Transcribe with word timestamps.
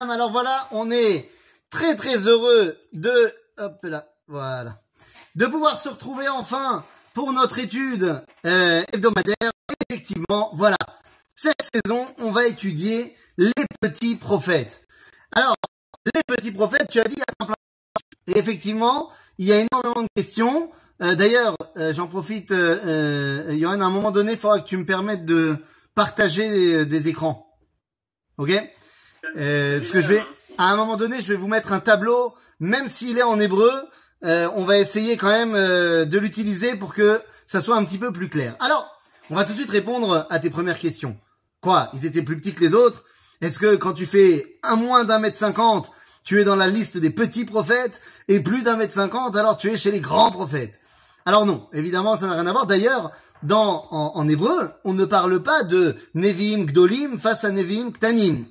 Alors 0.00 0.30
voilà, 0.30 0.68
on 0.70 0.92
est 0.92 1.28
très 1.70 1.96
très 1.96 2.28
heureux 2.28 2.78
de, 2.92 3.12
hop 3.56 3.80
là, 3.82 4.06
voilà, 4.28 4.80
de 5.34 5.44
pouvoir 5.46 5.80
se 5.80 5.88
retrouver 5.88 6.28
enfin 6.28 6.84
pour 7.14 7.32
notre 7.32 7.58
étude 7.58 8.22
euh, 8.46 8.84
hebdomadaire. 8.92 9.50
Effectivement, 9.90 10.52
voilà, 10.54 10.76
cette 11.34 11.68
saison, 11.74 12.06
on 12.18 12.30
va 12.30 12.46
étudier 12.46 13.16
les 13.38 13.52
petits 13.80 14.14
prophètes. 14.14 14.86
Alors, 15.32 15.56
les 16.14 16.22
petits 16.28 16.52
prophètes, 16.52 16.86
tu 16.88 17.00
as 17.00 17.04
dit, 17.04 17.20
et 18.28 18.38
effectivement, 18.38 19.10
il 19.38 19.46
y 19.46 19.52
a 19.52 19.66
énormément 19.66 20.02
de 20.02 20.08
questions. 20.14 20.70
Euh, 21.02 21.16
d'ailleurs, 21.16 21.56
euh, 21.76 21.92
j'en 21.92 22.06
profite, 22.06 22.50
Johan, 22.50 23.80
à 23.80 23.84
un 23.84 23.90
moment 23.90 24.12
donné, 24.12 24.32
il 24.32 24.38
faudra 24.38 24.60
que 24.60 24.68
tu 24.68 24.76
me 24.76 24.86
permettes 24.86 25.24
de 25.24 25.56
partager 25.96 26.86
des, 26.86 27.08
écrans. 27.08 27.58
Ok? 28.36 28.52
Parce 29.22 29.90
que 29.90 30.00
je 30.00 30.08
vais, 30.08 30.22
à 30.56 30.72
un 30.72 30.76
moment 30.76 30.96
donné, 30.96 31.20
je 31.20 31.28
vais 31.28 31.36
vous 31.36 31.48
mettre 31.48 31.72
un 31.72 31.80
tableau, 31.80 32.34
même 32.60 32.88
s'il 32.88 33.18
est 33.18 33.22
en 33.22 33.38
hébreu, 33.40 33.70
on 34.22 34.64
va 34.64 34.78
essayer 34.78 35.16
quand 35.16 35.28
même 35.28 35.52
de 35.52 36.18
l'utiliser 36.18 36.74
pour 36.76 36.94
que 36.94 37.20
ça 37.46 37.60
soit 37.60 37.76
un 37.76 37.84
petit 37.84 37.98
peu 37.98 38.12
plus 38.12 38.28
clair. 38.28 38.56
Alors, 38.60 38.98
on 39.30 39.34
va 39.34 39.44
tout 39.44 39.52
de 39.52 39.58
suite 39.58 39.70
répondre 39.70 40.26
à 40.30 40.38
tes 40.38 40.50
premières 40.50 40.78
questions. 40.78 41.16
Quoi 41.60 41.90
Ils 41.94 42.06
étaient 42.06 42.22
plus 42.22 42.38
petits 42.38 42.54
que 42.54 42.60
les 42.60 42.74
autres? 42.74 43.04
Est-ce 43.40 43.58
que 43.58 43.76
quand 43.76 43.92
tu 43.92 44.06
fais 44.06 44.58
un 44.62 44.76
moins 44.76 45.04
d'un 45.04 45.18
mètre 45.18 45.36
cinquante, 45.36 45.90
tu 46.24 46.40
es 46.40 46.44
dans 46.44 46.56
la 46.56 46.68
liste 46.68 46.98
des 46.98 47.10
petits 47.10 47.44
prophètes 47.44 48.00
et 48.28 48.40
plus 48.40 48.62
d'un 48.62 48.76
mètre 48.76 48.94
cinquante, 48.94 49.36
alors 49.36 49.56
tu 49.56 49.70
es 49.70 49.76
chez 49.76 49.90
les 49.90 50.00
grands 50.00 50.30
prophètes? 50.30 50.80
Alors 51.24 51.46
non, 51.46 51.68
évidemment, 51.72 52.16
ça 52.16 52.26
n'a 52.26 52.34
rien 52.34 52.46
à 52.46 52.52
voir. 52.52 52.66
D'ailleurs, 52.66 53.12
dans, 53.42 53.86
en, 53.90 54.28
hébreu, 54.28 54.70
on 54.84 54.92
ne 54.94 55.04
parle 55.04 55.42
pas 55.42 55.62
de 55.62 55.96
Nevim 56.14 56.64
Gdolim 56.64 57.18
face 57.18 57.44
à 57.44 57.50
Nevim 57.50 57.92
Ktanim. 57.92 58.46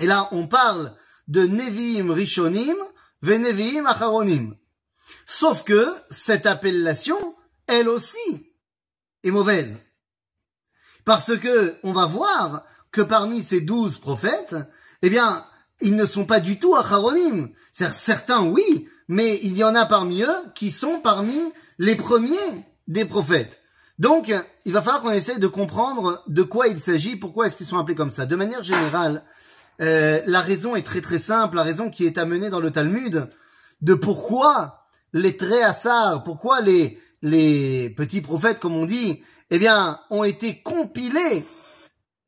Et 0.00 0.06
là, 0.06 0.28
on 0.32 0.46
parle 0.46 0.94
de 1.28 1.46
Nevim 1.46 2.10
Rishonim 2.10 2.76
ve 3.22 3.34
Nevim 3.34 3.86
Acharonim. 3.86 4.56
Sauf 5.26 5.62
que 5.62 5.94
cette 6.10 6.46
appellation, 6.46 7.36
elle 7.66 7.88
aussi, 7.88 8.52
est 9.22 9.30
mauvaise. 9.30 9.78
Parce 11.04 11.36
que 11.36 11.76
on 11.82 11.92
va 11.92 12.06
voir 12.06 12.64
que 12.90 13.02
parmi 13.02 13.42
ces 13.42 13.60
douze 13.60 13.98
prophètes, 13.98 14.56
eh 15.02 15.10
bien, 15.10 15.44
ils 15.80 15.96
ne 15.96 16.06
sont 16.06 16.24
pas 16.24 16.40
du 16.40 16.58
tout 16.58 16.76
acharonim. 16.76 17.50
Certains, 17.72 18.44
oui, 18.44 18.88
mais 19.08 19.38
il 19.42 19.56
y 19.56 19.64
en 19.64 19.74
a 19.74 19.86
parmi 19.86 20.22
eux 20.22 20.36
qui 20.54 20.70
sont 20.70 21.00
parmi 21.00 21.38
les 21.78 21.96
premiers 21.96 22.36
des 22.88 23.04
prophètes. 23.04 23.60
Donc, 23.98 24.34
il 24.64 24.72
va 24.72 24.82
falloir 24.82 25.02
qu'on 25.02 25.10
essaie 25.10 25.38
de 25.38 25.46
comprendre 25.46 26.22
de 26.26 26.42
quoi 26.42 26.68
il 26.68 26.80
s'agit, 26.80 27.16
pourquoi 27.16 27.46
est-ce 27.46 27.56
qu'ils 27.56 27.66
sont 27.66 27.78
appelés 27.78 27.94
comme 27.94 28.10
ça. 28.10 28.24
De 28.24 28.36
manière 28.36 28.64
générale, 28.64 29.24
euh, 29.80 30.20
la 30.26 30.40
raison 30.40 30.76
est 30.76 30.82
très 30.82 31.00
très 31.00 31.18
simple, 31.18 31.56
la 31.56 31.62
raison 31.62 31.90
qui 31.90 32.06
est 32.06 32.18
amenée 32.18 32.50
dans 32.50 32.60
le 32.60 32.70
Talmud 32.70 33.28
de 33.80 33.94
pourquoi 33.94 34.86
les 35.12 35.36
Tréhassar, 35.36 36.22
pourquoi 36.22 36.60
les, 36.60 36.98
les 37.22 37.90
petits 37.90 38.20
prophètes, 38.20 38.60
comme 38.60 38.76
on 38.76 38.86
dit, 38.86 39.22
eh 39.50 39.58
bien, 39.58 40.00
ont 40.10 40.24
été 40.24 40.60
compilés, 40.60 41.44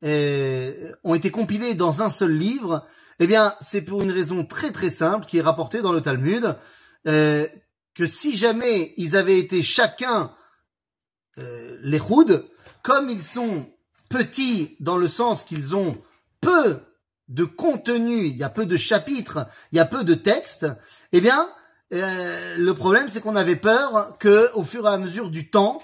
euh, 0.03 0.91
ont 1.03 1.15
été 1.15 1.31
compilés 1.31 1.75
dans 1.75 2.01
un 2.01 2.09
seul 2.09 2.31
livre, 2.31 2.85
eh 3.19 3.27
bien, 3.27 3.55
c'est 3.61 3.81
pour 3.81 4.01
une 4.01 4.11
raison 4.11 4.45
très 4.45 4.71
très 4.71 4.89
simple 4.89 5.25
qui 5.25 5.37
est 5.37 5.41
rapportée 5.41 5.81
dans 5.81 5.93
le 5.93 6.01
Talmud, 6.01 6.55
euh, 7.07 7.47
que 7.93 8.07
si 8.07 8.35
jamais 8.35 8.93
ils 8.97 9.15
avaient 9.15 9.37
été 9.37 9.61
chacun 9.61 10.33
euh, 11.37 11.77
les 11.81 11.99
Houd, 11.99 12.45
comme 12.81 13.09
ils 13.09 13.23
sont 13.23 13.67
petits 14.09 14.75
dans 14.79 14.97
le 14.97 15.07
sens 15.07 15.43
qu'ils 15.43 15.75
ont 15.75 15.97
peu 16.41 16.79
de 17.29 17.45
contenu, 17.45 18.25
il 18.25 18.37
y 18.37 18.43
a 18.43 18.49
peu 18.49 18.65
de 18.65 18.77
chapitres, 18.77 19.47
il 19.71 19.77
y 19.77 19.81
a 19.81 19.85
peu 19.85 20.03
de 20.03 20.13
textes, 20.13 20.67
eh 21.11 21.21
bien, 21.21 21.49
euh, 21.93 22.55
le 22.57 22.73
problème 22.73 23.09
c'est 23.09 23.21
qu'on 23.21 23.35
avait 23.35 23.55
peur 23.55 24.17
que, 24.19 24.51
au 24.53 24.63
fur 24.63 24.85
et 24.85 24.91
à 24.91 24.97
mesure 24.97 25.29
du 25.29 25.49
temps, 25.49 25.81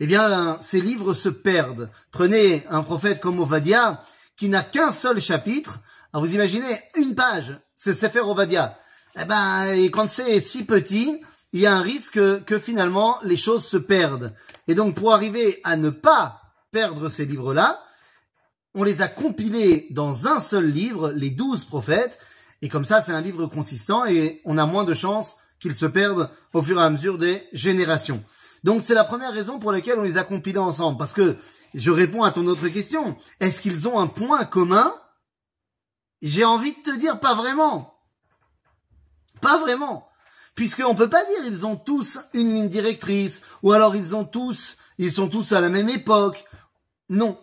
eh 0.00 0.06
bien, 0.06 0.58
ces 0.60 0.80
livres 0.80 1.14
se 1.14 1.28
perdent. 1.28 1.90
Prenez 2.10 2.66
un 2.68 2.82
prophète 2.82 3.20
comme 3.20 3.40
Ovadia, 3.40 4.02
qui 4.36 4.48
n'a 4.48 4.62
qu'un 4.62 4.92
seul 4.92 5.20
chapitre. 5.20 5.78
Alors 6.12 6.24
vous 6.24 6.34
imaginez, 6.34 6.80
une 6.96 7.14
page, 7.14 7.58
c'est 7.74 7.94
Sefer 7.94 8.20
Ovadia. 8.20 8.76
Eh 9.20 9.24
ben, 9.24 9.72
et 9.72 9.90
quand 9.90 10.10
c'est 10.10 10.40
si 10.40 10.64
petit, 10.64 11.20
il 11.52 11.60
y 11.60 11.66
a 11.66 11.76
un 11.76 11.82
risque 11.82 12.44
que, 12.44 12.58
finalement 12.58 13.18
les 13.22 13.36
choses 13.36 13.64
se 13.64 13.76
perdent. 13.76 14.34
Et 14.66 14.74
donc 14.74 14.96
pour 14.96 15.12
arriver 15.14 15.60
à 15.62 15.76
ne 15.76 15.90
pas 15.90 16.40
perdre 16.72 17.08
ces 17.08 17.24
livres-là, 17.24 17.80
on 18.74 18.82
les 18.82 19.02
a 19.02 19.08
compilés 19.08 19.86
dans 19.90 20.26
un 20.26 20.40
seul 20.40 20.70
livre, 20.70 21.12
les 21.12 21.30
douze 21.30 21.64
prophètes, 21.64 22.18
et 22.62 22.68
comme 22.68 22.84
ça 22.84 23.02
c'est 23.02 23.12
un 23.12 23.20
livre 23.20 23.46
consistant 23.46 24.04
et 24.04 24.40
on 24.44 24.58
a 24.58 24.66
moins 24.66 24.84
de 24.84 24.94
chances 24.94 25.36
qu'ils 25.60 25.76
se 25.76 25.86
perdent 25.86 26.30
au 26.52 26.62
fur 26.62 26.78
et 26.78 26.82
à 26.82 26.90
mesure 26.90 27.18
des 27.18 27.42
générations. 27.52 28.22
Donc 28.64 28.82
c'est 28.84 28.94
la 28.94 29.04
première 29.04 29.32
raison 29.32 29.58
pour 29.58 29.72
laquelle 29.72 29.98
on 29.98 30.02
les 30.04 30.18
a 30.18 30.24
compilés 30.24 30.58
ensemble. 30.58 30.98
Parce 30.98 31.12
que 31.12 31.36
je 31.74 31.90
réponds 31.90 32.22
à 32.22 32.30
ton 32.30 32.46
autre 32.46 32.68
question. 32.68 33.16
Est-ce 33.40 33.60
qu'ils 33.60 33.88
ont 33.88 33.98
un 33.98 34.06
point 34.06 34.44
commun? 34.44 34.92
J'ai 36.22 36.44
envie 36.44 36.72
de 36.72 36.90
te 36.90 36.98
dire 36.98 37.20
pas 37.20 37.34
vraiment. 37.34 37.98
Pas 39.40 39.58
vraiment. 39.58 40.08
Puisqu'on 40.54 40.94
peut 40.94 41.10
pas 41.10 41.24
dire 41.24 41.46
ils 41.46 41.66
ont 41.66 41.76
tous 41.76 42.18
une 42.32 42.54
ligne 42.54 42.68
directrice, 42.68 43.42
ou 43.62 43.72
alors 43.72 43.96
ils 43.96 44.14
ont 44.14 44.24
tous, 44.24 44.76
ils 44.98 45.12
sont 45.12 45.28
tous 45.28 45.52
à 45.52 45.60
la 45.60 45.68
même 45.68 45.90
époque. 45.90 46.44
Non. 47.10 47.38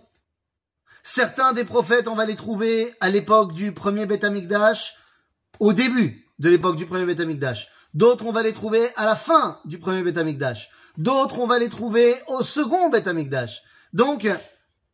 Certains 1.04 1.54
des 1.54 1.66
prophètes, 1.66 2.08
on 2.08 2.16
va 2.16 2.26
les 2.26 2.36
trouver 2.36 2.94
à 3.00 3.10
l'époque 3.10 3.54
du 3.54 3.72
premier 3.72 4.06
Beth 4.06 4.26
au 5.60 5.74
début 5.74 6.28
de 6.40 6.50
l'époque 6.50 6.76
du 6.76 6.86
premier 6.86 7.06
Beth. 7.06 7.58
D'autres, 7.94 8.26
on 8.26 8.32
va 8.32 8.44
les 8.44 8.54
trouver 8.54 8.90
à 8.96 9.06
la 9.06 9.16
fin 9.16 9.60
du 9.66 9.80
premier 9.80 10.04
Beth. 10.04 10.58
D'autres, 10.98 11.40
on 11.40 11.48
va 11.48 11.60
les 11.60 11.70
trouver 11.70 12.16
au 12.28 12.44
second 12.44 12.90
Beth. 12.90 13.10
Donc, 13.94 14.28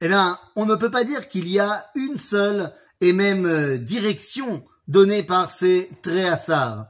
eh 0.02 0.08
bien, 0.08 0.40
on 0.56 0.66
ne 0.66 0.76
peut 0.76 0.92
pas 0.92 1.04
dire 1.04 1.28
qu'il 1.28 1.48
y 1.48 1.60
a 1.60 1.90
une 1.96 2.18
seule 2.18 2.74
et 3.02 3.14
même 3.14 3.46
euh, 3.46 3.78
direction 3.78 4.64
donnée 4.88 5.24
par 5.24 5.52
ces 5.52 5.90
Tréhassar. 6.02 6.88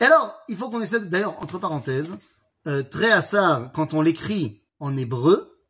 Et 0.00 0.04
alors, 0.04 0.36
il 0.48 0.56
faut 0.56 0.70
qu'on 0.70 0.80
essaie, 0.80 1.00
d'ailleurs, 1.00 1.40
entre 1.42 1.58
parenthèses, 1.58 2.12
euh, 2.66 2.82
quand 3.74 3.94
on 3.94 4.02
l'écrit 4.02 4.62
en 4.80 4.96
hébreu, 4.96 5.60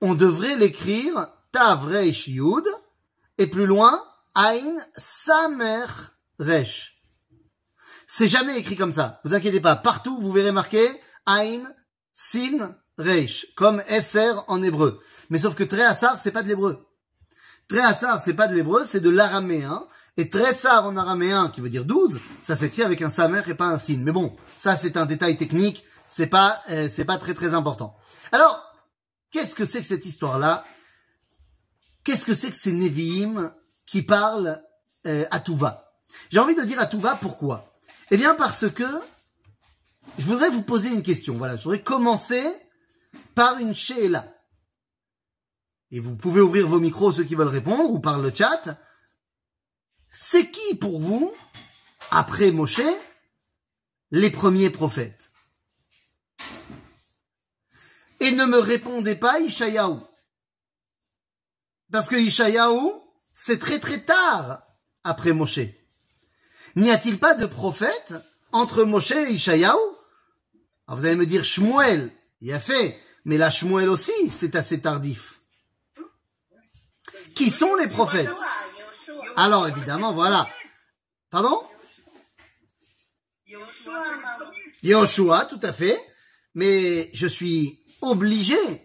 on 0.00 0.14
devrait 0.14 0.56
l'écrire 0.56 1.28
Tav 1.54 1.94
et 3.38 3.46
plus 3.46 3.66
loin, 3.66 4.02
Ain 4.34 4.80
Samer 4.96 5.86
Resh. 6.40 7.00
C'est 8.08 8.26
jamais 8.26 8.58
écrit 8.58 8.74
comme 8.74 8.92
ça. 8.92 9.20
Vous 9.22 9.34
inquiétez 9.34 9.60
pas. 9.60 9.76
Partout, 9.76 10.18
vous 10.20 10.32
verrez 10.32 10.50
marqué 10.50 10.84
Ain, 11.26 11.62
Sin, 12.12 12.76
Reish, 12.98 13.46
comme 13.54 13.80
SR 13.82 14.44
en 14.48 14.64
hébreu. 14.64 15.00
Mais 15.30 15.38
sauf 15.38 15.54
que 15.54 15.62
Tréhassar, 15.62 16.18
c'est 16.20 16.32
pas 16.32 16.42
de 16.42 16.48
l'hébreu. 16.48 16.88
Tréhassar, 17.68 18.20
c'est 18.20 18.34
pas 18.34 18.48
de 18.48 18.54
l'hébreu, 18.56 18.84
c'est 18.84 18.98
de 18.98 19.10
l'araméen. 19.10 19.86
Et 20.16 20.28
Trésar 20.28 20.84
en 20.84 20.96
araméen, 20.96 21.50
qui 21.50 21.60
veut 21.60 21.70
dire 21.70 21.84
12, 21.84 22.18
ça 22.42 22.56
s'écrit 22.56 22.82
avec 22.82 23.00
un 23.00 23.10
samer 23.10 23.42
et 23.46 23.54
pas 23.54 23.66
un 23.66 23.78
sin. 23.78 23.98
Mais 23.98 24.12
bon, 24.12 24.34
ça 24.58 24.76
c'est 24.76 24.96
un 24.96 25.06
détail 25.06 25.36
technique, 25.36 25.84
c'est 26.08 26.26
pas, 26.26 26.62
euh, 26.70 26.88
c'est 26.92 27.04
pas 27.04 27.18
très 27.18 27.34
très 27.34 27.54
important. 27.54 27.96
Alors, 28.32 28.60
qu'est-ce 29.30 29.54
que 29.54 29.64
c'est 29.64 29.80
que 29.80 29.86
cette 29.86 30.06
histoire-là? 30.06 30.64
Qu'est-ce 32.04 32.26
que 32.26 32.34
c'est 32.34 32.50
que 32.50 32.56
ces 32.56 32.72
Nevi'im 32.72 33.54
qui 33.86 34.02
parlent 34.02 34.62
euh, 35.06 35.24
à 35.30 35.40
tout 35.40 35.56
va 35.56 35.98
J'ai 36.30 36.38
envie 36.38 36.54
de 36.54 36.62
dire 36.62 36.78
à 36.78 36.86
tout 36.86 37.00
va 37.00 37.16
pourquoi 37.16 37.72
Eh 38.10 38.16
bien 38.16 38.34
parce 38.34 38.70
que 38.70 38.84
je 40.18 40.26
voudrais 40.26 40.50
vous 40.50 40.62
poser 40.62 40.90
une 40.90 41.02
question. 41.02 41.34
Voilà, 41.34 41.56
je 41.56 41.64
voudrais 41.64 41.82
commencer 41.82 42.44
par 43.34 43.58
une 43.58 43.74
she'ela. 43.74 44.30
Et 45.90 46.00
vous 46.00 46.16
pouvez 46.16 46.40
ouvrir 46.40 46.66
vos 46.66 46.80
micros 46.80 47.12
ceux 47.12 47.24
qui 47.24 47.34
veulent 47.34 47.48
répondre 47.48 47.90
ou 47.90 48.00
par 48.00 48.18
le 48.18 48.32
chat. 48.34 48.78
C'est 50.10 50.50
qui 50.50 50.74
pour 50.76 51.00
vous, 51.00 51.32
après 52.10 52.52
Moshe, 52.52 52.80
les 54.10 54.30
premiers 54.30 54.70
prophètes? 54.70 55.30
Et 58.20 58.32
ne 58.32 58.44
me 58.44 58.58
répondez 58.58 59.16
pas 59.16 59.40
Ishayahu. 59.40 60.00
Parce 61.92 62.08
que 62.08 62.16
Ishayahu, 62.16 62.92
c'est 63.32 63.58
très 63.58 63.78
très 63.78 64.00
tard 64.00 64.62
après 65.04 65.32
Moshe. 65.32 65.60
N'y 66.76 66.90
a-t-il 66.90 67.18
pas 67.18 67.34
de 67.34 67.46
prophète 67.46 68.14
entre 68.52 68.84
Moshe 68.84 69.12
et 69.12 69.32
Ishayahu? 69.32 69.78
Alors 70.86 70.98
vous 70.98 71.06
allez 71.06 71.16
me 71.16 71.26
dire 71.26 71.44
Shmuel, 71.44 72.12
il 72.40 72.52
a 72.52 72.60
fait, 72.60 73.00
mais 73.24 73.38
la 73.38 73.50
Shmuel 73.50 73.88
aussi, 73.88 74.12
c'est 74.30 74.56
assez 74.56 74.80
tardif. 74.80 75.40
Qui 77.34 77.50
sont 77.50 77.74
les 77.76 77.88
prophètes? 77.88 78.30
Alors 79.36 79.66
évidemment, 79.66 80.12
voilà. 80.12 80.48
Pardon? 81.30 81.62
Yoshua, 84.82 85.46
tout 85.46 85.60
à 85.62 85.72
fait. 85.72 85.98
Mais 86.54 87.10
je 87.12 87.26
suis 87.26 87.84
obligé 88.00 88.83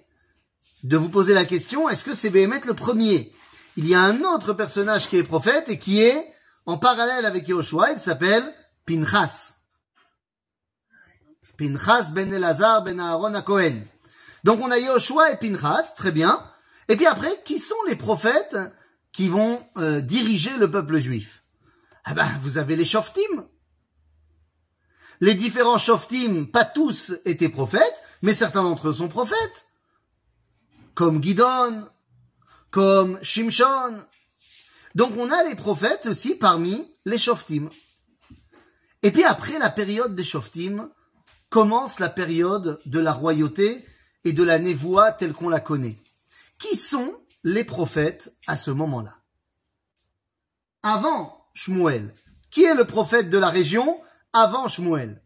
de 0.83 0.97
vous 0.97 1.09
poser 1.09 1.33
la 1.33 1.45
question, 1.45 1.89
est-ce 1.89 2.03
que 2.03 2.13
c'est 2.13 2.29
Béhémet 2.29 2.61
le 2.65 2.73
premier? 2.73 3.33
Il 3.77 3.87
y 3.87 3.95
a 3.95 4.01
un 4.01 4.21
autre 4.21 4.53
personnage 4.53 5.09
qui 5.09 5.17
est 5.17 5.23
prophète 5.23 5.69
et 5.69 5.79
qui 5.79 6.01
est 6.01 6.33
en 6.65 6.77
parallèle 6.77 7.25
avec 7.25 7.47
Yoshua, 7.47 7.91
il 7.91 7.97
s'appelle 7.97 8.43
Pinchas. 8.85 9.55
Pinchas 11.57 12.11
ben 12.11 12.31
Elazar 12.31 12.83
ben 12.83 12.99
Aaron 12.99 13.33
à 13.33 13.41
Cohen. 13.41 13.81
Donc 14.43 14.61
on 14.61 14.71
a 14.71 14.77
Yoshua 14.79 15.31
et 15.31 15.37
Pinchas, 15.37 15.93
très 15.95 16.11
bien. 16.11 16.43
Et 16.87 16.95
puis 16.95 17.05
après, 17.05 17.41
qui 17.43 17.59
sont 17.59 17.75
les 17.87 17.95
prophètes 17.95 18.57
qui 19.11 19.29
vont 19.29 19.65
euh, 19.77 20.01
diriger 20.01 20.55
le 20.57 20.71
peuple 20.71 20.99
juif? 20.99 21.43
Ah 22.05 22.13
ben, 22.13 22.29
vous 22.41 22.57
avez 22.57 22.75
les 22.75 22.85
Shoftim. 22.85 23.45
Les 25.21 25.35
différents 25.35 25.77
Shoftim, 25.77 26.45
pas 26.45 26.65
tous 26.65 27.13
étaient 27.25 27.49
prophètes, 27.49 28.03
mais 28.21 28.33
certains 28.33 28.63
d'entre 28.63 28.89
eux 28.89 28.93
sont 28.93 29.09
prophètes. 29.09 29.65
Comme 30.99 31.23
Gidon, 31.23 31.87
comme 32.71 33.23
Shimshon. 33.23 34.05
Donc 34.95 35.13
on 35.15 35.31
a 35.31 35.45
les 35.45 35.55
prophètes 35.55 36.07
aussi 36.07 36.35
parmi 36.35 36.93
les 37.05 37.17
Shoftim. 37.17 37.69
Et 39.01 39.11
puis 39.11 39.23
après 39.23 39.57
la 39.59 39.69
période 39.69 40.13
des 40.13 40.25
Shoftim, 40.25 40.91
commence 41.47 41.99
la 41.99 42.09
période 42.09 42.81
de 42.85 42.99
la 42.99 43.13
royauté 43.13 43.85
et 44.25 44.33
de 44.33 44.43
la 44.43 44.59
névoie 44.59 45.13
telle 45.13 45.31
qu'on 45.31 45.47
la 45.47 45.61
connaît. 45.61 45.95
Qui 46.57 46.75
sont 46.75 47.17
les 47.45 47.63
prophètes 47.63 48.35
à 48.45 48.57
ce 48.57 48.69
moment-là? 48.69 49.15
Avant 50.83 51.47
Shmuel, 51.53 52.13
qui 52.51 52.65
est 52.65 52.75
le 52.75 52.83
prophète 52.83 53.29
de 53.29 53.37
la 53.37 53.49
région 53.49 54.01
avant 54.33 54.67
Shmuel? 54.67 55.23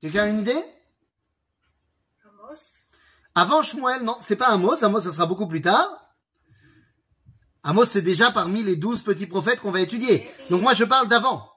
Quelqu'un 0.00 0.22
a 0.22 0.28
une 0.28 0.40
idée? 0.40 0.77
Avant 3.34 3.62
Shmuel, 3.62 4.02
non, 4.02 4.16
c'est 4.20 4.36
pas 4.36 4.48
Amos, 4.48 4.82
Amos 4.82 5.00
ça 5.00 5.12
sera 5.12 5.26
beaucoup 5.26 5.46
plus 5.46 5.60
tard. 5.60 5.88
Amos 7.62 7.86
c'est 7.86 8.02
déjà 8.02 8.30
parmi 8.30 8.62
les 8.62 8.76
douze 8.76 9.02
petits 9.02 9.26
prophètes 9.26 9.60
qu'on 9.60 9.70
va 9.70 9.80
étudier. 9.80 10.28
Donc 10.50 10.62
moi 10.62 10.74
je 10.74 10.84
parle 10.84 11.08
d'avant. 11.08 11.48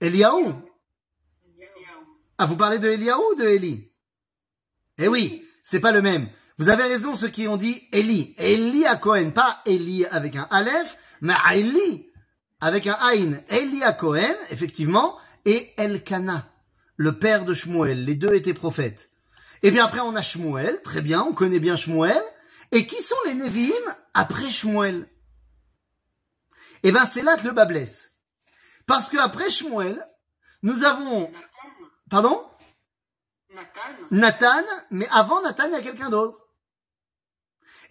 Eliaou. 0.00 0.52
Ah, 2.36 2.46
vous 2.46 2.56
parlez 2.56 2.78
de 2.78 2.88
Eliaou 2.88 3.32
ou 3.32 3.34
de 3.36 3.44
Eli 3.44 3.92
Eh 4.98 5.08
oui, 5.08 5.46
c'est 5.62 5.80
pas 5.80 5.92
le 5.92 6.02
même. 6.02 6.28
Vous 6.58 6.68
avez 6.68 6.84
raison, 6.84 7.16
ceux 7.16 7.28
qui 7.28 7.48
ont 7.48 7.56
dit 7.56 7.88
Eli. 7.92 8.34
Eli 8.38 8.86
à 8.86 8.96
Cohen, 8.96 9.30
pas 9.30 9.62
Eli 9.66 10.04
avec 10.06 10.36
un 10.36 10.46
Aleph, 10.50 10.96
mais 11.20 11.34
Eli 11.52 12.08
avec 12.60 12.86
un 12.86 12.96
Aïn. 13.00 13.40
Eli 13.48 13.82
à 13.82 13.92
Cohen, 13.92 14.34
effectivement, 14.50 15.16
et 15.44 15.72
Elkana, 15.76 16.48
le 16.96 17.18
père 17.18 17.44
de 17.44 17.54
Shmuel. 17.54 18.04
Les 18.04 18.14
deux 18.14 18.34
étaient 18.34 18.54
prophètes. 18.54 19.10
Et 19.62 19.70
bien 19.70 19.84
après, 19.84 20.00
on 20.00 20.14
a 20.14 20.22
Shmuel, 20.22 20.82
très 20.82 21.02
bien, 21.02 21.22
on 21.22 21.32
connaît 21.32 21.60
bien 21.60 21.76
Shmuel. 21.76 22.22
Et 22.72 22.86
qui 22.86 23.00
sont 23.02 23.16
les 23.26 23.34
Nevi'im 23.34 23.94
après 24.12 24.50
Shmuel? 24.50 25.08
Eh 26.82 26.92
ben, 26.92 27.06
c'est 27.06 27.22
là 27.22 27.36
que 27.36 27.46
le 27.46 27.52
bas 27.52 27.64
blesse. 27.64 28.10
Parce 28.86 29.08
que 29.08 29.16
après 29.16 29.50
Shmuel, 29.50 30.04
nous 30.62 30.84
avons... 30.84 31.30
Pardon? 32.10 32.46
Nathan. 33.50 33.80
Nathan, 34.10 34.64
mais 34.90 35.08
avant 35.10 35.40
Nathan, 35.42 35.66
il 35.66 35.72
y 35.72 35.76
a 35.76 35.82
quelqu'un 35.82 36.10
d'autre. 36.10 36.40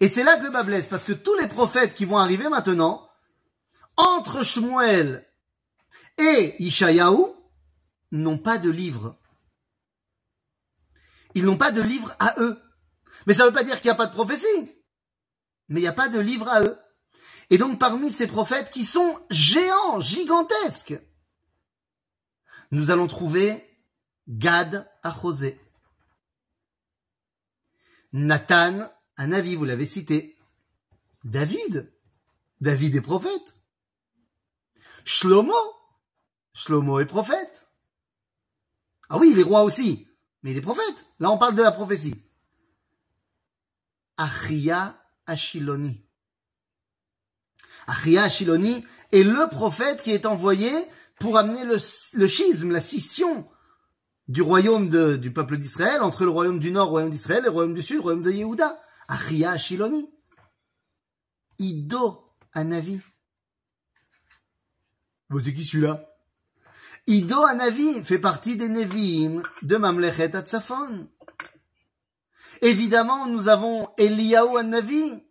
Et 0.00 0.08
c'est 0.08 0.24
là 0.24 0.36
que 0.36 0.44
le 0.44 0.50
bas 0.50 0.62
blesse, 0.62 0.86
parce 0.86 1.04
que 1.04 1.12
tous 1.12 1.34
les 1.34 1.48
prophètes 1.48 1.94
qui 1.94 2.04
vont 2.04 2.18
arriver 2.18 2.48
maintenant, 2.48 3.08
entre 3.96 4.44
Shmuel 4.44 5.26
et 6.18 6.54
Ishayahu, 6.62 7.34
n'ont 8.22 8.38
pas 8.38 8.58
de 8.58 8.70
livre. 8.70 9.18
Ils 11.34 11.44
n'ont 11.44 11.56
pas 11.56 11.72
de 11.72 11.82
livre 11.82 12.14
à 12.18 12.34
eux. 12.38 12.60
Mais 13.26 13.34
ça 13.34 13.44
ne 13.44 13.48
veut 13.48 13.54
pas 13.54 13.64
dire 13.64 13.76
qu'il 13.80 13.88
n'y 13.88 13.94
a 13.94 13.96
pas 13.96 14.06
de 14.06 14.12
prophétie. 14.12 14.70
Mais 15.68 15.80
il 15.80 15.82
n'y 15.82 15.88
a 15.88 15.92
pas 15.92 16.08
de 16.08 16.18
livre 16.18 16.48
à 16.48 16.62
eux. 16.62 16.78
Et 17.50 17.58
donc 17.58 17.78
parmi 17.78 18.10
ces 18.10 18.26
prophètes 18.26 18.70
qui 18.70 18.84
sont 18.84 19.20
géants, 19.30 20.00
gigantesques, 20.00 20.98
nous 22.70 22.90
allons 22.90 23.06
trouver 23.06 23.64
Gad 24.28 24.90
à 25.02 25.14
José. 25.20 25.60
Nathan, 28.12 28.90
un 29.16 29.32
avis, 29.32 29.56
vous 29.56 29.64
l'avez 29.64 29.86
cité. 29.86 30.38
David, 31.24 31.92
David 32.60 32.94
est 32.94 33.00
prophète. 33.00 33.56
Shlomo, 35.04 35.54
Shlomo 36.54 37.00
est 37.00 37.06
prophète. 37.06 37.68
Ah 39.10 39.18
oui, 39.18 39.30
il 39.32 39.38
est 39.38 39.44
roi 39.44 39.62
aussi, 39.62 40.06
mais 40.42 40.52
il 40.52 40.56
est 40.56 40.62
prophète. 40.62 41.06
Là, 41.20 41.30
on 41.30 41.38
parle 41.38 41.54
de 41.54 41.62
la 41.62 41.72
prophétie. 41.72 42.14
Achia 44.16 44.96
Ashiloni. 45.26 46.04
Achia 47.86 48.24
Ashiloni 48.24 48.86
est 49.12 49.22
le 49.22 49.48
prophète 49.48 50.02
qui 50.02 50.12
est 50.12 50.26
envoyé 50.26 50.70
pour 51.18 51.38
amener 51.38 51.64
le, 51.64 51.78
schisme, 52.28 52.70
la 52.70 52.80
scission 52.80 53.48
du 54.28 54.42
royaume 54.42 54.88
du 55.18 55.32
peuple 55.32 55.58
d'Israël 55.58 56.02
entre 56.02 56.24
le 56.24 56.30
royaume 56.30 56.58
du 56.58 56.70
nord, 56.70 56.86
le 56.86 56.90
royaume 56.90 57.10
d'Israël, 57.10 57.40
et 57.40 57.46
le 57.46 57.50
royaume 57.50 57.74
du 57.74 57.82
sud, 57.82 57.96
le 57.96 58.02
royaume 58.02 58.22
de 58.22 58.30
Yehuda. 58.30 58.78
Achia 59.08 59.52
Ashiloni. 59.52 60.10
Ido 61.58 62.32
Anavi. 62.52 63.00
C'est 65.42 65.54
qui 65.54 65.64
celui-là? 65.64 66.13
Ido 67.06 67.42
Anavi 67.44 68.02
fait 68.02 68.18
partie 68.18 68.56
des 68.56 68.68
Nevi'im 68.68 69.42
de 69.62 69.76
Mamlechet 69.76 70.34
Atzafon. 70.34 71.08
Évidemment, 72.62 73.26
nous 73.26 73.48
avons 73.48 73.90
Eliyahu 73.98 74.58
Anavi. 74.58 75.22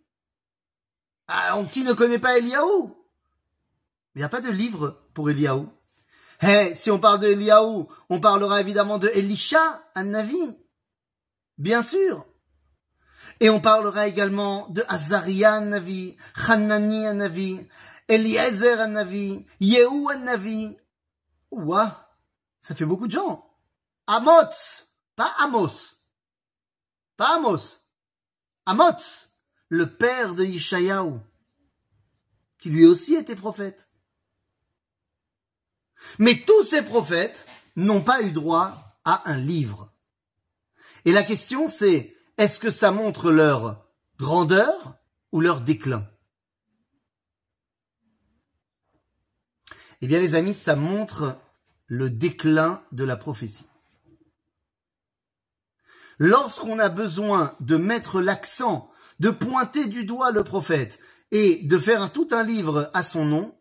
Ah, 1.28 1.60
qui 1.72 1.84
ne 1.84 1.94
connaît 1.94 2.20
pas 2.20 2.38
Eliyahu? 2.38 2.90
Il 4.16 4.20
n'y 4.20 4.24
a 4.24 4.30
pas 4.30 4.42
de 4.42 4.52
livre 4.52 5.02
pour 5.14 5.32
Eliyahu. 5.32 5.66
Eh, 6.44 6.76
si 6.76 6.92
on 6.92 7.00
parle 7.00 7.22
de 7.22 7.28
Eliyahu, 7.28 7.86
on 8.10 8.20
parlera 8.20 8.62
évidemment 8.62 9.00
de 9.00 9.08
Elisha 9.08 9.84
Anavi. 9.96 10.58
Bien 11.58 11.82
sûr. 11.82 12.26
Et 13.40 13.50
on 13.50 13.60
parlera 13.60 14.08
également 14.08 14.68
de 14.70 14.84
Azaria 14.88 15.60
Navi, 15.60 16.18
Hanani 16.48 17.14
Navi, 17.14 17.66
Eliezer 18.08 18.88
Navi, 18.88 19.46
Yehu 19.60 20.16
Navi. 20.24 20.78
Ouah, 21.54 22.10
ça 22.62 22.74
fait 22.74 22.86
beaucoup 22.86 23.08
de 23.08 23.12
gens. 23.12 23.48
Amot, 24.08 24.54
pas 25.16 25.34
Amos. 25.40 25.96
Pas 27.16 27.36
Amos. 27.36 27.80
Amot, 28.66 29.30
le 29.70 29.86
père 29.86 30.34
de 30.34 30.44
Ishayahu, 30.44 31.20
qui 32.58 32.70
lui 32.70 32.86
aussi 32.86 33.16
était 33.16 33.36
prophète. 33.36 33.88
Mais 36.18 36.44
tous 36.46 36.64
ces 36.64 36.82
prophètes 36.82 37.46
n'ont 37.76 38.02
pas 38.02 38.22
eu 38.22 38.32
droit 38.32 39.00
à 39.06 39.30
un 39.30 39.38
livre. 39.38 39.92
Et 41.06 41.12
la 41.12 41.24
question 41.24 41.70
c'est, 41.70 42.16
est-ce 42.38 42.60
que 42.60 42.72
ça 42.72 42.92
montre 42.92 43.32
leur 43.32 43.86
grandeur 44.18 44.98
ou 45.32 45.40
leur 45.40 45.62
déclin? 45.62 46.08
Eh 50.04 50.08
bien 50.08 50.20
les 50.20 50.36
amis, 50.36 50.54
ça 50.54 50.76
montre 50.76 51.38
le 51.88 52.10
déclin 52.10 52.84
de 52.92 53.06
la 53.06 53.16
prophétie. 53.16 53.64
Lorsqu'on 56.18 56.78
a 56.78 56.90
besoin 56.90 57.56
de 57.62 57.78
mettre 57.78 58.20
l'accent, 58.20 58.92
de 59.22 59.30
pointer 59.30 59.88
du 59.88 60.04
doigt 60.04 60.32
le 60.32 60.44
prophète 60.44 61.00
et 61.32 61.64
de 61.64 61.80
faire 61.80 62.12
tout 62.12 62.28
un 62.32 62.44
livre 62.44 62.92
à 62.94 63.02
son 63.02 63.24
nom, 63.24 63.58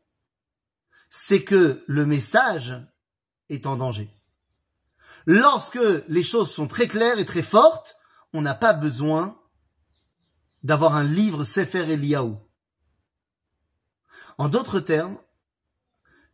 c'est 1.10 1.44
que 1.44 1.84
le 1.86 2.06
message 2.06 2.74
est 3.48 3.64
en 3.66 3.76
danger. 3.76 4.10
Lorsque 5.26 5.78
les 6.08 6.24
choses 6.24 6.50
sont 6.50 6.66
très 6.66 6.88
claires 6.88 7.20
et 7.20 7.24
très 7.24 7.44
fortes, 7.44 7.96
on 8.32 8.42
n'a 8.42 8.56
pas 8.56 8.72
besoin 8.72 9.40
d'avoir 10.64 10.96
un 10.96 11.04
livre 11.04 11.44
Sefer 11.44 11.88
Eliyahu. 11.88 12.34
En 14.38 14.48
d'autres 14.48 14.80
termes, 14.80 15.16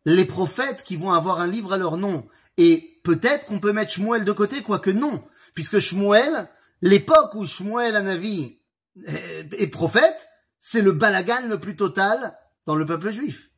les 0.05 0.25
prophètes 0.25 0.83
qui 0.83 0.95
vont 0.95 1.11
avoir 1.11 1.39
un 1.39 1.47
livre 1.47 1.73
à 1.73 1.77
leur 1.77 1.97
nom, 1.97 2.27
et 2.57 2.99
peut-être 3.03 3.45
qu'on 3.45 3.59
peut 3.59 3.73
mettre 3.73 3.93
Shmuel 3.93 4.25
de 4.25 4.31
côté, 4.31 4.61
quoique 4.61 4.89
non, 4.89 5.23
puisque 5.53 5.79
Shmuel, 5.79 6.49
l'époque 6.81 7.35
où 7.35 7.45
Shmuel 7.45 7.95
Anavi 7.95 8.61
est 9.05 9.67
prophète, 9.67 10.27
c'est 10.59 10.81
le 10.81 10.91
balagan 10.91 11.47
le 11.47 11.59
plus 11.59 11.75
total 11.75 12.37
dans 12.65 12.75
le 12.75 12.85
peuple 12.85 13.11
juif. 13.11 13.49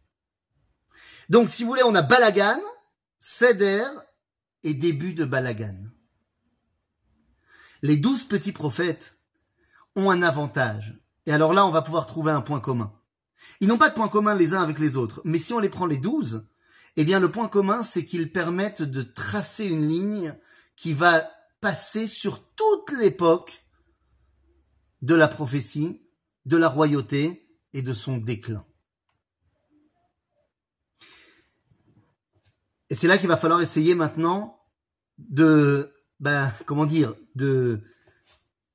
Donc, 1.29 1.50
si 1.50 1.63
vous 1.63 1.69
voulez, 1.69 1.83
on 1.83 1.95
a 1.95 2.01
balagan, 2.01 2.60
seder 3.19 3.86
et 4.63 4.74
début 4.74 5.13
de 5.13 5.25
balagan. 5.25 5.77
Les 7.81 7.98
douze 7.98 8.25
petits 8.25 8.51
prophètes 8.51 9.17
ont 9.95 10.12
un 10.12 10.21
avantage. 10.21 11.00
Et 11.25 11.33
alors 11.33 11.53
là, 11.53 11.65
on 11.65 11.71
va 11.71 11.81
pouvoir 11.81 12.05
trouver 12.05 12.31
un 12.31 12.41
point 12.41 12.60
commun. 12.60 12.93
Ils 13.60 13.67
n'ont 13.67 13.77
pas 13.77 13.89
de 13.89 13.95
point 13.95 14.07
commun 14.07 14.36
les 14.36 14.53
uns 14.53 14.62
avec 14.62 14.79
les 14.79 14.95
autres, 14.95 15.21
mais 15.24 15.39
si 15.39 15.53
on 15.53 15.60
les 15.60 15.69
prend 15.69 15.86
les 15.86 15.98
douze, 15.98 16.45
eh 16.95 17.03
bien 17.03 17.19
le 17.19 17.31
point 17.31 17.48
commun, 17.48 17.83
c'est 17.83 18.05
qu'ils 18.05 18.31
permettent 18.31 18.81
de 18.81 19.01
tracer 19.01 19.65
une 19.65 19.88
ligne 19.88 20.36
qui 20.75 20.93
va 20.93 21.24
passer 21.62 22.07
sur 22.07 22.53
toute 22.53 22.91
l'époque 22.91 23.63
de 25.01 25.15
la 25.15 25.27
prophétie, 25.27 26.01
de 26.45 26.57
la 26.57 26.69
royauté 26.69 27.48
et 27.74 27.81
de 27.81 27.93
son 27.93 28.17
déclin. 28.17 28.65
Et 32.89 32.95
c'est 32.95 33.07
là 33.07 33.17
qu'il 33.17 33.29
va 33.29 33.38
falloir 33.38 33.62
essayer 33.62 33.95
maintenant 33.95 34.60
de, 35.17 35.93
ben, 36.19 36.51
comment 36.65 36.86
dire, 36.86 37.15
de, 37.36 37.79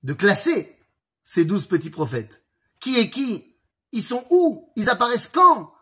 de 0.04 0.12
classer 0.14 0.78
ces 1.22 1.44
douze 1.44 1.66
petits 1.66 1.90
prophètes. 1.90 2.44
Qui 2.80 2.98
est 2.98 3.10
qui 3.10 3.55
Ils 3.96 4.02
sont 4.02 4.26
où? 4.28 4.70
Ils 4.76 4.90
apparaissent 4.90 5.28
quand? 5.28 5.72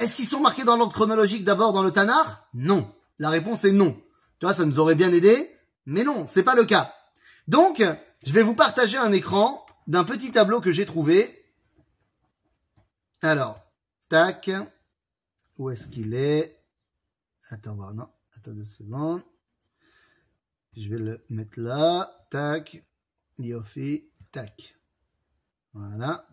Est-ce 0.00 0.16
qu'ils 0.16 0.26
sont 0.26 0.40
marqués 0.40 0.64
dans 0.64 0.76
l'ordre 0.76 0.92
chronologique 0.92 1.44
d'abord 1.44 1.72
dans 1.72 1.84
le 1.84 1.92
Tanar 1.92 2.48
Non. 2.52 2.92
La 3.20 3.30
réponse 3.30 3.64
est 3.64 3.70
non. 3.70 3.92
Tu 4.40 4.46
vois, 4.46 4.54
ça 4.54 4.64
nous 4.64 4.80
aurait 4.80 4.96
bien 4.96 5.12
aidé, 5.12 5.56
mais 5.86 6.02
non, 6.02 6.26
c'est 6.26 6.42
pas 6.42 6.56
le 6.56 6.64
cas. 6.64 6.92
Donc, 7.46 7.80
je 8.24 8.32
vais 8.32 8.42
vous 8.42 8.56
partager 8.56 8.98
un 8.98 9.12
écran 9.12 9.64
d'un 9.86 10.02
petit 10.02 10.32
tableau 10.32 10.60
que 10.60 10.72
j'ai 10.72 10.84
trouvé. 10.84 11.44
Alors, 13.22 13.60
tac. 14.08 14.50
Où 15.58 15.70
est-ce 15.70 15.86
qu'il 15.86 16.14
est? 16.14 16.60
Attends, 17.50 17.76
non. 17.76 18.08
Attends 18.36 18.52
deux 18.52 18.64
secondes. 18.64 19.22
Je 20.76 20.88
vais 20.88 20.98
le 20.98 21.24
mettre 21.30 21.60
là. 21.60 22.26
Tac. 22.30 22.84
Yofi. 23.38 24.10
Tac. 24.32 24.74
Voilà. 25.72 26.26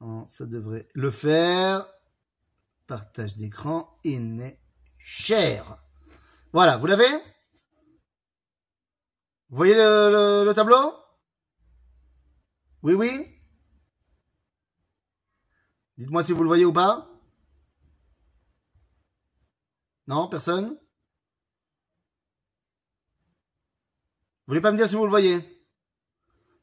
Bon, 0.00 0.26
ça 0.28 0.46
devrait 0.46 0.86
le 0.94 1.10
faire. 1.10 1.86
Partage 2.86 3.36
d'écran. 3.36 3.98
Il 4.04 4.40
est 4.40 4.60
cher. 4.98 5.78
Voilà, 6.52 6.76
vous 6.76 6.86
l'avez? 6.86 7.08
Vous 9.50 9.56
voyez 9.56 9.74
le 9.74 10.52
tableau? 10.54 10.94
Oui, 12.82 12.94
oui? 12.94 13.34
Dites-moi 15.96 16.22
si 16.22 16.32
vous 16.32 16.42
le 16.42 16.48
voyez 16.48 16.64
ou 16.64 16.72
pas. 16.72 17.10
Non, 20.06 20.28
personne? 20.28 20.68
Vous 24.46 24.52
voulez 24.52 24.60
pas 24.60 24.70
me 24.72 24.76
dire 24.76 24.88
si 24.88 24.94
vous 24.94 25.04
le 25.04 25.10
voyez? 25.10 25.40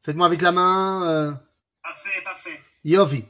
Faites-moi 0.01 0.25
avec 0.25 0.41
la 0.41 0.51
main. 0.51 1.07
euh, 1.07 1.33
Parfait, 1.83 2.21
parfait. 2.23 2.59
Yofi. 2.85 3.25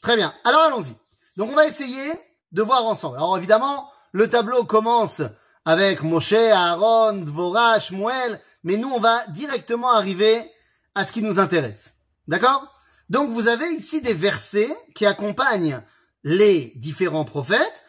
Très 0.00 0.16
bien. 0.16 0.32
Alors 0.44 0.62
allons-y. 0.62 0.94
Donc 1.36 1.50
on 1.50 1.56
va 1.56 1.66
essayer 1.66 2.12
de 2.52 2.62
voir 2.62 2.84
ensemble. 2.84 3.16
Alors 3.16 3.36
évidemment, 3.36 3.90
le 4.12 4.28
tableau 4.28 4.64
commence 4.64 5.22
avec 5.64 6.02
Moshe, 6.02 6.32
Aaron, 6.32 7.18
Dvorah, 7.18 7.78
Shmuel, 7.78 8.40
mais 8.64 8.76
nous 8.76 8.90
on 8.90 9.00
va 9.00 9.26
directement 9.28 9.90
arriver 9.90 10.50
à 10.94 11.04
ce 11.04 11.12
qui 11.12 11.22
nous 11.22 11.38
intéresse. 11.38 11.94
D'accord? 12.28 12.66
Donc 13.08 13.30
vous 13.30 13.48
avez 13.48 13.68
ici 13.72 14.00
des 14.00 14.14
versets 14.14 14.74
qui 14.94 15.04
accompagnent 15.04 15.82
les 16.24 16.72
différents 16.76 17.24
prophètes 17.24 17.84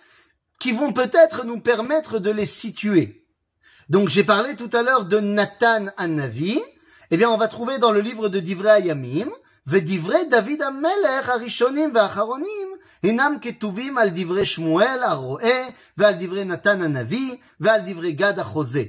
qui 0.59 0.71
vont 0.71 0.93
peut-être 0.93 1.45
nous 1.45 1.59
permettre 1.59 2.19
de 2.19 2.31
les 2.31 2.45
situer. 2.45 3.25
Donc 3.89 4.09
j'ai 4.09 4.23
parlé 4.23 4.55
tout 4.55 4.69
à 4.73 4.83
l'heure 4.83 5.05
de 5.05 5.19
Nathan 5.19 5.87
Hanavi. 5.97 6.61
Eh 7.09 7.17
bien, 7.17 7.29
on 7.29 7.37
va 7.37 7.47
trouver 7.47 7.77
dans 7.77 7.91
le 7.91 7.99
livre 7.99 8.29
de 8.29 8.39
Divrei 8.39 8.69
Ayamim, 8.69 9.29
ודברי 9.66 10.25
דוד 10.30 10.62
המלך 10.62 11.28
הראשונים 11.28 11.90
והאחרונים 11.94 12.68
הינם 13.02 13.37
כתובים 13.42 13.99
על 13.99 14.08
דברי 14.14 14.46
שמואל 14.46 15.02
הרועה 15.02 15.68
ועל 15.96 16.14
דברי 16.18 16.44
נתן 16.44 16.82
הנביא 16.82 17.37
ועל 17.61 17.80
דברי 17.87 18.12
גד 18.12 18.38
החוזה. 18.38 18.82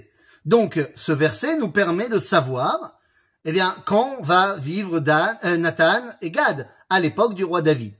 Donc, 0.48 0.79
ce 0.96 1.12
verset 1.12 1.57
nous 1.57 1.67
permet 1.67 2.07
de 2.07 2.19
savoir, 2.19 2.98
eh 3.43 3.51
bien, 3.51 3.75
quand 3.86 4.15
va 4.22 4.55
vivre 4.55 5.01
Dan, 5.01 5.38
euh, 5.43 5.57
Nathan 5.57 6.01
et 6.22 6.31
Gad 6.31 6.69
à 6.89 7.01
l'époque 7.01 7.34
du 7.34 7.43
roi 7.43 7.62
David. 7.62 7.96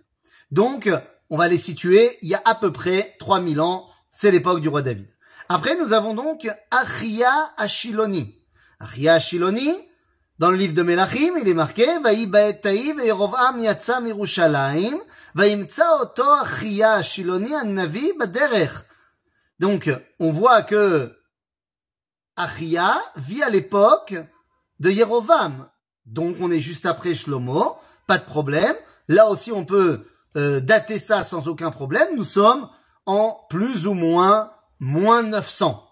Donc, 0.51 0.89
on 1.29 1.38
va 1.38 1.50
les 1.50 1.57
situer 1.57 2.17
il 2.22 2.29
y 2.29 2.36
a 2.36 2.41
à 2.46 2.55
peu 2.55 2.72
près 2.72 3.17
3000 3.19 3.60
ans, 3.60 3.89
c'est 4.12 4.31
l'époque 4.31 4.62
du 4.62 4.69
roi 4.69 4.81
David. 4.81 5.10
Après, 5.50 5.75
nous 5.75 5.91
avons 5.91 6.13
donc 6.13 6.48
Achia 6.72 7.34
Ashiloni. 7.57 8.34
Achia 8.79 9.15
Ashiloni, 9.15 9.75
dans 10.42 10.50
le 10.50 10.56
livre 10.56 10.75
de 10.75 10.82
Melachim, 10.82 11.34
il 11.40 11.49
est 11.49 11.54
marqué. 11.54 11.87
Donc, 19.61 19.90
on 20.18 20.32
voit 20.32 20.62
que 20.62 21.16
Achia 22.34 23.00
vit 23.14 23.44
à 23.44 23.50
l'époque 23.50 24.14
de 24.80 24.90
Yerovam. 24.90 25.68
Donc, 26.06 26.34
on 26.40 26.50
est 26.50 26.58
juste 26.58 26.87
après 26.87 27.14
Shlomo, 27.14 27.76
pas 28.08 28.18
de 28.18 28.25
problème. 28.25 28.75
Là 29.06 29.28
aussi, 29.28 29.52
on 29.52 29.64
peut 29.64 30.08
euh, 30.37 30.58
dater 30.58 30.99
ça 30.99 31.22
sans 31.22 31.46
aucun 31.46 31.70
problème. 31.70 32.16
Nous 32.16 32.25
sommes 32.25 32.68
en 33.06 33.46
plus 33.49 33.87
ou 33.87 33.94
moins 33.94 34.50
moins 34.80 35.22
900. 35.22 35.88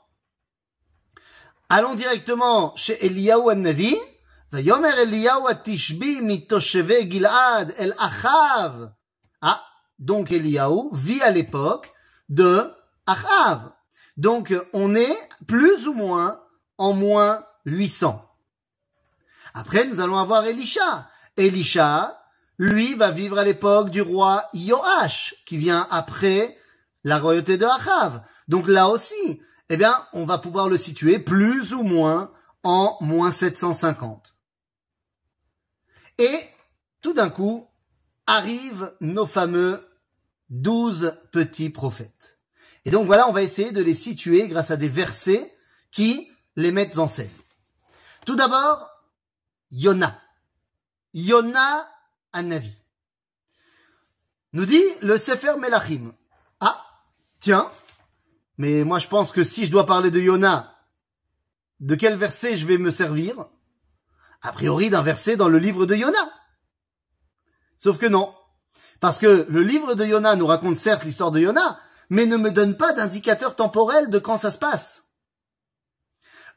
Allons 1.69 1.95
directement 1.95 2.75
chez 2.75 3.07
Eliyahu 3.07 3.55
Navi. 3.55 3.97
ויאמר 4.54 4.94
אליהו 4.94 5.50
התשבי 5.50 6.22
מתושבי 6.22 7.04
גלעד 7.04 7.72
אל 7.72 7.92
אחיו. 7.98 8.72
Ah, 9.44 9.62
donc 10.00 10.32
Eliyahu 10.32 10.90
vit 10.94 11.22
à 11.22 11.30
l'époque 11.30 11.92
de 12.30 12.72
Achav. 13.06 13.72
Donc 14.18 14.54
on 14.74 14.96
est 14.96 15.18
plus 15.48 15.88
ou 15.88 15.94
moins 15.94 16.42
en 16.78 16.94
moins 16.94 17.44
800. 17.66 18.22
Après, 19.54 19.86
nous 19.86 20.00
allons 20.00 20.18
avoir 20.18 20.46
Elisha. 20.46 21.10
Elisha, 21.38 22.22
lui, 22.58 22.96
va 22.96 23.12
vivre 23.12 23.38
à 23.38 23.44
l'époque 23.44 23.90
du 23.90 24.02
roi 24.02 24.48
Joach, 24.54 25.36
qui 25.46 25.58
vient 25.58 25.88
après 25.92 26.58
la 27.04 27.20
royauté 27.20 27.58
de 27.58 27.66
Achav. 27.66 28.22
Donc 28.48 28.68
là 28.68 28.88
aussi, 28.90 29.42
eh 29.70 29.78
bien, 29.78 29.94
on 30.14 30.26
va 30.26 30.38
pouvoir 30.38 30.68
le 30.68 30.78
situer 30.78 31.20
plus 31.20 31.74
ou 31.74 31.84
moins 31.84 32.32
en 32.64 32.98
moins 33.02 33.32
750. 33.32 34.34
Et 36.21 36.47
tout 37.01 37.15
d'un 37.15 37.31
coup, 37.31 37.67
arrivent 38.27 38.95
nos 39.01 39.27
fameux 39.27 39.83
douze 40.51 41.17
petits 41.33 41.71
prophètes. 41.71 42.39
Et 42.85 42.91
donc 42.91 43.07
voilà, 43.07 43.27
on 43.27 43.33
va 43.33 43.43
essayer 43.43 43.73
de 43.73 43.83
les 43.83 43.95
situer 43.95 44.47
grâce 44.47 44.71
à 44.71 44.77
des 44.77 44.91
versets 44.91 45.51
qui 45.91 46.31
les 46.57 46.73
mettent 46.73 46.99
en 46.99 47.09
scène. 47.09 47.31
Tout 48.27 48.37
d'abord, 48.37 48.87
Yona. 49.71 50.21
Yona 51.15 51.89
Anavi. 52.35 52.83
Nous 54.53 54.67
dit 54.67 54.85
le 55.01 55.17
Sefer 55.17 55.57
Melachim. 55.59 56.13
Ah, 56.61 56.85
tiens, 57.41 57.73
mais 58.59 58.85
moi 58.85 58.99
je 58.99 59.09
pense 59.09 59.33
que 59.33 59.43
si 59.43 59.65
je 59.65 59.71
dois 59.71 59.87
parler 59.87 60.11
de 60.11 60.21
Yona, 60.21 60.77
de 61.81 61.95
quel 61.95 62.17
verset 62.17 62.59
je 62.59 62.67
vais 62.67 62.77
me 62.77 62.91
servir? 62.91 63.47
a 64.43 64.53
priori 64.53 64.91
d'un 64.91 65.03
verset 65.03 65.37
dans 65.37 65.49
le 65.49 65.59
livre 65.59 65.87
de 65.87 65.95
Yona. 65.95 66.31
Sauf 67.79 67.99
que 67.99 68.07
non. 68.07 68.35
Parce 69.01 69.19
que 69.19 69.47
le 69.49 69.63
livre 69.63 69.95
de 69.95 70.05
Yona 70.05 70.37
nous 70.37 70.47
raconte 70.47 70.77
certes 70.77 71.05
l'histoire 71.05 71.31
de 71.31 71.41
Yona, 71.41 71.81
mais 72.11 72.27
ne 72.27 72.37
me 72.37 72.51
donne 72.51 72.77
pas 72.77 72.93
d'indicateur 72.93 73.57
temporel 73.57 74.11
de 74.11 74.19
quand 74.19 74.39
ça 74.39 74.51
se 74.51 74.59
passe. 74.59 75.05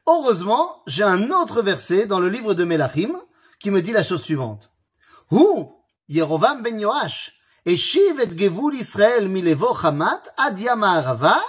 Heureusement, 0.06 0.82
j'ai 0.86 1.04
un 1.04 1.32
autre 1.32 1.62
verset 1.62 2.06
dans 2.06 2.20
le 2.20 2.28
livre 2.28 2.54
de 2.54 2.66
Melachim 2.66 3.18
qui 3.60 3.72
me 3.72 3.82
dit 3.82 3.94
la 3.94 4.04
chose 4.04 4.22
suivante. 4.22 4.70
Yerovam 6.10 6.62
ben 6.62 6.78
Yoash, 6.78 7.34
Eshiv 7.66 8.20
et 8.20 8.38
Gevul 8.38 8.76
Israël 8.76 9.30
milevo 9.30 9.74
Hamat 9.82 10.22
Arava, 10.38 11.40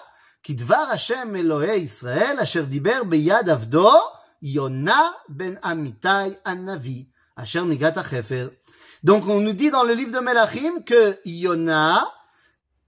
Hashem 0.92 1.36
Israël, 1.36 2.38
Asher 2.38 2.62
Diber 2.62 3.04
beyad 3.04 3.48
Avdo, 3.48 3.88
Yona 4.44 5.14
ben 5.30 5.58
Amitai 5.62 6.38
Anavi, 6.44 7.08
Asher 7.34 7.62
Migat 7.62 7.94
Donc 9.02 9.26
on 9.26 9.40
nous 9.40 9.54
dit 9.54 9.70
dans 9.70 9.84
le 9.84 9.94
livre 9.94 10.12
de 10.12 10.18
Melachim 10.18 10.82
que 10.84 11.18
Yona 11.24 12.06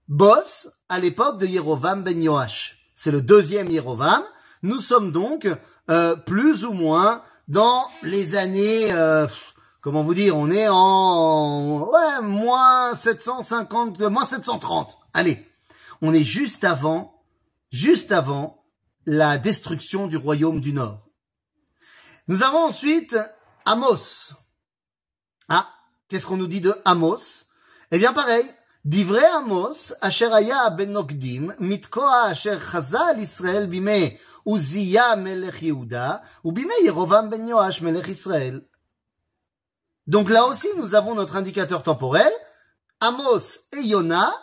bosse 0.07 0.69
à 0.87 0.99
l'époque 0.99 1.39
de 1.39 1.47
Yerovam 1.47 2.03
ben 2.03 2.21
Yoash. 2.21 2.77
C'est 2.93 3.09
le 3.09 3.23
deuxième 3.23 3.71
Yerovam. 3.71 4.23
Nous 4.61 4.79
sommes 4.79 5.11
donc 5.11 5.47
euh, 5.89 6.15
plus 6.15 6.63
ou 6.63 6.73
moins 6.73 7.23
dans 7.47 7.87
les 8.03 8.35
années, 8.35 8.91
euh, 8.91 9.25
comment 9.81 10.03
vous 10.03 10.13
dire, 10.13 10.37
on 10.37 10.51
est 10.51 10.67
en 10.69 11.89
ouais, 11.91 12.21
moins 12.21 12.95
750, 12.95 13.99
euh, 14.01 14.09
moins 14.11 14.27
730. 14.27 14.95
Allez, 15.13 15.43
on 16.03 16.13
est 16.13 16.23
juste 16.23 16.63
avant, 16.63 17.19
juste 17.71 18.11
avant 18.11 18.63
la 19.07 19.39
destruction 19.39 20.05
du 20.05 20.17
royaume 20.17 20.61
du 20.61 20.71
Nord. 20.71 21.06
Nous 22.29 22.43
avons 22.43 22.65
ensuite 22.65 23.15
Amos. 23.63 24.33
Ah, 25.47 25.69
qu'est-ce 26.09 26.25
qu'on 26.25 26.35
nous 26.35 26.47
dit 26.47 26.59
de 26.59 26.75
Amos? 26.83 27.45
Eh 27.91 27.97
bien, 27.97 28.11
pareil. 28.11 28.43
Divré 28.83 29.23
Amos, 29.23 29.93
Asheraya 30.01 30.69
ben 30.71 30.91
Nokdim, 30.91 31.53
mitkoa 31.59 32.23
asher 32.27 32.57
chaza 32.59 33.13
l'Israël 33.13 33.67
bime 33.67 34.11
Uzia 34.45 35.15
melech 35.15 35.61
Yehuda, 35.61 36.21
ou 36.43 36.51
bime 36.51 36.71
Yerovam 36.83 37.29
ben 37.29 37.47
Yoash 37.47 37.81
melech 37.81 38.07
Israël. 38.07 38.61
Donc 40.05 40.29
là 40.29 40.45
aussi, 40.45 40.67
nous 40.77 40.95
avons 40.95 41.15
notre 41.15 41.37
indicateur 41.37 41.81
temporel. 41.81 42.31
Amos 42.99 43.59
et 43.73 43.81
Yona 43.81 44.33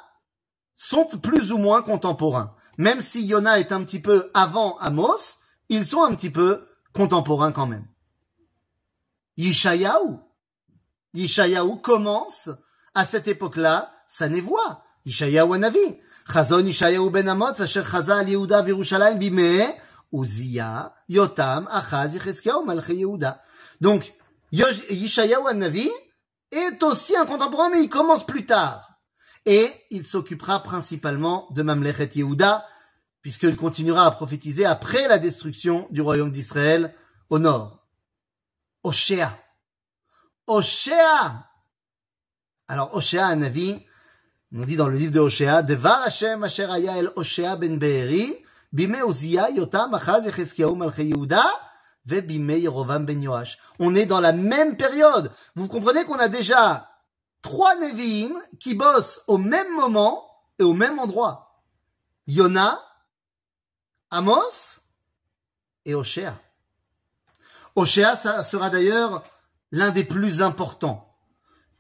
sont 0.74 1.06
plus 1.06 1.52
ou 1.52 1.58
moins 1.58 1.82
contemporains. 1.82 2.54
Même 2.78 3.02
si 3.02 3.24
Yona 3.24 3.58
est 3.60 3.72
un 3.72 3.82
petit 3.82 4.00
peu 4.00 4.30
avant 4.34 4.76
Amos, 4.78 5.38
ils 5.68 5.86
sont 5.86 6.02
un 6.02 6.14
petit 6.14 6.30
peu 6.30 6.66
contemporains 6.94 7.52
quand 7.52 7.66
même. 7.66 7.86
Yishayahu. 9.36 10.16
Yishayahu 11.12 11.80
commence 11.82 12.50
à 12.94 13.04
cette 13.04 13.28
époque-là 13.28 13.92
sa 14.08 14.28
névoie. 14.28 14.84
Yishayahu 15.04 15.58
Navi. 15.58 15.98
Chazon 16.32 16.64
Yishayahu 16.64 17.10
ben 17.10 17.28
Amotz, 17.28 17.60
asher 17.60 17.84
chaza 17.84 18.18
al 18.18 18.28
Yehuda 18.28 18.62
v'Yerushalayim 18.62 19.18
bimeh, 19.18 19.74
Uzia, 20.12 20.94
Yotam, 21.08 21.68
Achaz, 21.70 22.14
Yecheskiahu, 22.14 22.64
Malchei 22.64 22.96
Yehuda. 22.96 23.42
Donc, 23.80 24.14
Yishayahu 24.52 25.52
Navi 25.54 25.90
est 26.50 26.82
aussi 26.82 27.16
un 27.16 27.26
contemporain, 27.26 27.68
mais 27.70 27.82
il 27.82 27.88
commence 27.90 28.24
plus 28.24 28.46
tard. 28.46 28.88
Et 29.44 29.70
il 29.90 30.06
s'occupera 30.06 30.62
principalement 30.62 31.48
de 31.50 31.62
Mamlechet 31.62 32.10
Yehuda, 32.14 32.64
puisqu'il 33.24 33.56
continuera 33.56 34.04
à 34.04 34.10
prophétiser 34.10 34.66
après 34.66 35.08
la 35.08 35.18
destruction 35.18 35.88
du 35.90 36.02
royaume 36.02 36.30
d'Israël 36.30 36.94
au 37.30 37.38
nord. 37.38 37.86
Oshéa. 38.82 39.34
Oshéa 40.46 41.48
Alors, 42.68 42.94
Oshéa, 42.94 43.28
un 43.28 43.40
avis, 43.40 43.82
on 44.54 44.60
dit 44.60 44.76
dans 44.76 44.88
le 44.88 44.98
livre 44.98 45.10
de 45.10 45.20
Oshéa, 45.20 45.62
Devar 45.62 46.02
Hashem 46.02 46.44
asher 46.44 46.68
el 46.68 47.10
ben 47.58 47.78
Be'eri, 47.78 48.36
bime 48.70 48.98
Yotam, 49.56 49.94
Achaz, 49.94 50.30
Yehuda, 50.98 51.44
ve 52.04 52.20
bime 52.20 52.58
Yerovam 52.58 53.06
ben 53.06 53.22
Yoash. 53.22 53.56
On 53.78 53.94
est 53.94 54.04
dans 54.04 54.20
la 54.20 54.34
même 54.34 54.76
période. 54.76 55.32
Vous 55.54 55.66
comprenez 55.66 56.04
qu'on 56.04 56.18
a 56.18 56.28
déjà 56.28 56.90
trois 57.40 57.74
Nevi'im 57.76 58.34
qui 58.60 58.74
bossent 58.74 59.22
au 59.28 59.38
même 59.38 59.74
moment 59.76 60.28
et 60.58 60.62
au 60.62 60.74
même 60.74 60.98
endroit. 60.98 61.62
Yona, 62.26 62.78
Amos 64.14 64.78
et 65.84 65.96
Oshéa. 65.96 66.40
Oshéa 67.74 68.16
sera 68.44 68.70
d'ailleurs 68.70 69.24
l'un 69.72 69.90
des 69.90 70.04
plus 70.04 70.40
importants. 70.40 71.12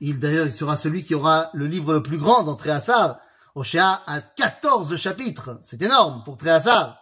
Il 0.00 0.20
sera 0.50 0.76
celui 0.76 1.04
qui 1.04 1.14
aura 1.14 1.50
le 1.54 1.68
livre 1.68 1.92
le 1.92 2.02
plus 2.02 2.18
grand 2.18 2.42
dans 2.42 2.56
Tréhassar. 2.56 3.20
Oshéa 3.54 4.02
a 4.08 4.20
14 4.20 4.96
chapitres. 4.96 5.60
C'est 5.62 5.80
énorme 5.80 6.24
pour 6.24 6.36
Tréhassar. 6.36 7.00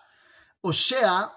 Oshéa, 0.63 1.35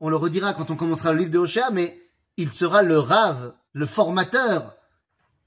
on 0.00 0.10
le 0.10 0.16
redira 0.16 0.52
quand 0.52 0.70
on 0.70 0.76
commencera 0.76 1.12
le 1.12 1.20
livre 1.20 1.30
de 1.30 1.38
Oshéa, 1.38 1.70
mais 1.70 1.98
il 2.36 2.52
sera 2.52 2.82
le 2.82 2.98
rave, 2.98 3.54
le 3.72 3.86
formateur 3.86 4.74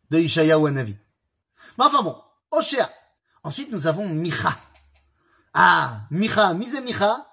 de 0.10 0.18
Ishayahu 0.18 0.68
Hanavi. 0.68 0.98
Mais 1.78 1.86
enfin 1.86 2.02
bon, 2.02 2.20
Oshéa. 2.50 2.90
Ensuite, 3.44 3.72
nous 3.72 3.86
avons 3.86 4.10
Micha. 4.10 4.58
Ah, 5.54 6.02
Micha, 6.10 6.56
mise 6.56 6.82
Micha, 6.82 7.28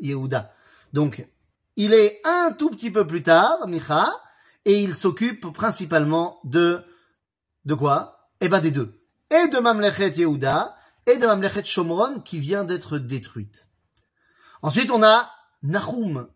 Yehuda. 0.00 0.54
Donc, 0.92 1.26
il 1.74 1.94
est 1.94 2.20
un 2.24 2.52
tout 2.52 2.70
petit 2.70 2.92
peu 2.92 3.06
plus 3.06 3.24
tard, 3.24 3.66
Micha, 3.66 4.08
et 4.64 4.80
il 4.82 4.94
s'occupe 4.94 5.52
principalement 5.52 6.38
de, 6.44 6.84
de 7.64 7.74
quoi? 7.74 8.30
Eh 8.40 8.48
ben, 8.48 8.60
des 8.60 8.70
deux. 8.70 9.02
Et 9.30 9.48
de 9.48 9.58
Mamlechet 9.58 10.10
Yehuda, 10.10 10.76
et 11.06 11.16
de 11.16 11.26
Mamlechet 11.26 11.64
Shomron, 11.64 12.20
qui 12.20 12.38
vient 12.38 12.62
d'être 12.62 12.98
détruite. 12.98 13.66
Ensuite, 14.62 14.92
on 14.92 15.02
a 15.02 15.28
Nahum. 15.64 16.28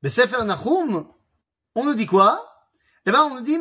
Le 0.00 0.08
Sefer 0.08 0.44
Nahum, 0.44 1.06
on 1.74 1.84
nous 1.84 1.94
dit 1.94 2.06
quoi? 2.06 2.53
Eh 3.06 3.12
ben, 3.12 3.20
on 3.20 3.34
nous 3.34 3.40
dit 3.42 3.58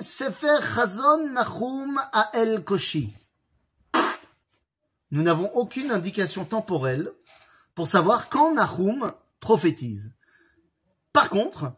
Sefer 0.00 0.58
Chazon 0.74 1.28
Nahum 1.28 2.00
à 2.12 2.30
El 2.34 2.64
Koshi. 2.64 3.14
Nous 5.12 5.22
n'avons 5.22 5.48
aucune 5.54 5.92
indication 5.92 6.44
temporelle 6.44 7.12
pour 7.76 7.86
savoir 7.86 8.28
quand 8.28 8.54
Nahum 8.54 9.12
prophétise. 9.38 10.12
Par 11.12 11.30
contre, 11.30 11.74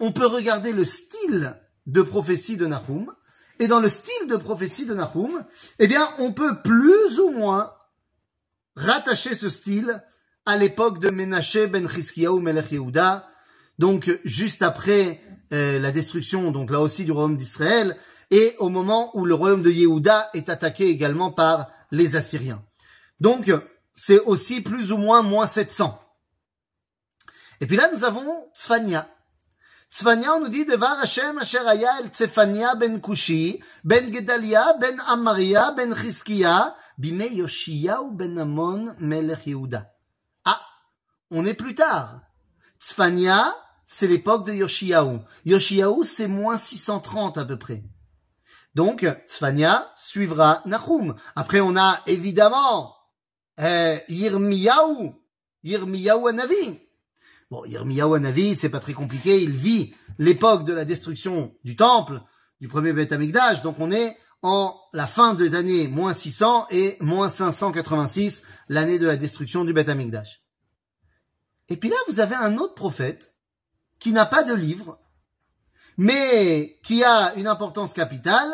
on 0.00 0.10
peut 0.10 0.26
regarder 0.26 0.72
le 0.72 0.84
style 0.84 1.56
de 1.86 2.02
prophétie 2.02 2.56
de 2.56 2.66
Nahum, 2.66 3.14
et 3.60 3.68
dans 3.68 3.78
le 3.78 3.88
style 3.88 4.26
de 4.26 4.36
prophétie 4.36 4.84
de 4.84 4.94
Nahum, 4.94 5.44
eh 5.78 5.86
bien, 5.86 6.08
on 6.18 6.32
peut 6.32 6.60
plus 6.60 7.20
ou 7.20 7.30
moins 7.30 7.72
rattacher 8.74 9.36
ce 9.36 9.48
style 9.48 10.02
à 10.44 10.56
l'époque 10.56 10.98
de 10.98 11.10
Menaché 11.10 11.68
ben 11.68 11.88
Chizkiyahu 11.88 12.40
Melech 12.40 12.72
Yehuda, 12.72 13.30
donc 13.80 14.10
juste 14.24 14.60
après 14.60 15.22
euh, 15.54 15.78
la 15.80 15.90
destruction, 15.90 16.52
donc 16.52 16.70
là 16.70 16.80
aussi 16.80 17.06
du 17.06 17.12
royaume 17.12 17.38
d'Israël, 17.38 17.96
et 18.30 18.54
au 18.58 18.68
moment 18.68 19.10
où 19.16 19.24
le 19.24 19.32
royaume 19.32 19.62
de 19.62 19.70
Yehuda 19.70 20.28
est 20.34 20.50
attaqué 20.50 20.88
également 20.88 21.32
par 21.32 21.70
les 21.90 22.14
Assyriens. 22.14 22.62
Donc 23.20 23.50
c'est 23.94 24.20
aussi 24.20 24.60
plus 24.60 24.92
ou 24.92 24.98
moins 24.98 25.22
moins 25.22 25.46
700. 25.46 25.98
Et 27.62 27.66
puis 27.66 27.78
là 27.78 27.90
nous 27.90 28.04
avons 28.04 28.50
Tzfania. 28.54 29.08
Tzfania, 29.90 30.34
on 30.34 30.40
nous 30.40 30.48
dit 30.48 30.66
Devar 30.66 31.00
Hashem 31.00 31.38
asher 31.38 31.66
haya 31.66 32.00
el 32.02 32.10
Tzefania 32.10 32.74
ben 32.74 33.00
Kushi, 33.00 33.60
ben 33.82 34.12
Gedalia, 34.12 34.74
ben 34.78 35.00
Amaria, 35.08 35.72
ben 35.72 35.94
Chizkiya, 35.94 36.76
bime 36.98 37.24
Yoshiyahu 37.32 38.12
ben 38.12 38.38
Amon 38.38 38.94
melech 38.98 39.46
Yehuda. 39.46 39.90
Ah, 40.44 40.60
on 41.30 41.46
est 41.46 41.54
plus 41.54 41.74
tard. 41.74 42.20
Tzfania, 42.78 43.54
c'est 43.92 44.06
l'époque 44.06 44.46
de 44.46 44.52
Yoshiyahu. 44.52 45.18
Yoshiyahu, 45.44 46.04
c'est 46.04 46.28
moins 46.28 46.56
630 46.56 47.38
à 47.38 47.44
peu 47.44 47.58
près. 47.58 47.82
Donc, 48.76 49.04
Tzfania 49.28 49.92
suivra 49.96 50.62
Nahum. 50.64 51.16
Après, 51.34 51.60
on 51.60 51.76
a 51.76 52.00
évidemment 52.06 52.94
euh, 53.58 53.98
Yirmiyahu, 54.08 55.10
Yirmiyahu 55.64 56.28
Anavi. 56.28 56.78
Bon, 57.50 57.64
Yirmiyahu 57.64 58.14
Anavi, 58.14 58.54
c'est 58.54 58.68
pas 58.68 58.78
très 58.78 58.92
compliqué. 58.92 59.42
Il 59.42 59.56
vit 59.56 59.92
l'époque 60.20 60.64
de 60.64 60.72
la 60.72 60.84
destruction 60.84 61.52
du 61.64 61.74
temple, 61.74 62.22
du 62.60 62.68
premier 62.68 62.92
Beth 62.92 63.10
Amikdash. 63.10 63.62
Donc, 63.62 63.74
on 63.80 63.90
est 63.90 64.16
en 64.42 64.80
la 64.92 65.08
fin 65.08 65.34
de 65.34 65.48
l'année 65.48 65.88
moins 65.88 66.14
600 66.14 66.68
et 66.70 66.96
moins 67.00 67.28
586, 67.28 68.44
l'année 68.68 69.00
de 69.00 69.06
la 69.08 69.16
destruction 69.16 69.64
du 69.64 69.72
Beth 69.72 69.88
Amikdash. 69.88 70.44
Et 71.68 71.76
puis 71.76 71.88
là, 71.88 71.96
vous 72.08 72.20
avez 72.20 72.36
un 72.36 72.56
autre 72.56 72.74
prophète 72.74 73.34
qui 74.00 74.12
n'a 74.12 74.26
pas 74.26 74.42
de 74.42 74.54
livre, 74.54 74.98
mais 75.96 76.80
qui 76.82 77.04
a 77.04 77.34
une 77.34 77.46
importance 77.46 77.92
capitale, 77.92 78.50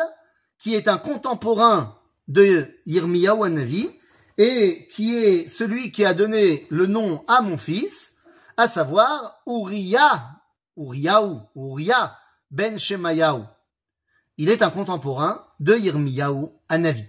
qui 0.59 0.75
est 0.75 0.87
un 0.87 0.97
contemporain 0.97 1.97
de 2.27 2.67
Yirmiyahu 2.85 3.45
Hanavi, 3.45 3.89
et 4.37 4.87
qui 4.91 5.15
est 5.15 5.49
celui 5.49 5.91
qui 5.91 6.05
a 6.05 6.13
donné 6.13 6.67
le 6.69 6.85
nom 6.85 7.23
à 7.27 7.41
mon 7.41 7.57
fils, 7.57 8.13
à 8.57 8.67
savoir 8.67 9.41
Uriah, 9.47 10.41
Uriyahu, 10.75 11.37
Uriah 11.55 12.17
ben 12.51 12.77
Shemayahu. 12.77 13.43
Il 14.37 14.49
est 14.49 14.61
un 14.61 14.69
contemporain 14.69 15.47
de 15.59 15.75
Yirmiyahu 15.75 16.49
Hanavi. 16.69 17.05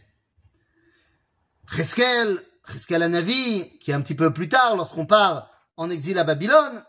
Cheskel, 1.71 2.43
Cheskel 2.67 3.03
Hanavi, 3.03 3.79
qui 3.79 3.91
est 3.91 3.95
un 3.95 4.01
petit 4.01 4.15
peu 4.15 4.33
plus 4.33 4.49
tard 4.49 4.77
lorsqu'on 4.77 5.05
part 5.05 5.51
en 5.77 5.91
exil 5.91 6.19
à 6.19 6.25
Babylone. 6.25 6.83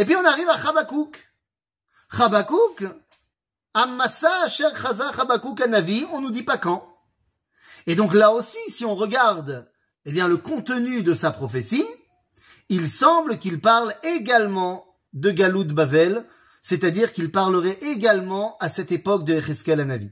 Et 0.00 0.06
puis 0.06 0.16
on 0.16 0.24
arrive 0.24 0.48
à 0.48 0.56
Chabakouk. 0.56 1.30
Chabakouk, 2.16 2.84
Amasa 3.74 4.30
Asher 4.44 4.70
Hanavi, 5.62 6.06
on 6.12 6.22
nous 6.22 6.30
dit 6.30 6.42
pas 6.42 6.56
quand. 6.56 6.88
Et 7.86 7.94
donc 7.96 8.14
là 8.14 8.30
aussi, 8.30 8.56
si 8.70 8.86
on 8.86 8.94
regarde, 8.94 9.70
eh 10.06 10.12
bien, 10.12 10.26
le 10.26 10.38
contenu 10.38 11.02
de 11.02 11.12
sa 11.12 11.30
prophétie, 11.30 11.84
il 12.70 12.90
semble 12.90 13.38
qu'il 13.38 13.60
parle 13.60 13.94
également 14.02 14.86
de 15.12 15.30
Galout 15.30 15.64
Bavel, 15.64 16.24
c'est-à-dire 16.62 17.12
qu'il 17.12 17.30
parlerait 17.30 17.78
également 17.82 18.56
à 18.58 18.70
cette 18.70 18.92
époque 18.92 19.24
de 19.24 19.34
Echeskel 19.34 19.80
Hanavi. 19.80 20.10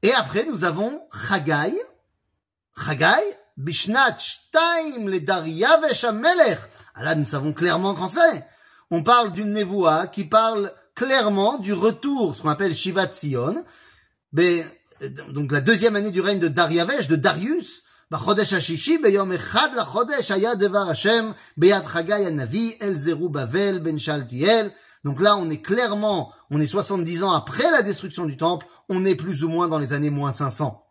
Et 0.00 0.14
après, 0.14 0.46
nous 0.46 0.64
avons 0.64 1.06
Chagai. 1.12 1.78
Chagai, 2.74 3.36
Bishnat 3.58 4.16
Shtaim 4.18 5.08
le 5.08 5.20
Dariavesh 5.20 6.04
Amelech. 6.04 6.60
Ah 6.97 7.03
là, 7.03 7.15
nous 7.15 7.25
savons 7.25 7.53
clairement 7.53 7.93
quand 7.93 8.09
c'est. 8.09 8.45
On 8.91 9.03
parle 9.03 9.31
d'une 9.31 9.53
névoie 9.53 10.07
qui 10.07 10.25
parle 10.25 10.71
clairement 10.95 11.57
du 11.57 11.73
retour, 11.73 12.35
ce 12.35 12.41
qu'on 12.41 12.49
appelle 12.49 12.75
Shivat 12.75 13.13
Sion, 13.13 13.63
mais, 14.31 14.65
donc 15.29 15.51
la 15.51 15.61
deuxième 15.61 15.95
année 15.95 16.11
du 16.11 16.21
règne 16.21 16.39
de 16.39 16.47
Dariavesh, 16.47 17.07
de 17.07 17.15
Darius, 17.15 17.83
בחודש 18.11 18.53
השישי 18.53 18.97
ביום 18.97 19.31
אחד 19.31 19.69
לחודש 19.77 20.31
היה 20.31 20.55
דבר 20.55 20.89
השם 20.89 21.31
ביד 21.57 21.83
חגי 21.85 22.13
הנביא 22.13 22.73
אל 22.81 22.93
זרובבל 22.95 23.79
בן 23.79 23.97
שאלתיאל. 23.97 24.69
Donc 25.05 25.19
là, 25.19 25.35
on 25.35 25.49
est 25.49 25.61
clairement, 25.61 26.31
on 26.49 26.61
est 26.61 26.65
70 26.65 27.23
ans 27.23 27.33
après 27.33 27.69
la 27.71 27.81
destruction 27.81 28.25
du 28.25 28.37
temple, 28.37 28.65
on 28.87 29.03
est 29.03 29.15
plus 29.15 29.43
ou 29.43 29.49
moins 29.49 29.67
dans 29.67 29.79
les 29.79 29.91
années 29.91 30.09
moins 30.09 30.31
500. 30.31 30.81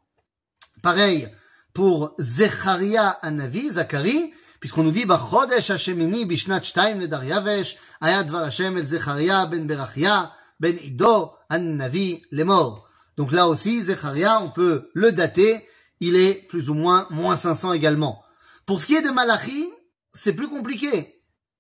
Pareil 0.83 1.29
pour 1.73 2.15
Zecharia 2.19 3.09
Anavi, 3.23 3.71
Zacharie, 3.71 4.33
puisqu'on 4.60 4.84
nous 4.84 4.92
dit, 4.92 5.06
Chodesh 5.06 5.70
Hashemini 5.70 6.26
bishnat 6.26 6.62
shtaim 6.62 7.00
le 7.00 7.08
Daryavesh, 7.08 7.78
ayat 8.02 8.24
dvar 8.24 8.44
Hashem 8.44 8.78
el 8.78 8.88
Zecharia 8.88 9.46
ben 9.46 9.66
Berachia, 9.66 10.32
ben 10.60 10.76
Ido, 10.84 11.34
Anavi, 11.50 12.24
les 12.32 12.44
morts. 12.44 12.88
Donc 13.18 13.32
là 13.32 13.48
aussi, 13.48 13.84
Zecharia, 13.84 14.42
on 14.42 14.50
peut 14.50 14.90
le 14.94 15.12
dater, 15.12 15.66
il 16.00 16.16
est 16.16 16.48
plus 16.48 16.70
ou 16.70 16.74
moins 16.74 17.08
moins 17.10 17.38
500 17.38 17.74
également. 17.74 18.24
Pour 18.66 18.82
ce 18.82 18.86
qui 18.86 18.96
est 18.96 19.02
de 19.02 19.10
Malachi, 19.10 19.70
c'est 20.14 20.34
plus 20.34 20.50
compliqué, 20.50 21.16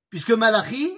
puisque 0.09 0.31
Malachi, 0.31 0.91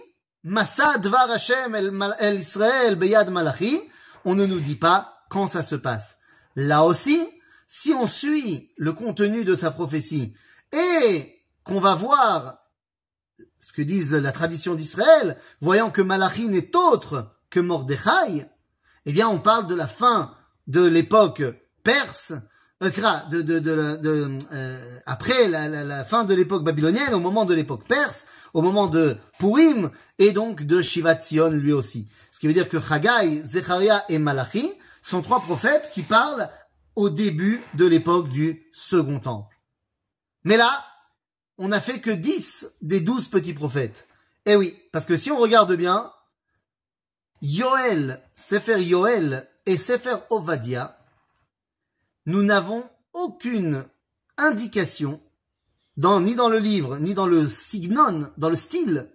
Massa 0.44 0.98
dvar 0.98 1.30
Hashem 1.30 1.76
el 1.76 2.36
Israël 2.36 2.96
beyad 2.96 3.30
Malachi, 3.30 3.80
on 4.26 4.36
ne 4.36 4.46
nous 4.46 4.60
dit 4.60 4.76
pas 4.76 5.14
quand 5.30 5.48
ça 5.48 5.64
se 5.64 5.76
passe. 5.76 6.18
Là 6.56 6.84
aussi, 6.84 7.20
si 7.68 7.94
on 7.94 8.08
suit 8.08 8.72
le 8.78 8.94
contenu 8.94 9.44
de 9.44 9.56
sa 9.56 9.72
prophétie 9.72 10.34
et 10.72 11.39
qu'on 11.64 11.80
va 11.80 11.96
voir 11.96 12.60
ce 13.60 13.74
que 13.74 13.82
disent 13.82 14.14
la 14.14 14.32
tradition 14.32 14.76
d'Israël, 14.76 15.38
voyant 15.62 15.92
que 15.92 16.02
Malachi 16.02 16.48
n'est 16.48 16.76
autre 16.76 17.32
que 17.50 17.60
Mordechai, 17.60 18.46
eh 19.06 19.14
bien 19.14 19.28
on 19.28 19.40
parle 19.40 19.68
de 19.68 19.76
la 19.76 19.88
fin 19.88 20.34
de 20.68 20.86
l'époque 20.86 21.44
perse, 21.84 22.34
euh, 22.82 22.90
de, 23.30 23.42
de, 23.42 23.60
de, 23.60 24.38
euh, 24.54 25.00
après 25.06 25.48
la, 25.50 25.68
la, 25.68 26.04
fin 26.04 26.24
de 26.24 26.34
l'époque 26.34 26.64
babylonienne, 26.64 27.14
au 27.14 27.20
moment 27.20 27.46
de 27.46 27.54
l'époque 27.54 27.86
perse, 27.88 28.26
au 28.54 28.62
moment 28.62 28.88
de 28.88 29.18
Purim, 29.38 29.92
et 30.18 30.32
donc 30.32 30.64
de 30.64 30.82
Shivat 30.82 31.20
lui 31.52 31.74
aussi. 31.74 32.08
Ce 32.32 32.40
qui 32.40 32.48
veut 32.48 32.54
dire 32.54 32.70
que 32.70 32.80
Chagai, 32.80 33.44
Zecharia 33.44 34.06
et 34.10 34.18
Malachi 34.18 34.72
sont 35.02 35.22
trois 35.22 35.42
prophètes 35.42 35.90
qui 35.94 36.04
parlent 36.04 36.50
au 36.96 37.10
début 37.10 37.62
de 37.74 37.86
l'époque 37.86 38.30
du 38.30 38.64
second 38.72 39.20
temple. 39.20 39.56
Mais 40.44 40.58
là, 40.58 40.86
on 41.60 41.68
n'a 41.68 41.82
fait 41.82 42.00
que 42.00 42.10
10 42.10 42.68
des 42.82 43.02
12 43.02 43.28
petits 43.28 43.54
prophètes. 43.54 44.08
Eh 44.46 44.56
oui, 44.56 44.76
parce 44.92 45.06
que 45.06 45.18
si 45.18 45.30
on 45.30 45.38
regarde 45.38 45.76
bien, 45.76 46.12
Yoel, 47.42 48.22
Sefer 48.36 48.82
Yoel 48.82 49.48
et 49.66 49.78
Sefer 49.78 50.16
Ovadia, 50.30 50.98
nous 52.26 52.44
n'avons 52.44 52.90
aucune 53.12 53.86
indication, 54.38 55.22
ni 55.98 56.36
dans 56.36 56.48
le 56.48 56.60
livre, 56.60 56.98
ni 56.98 57.14
dans 57.14 57.28
le 57.28 57.50
signon, 57.50 58.32
dans 58.38 58.50
le 58.50 58.56
style, 58.56 59.12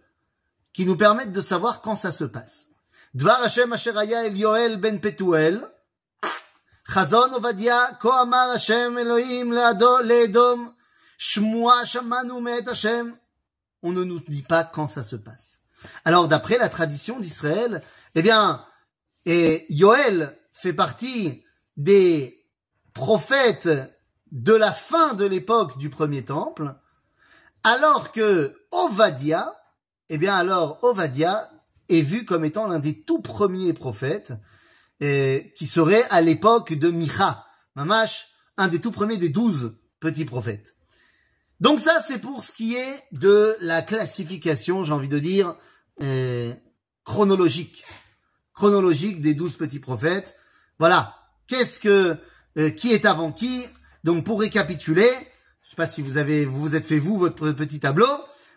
qui 0.75 0.85
nous 0.85 0.97
permettent 0.97 1.33
de 1.33 1.41
savoir 1.41 1.81
quand 1.81 1.97
ça 1.97 2.13
se 2.13 2.25
passe. 2.25 2.67
Dvar 3.15 3.43
Hashem 3.43 3.73
Asher 3.73 3.93
El 3.97 4.37
Yoel 4.37 4.77
Ben 4.77 5.01
Petuel, 5.01 5.67
Chazon 6.93 7.33
Ovadia, 7.33 7.97
Koamar 7.99 8.51
Hashem 8.51 8.99
Elohim 8.99 9.51
Shmoa 11.19 11.83
Hashem. 11.83 13.17
On 13.83 13.93
ne 13.93 14.05
nous 14.05 14.21
dit 14.21 14.43
pas 14.43 14.65
quand 14.65 14.89
ça 14.89 15.03
se 15.03 15.17
passe. 15.17 15.59
Alors, 16.05 16.29
d'après 16.29 16.59
la 16.59 16.69
tradition 16.69 17.21
d'Israël, 17.21 17.83
eh 18.15 18.23
bien, 18.23 18.65
et 19.27 19.67
Yoel 19.69 20.39
fait 20.53 20.73
partie 20.73 21.45
des 21.77 22.47
prophètes 22.93 23.69
de 24.31 24.53
la 24.53 24.73
fin 24.73 25.15
de 25.15 25.25
l'époque 25.25 25.79
du 25.79 25.91
premier 25.91 26.25
temple, 26.25 26.75
alors 27.63 28.13
que 28.13 28.57
Ovadia, 28.71 29.55
eh 30.09 30.19
bien 30.19 30.35
alors 30.35 30.79
Ovadia 30.83 31.51
est 31.89 32.03
vu 32.03 32.25
comme 32.25 32.45
étant 32.45 32.67
l'un 32.67 32.79
des 32.79 33.03
tout 33.03 33.21
premiers 33.21 33.73
prophètes, 33.73 34.33
eh, 35.01 35.53
qui 35.57 35.67
serait 35.67 36.05
à 36.11 36.21
l'époque 36.21 36.75
de 36.75 36.91
Micha, 36.91 37.47
Mamash, 37.75 38.29
un 38.57 38.69
des 38.69 38.81
tout 38.81 38.93
premiers 38.93 39.17
des 39.17 39.29
douze 39.29 39.77
petits 40.01 40.25
prophètes. 40.25 40.77
Donc 41.61 41.81
ça, 41.81 42.03
c'est 42.07 42.19
pour 42.19 42.45
ce 42.45 42.53
qui 42.53 42.75
est 42.75 43.03
de 43.13 43.57
la 43.61 43.83
classification, 43.83 44.85
j'ai 44.85 44.93
envie 44.93 45.09
de 45.09 45.19
dire, 45.19 45.57
euh, 46.03 46.53
chronologique. 47.05 47.85
Chronologique 48.55 49.21
des 49.21 49.35
douze 49.35 49.57
petits 49.57 49.79
prophètes. 49.79 50.37
Voilà. 50.79 51.17
Qu'est-ce 51.47 51.79
que, 51.79 52.17
euh, 52.59 52.71
qui 52.71 52.93
est 52.93 53.05
avant 53.05 53.33
qui? 53.33 53.67
Donc 54.03 54.25
pour 54.25 54.41
récapituler, 54.41 55.11
je 55.63 55.71
sais 55.71 55.77
pas 55.77 55.89
si 55.89 56.03
vous 56.03 56.17
avez, 56.17 56.45
vous 56.45 56.61
vous 56.61 56.77
êtes 56.77 56.87
fait 56.87 56.99
vous 56.99 57.19
votre 57.19 57.53
petit 57.53 57.81
tableau, 57.81 58.09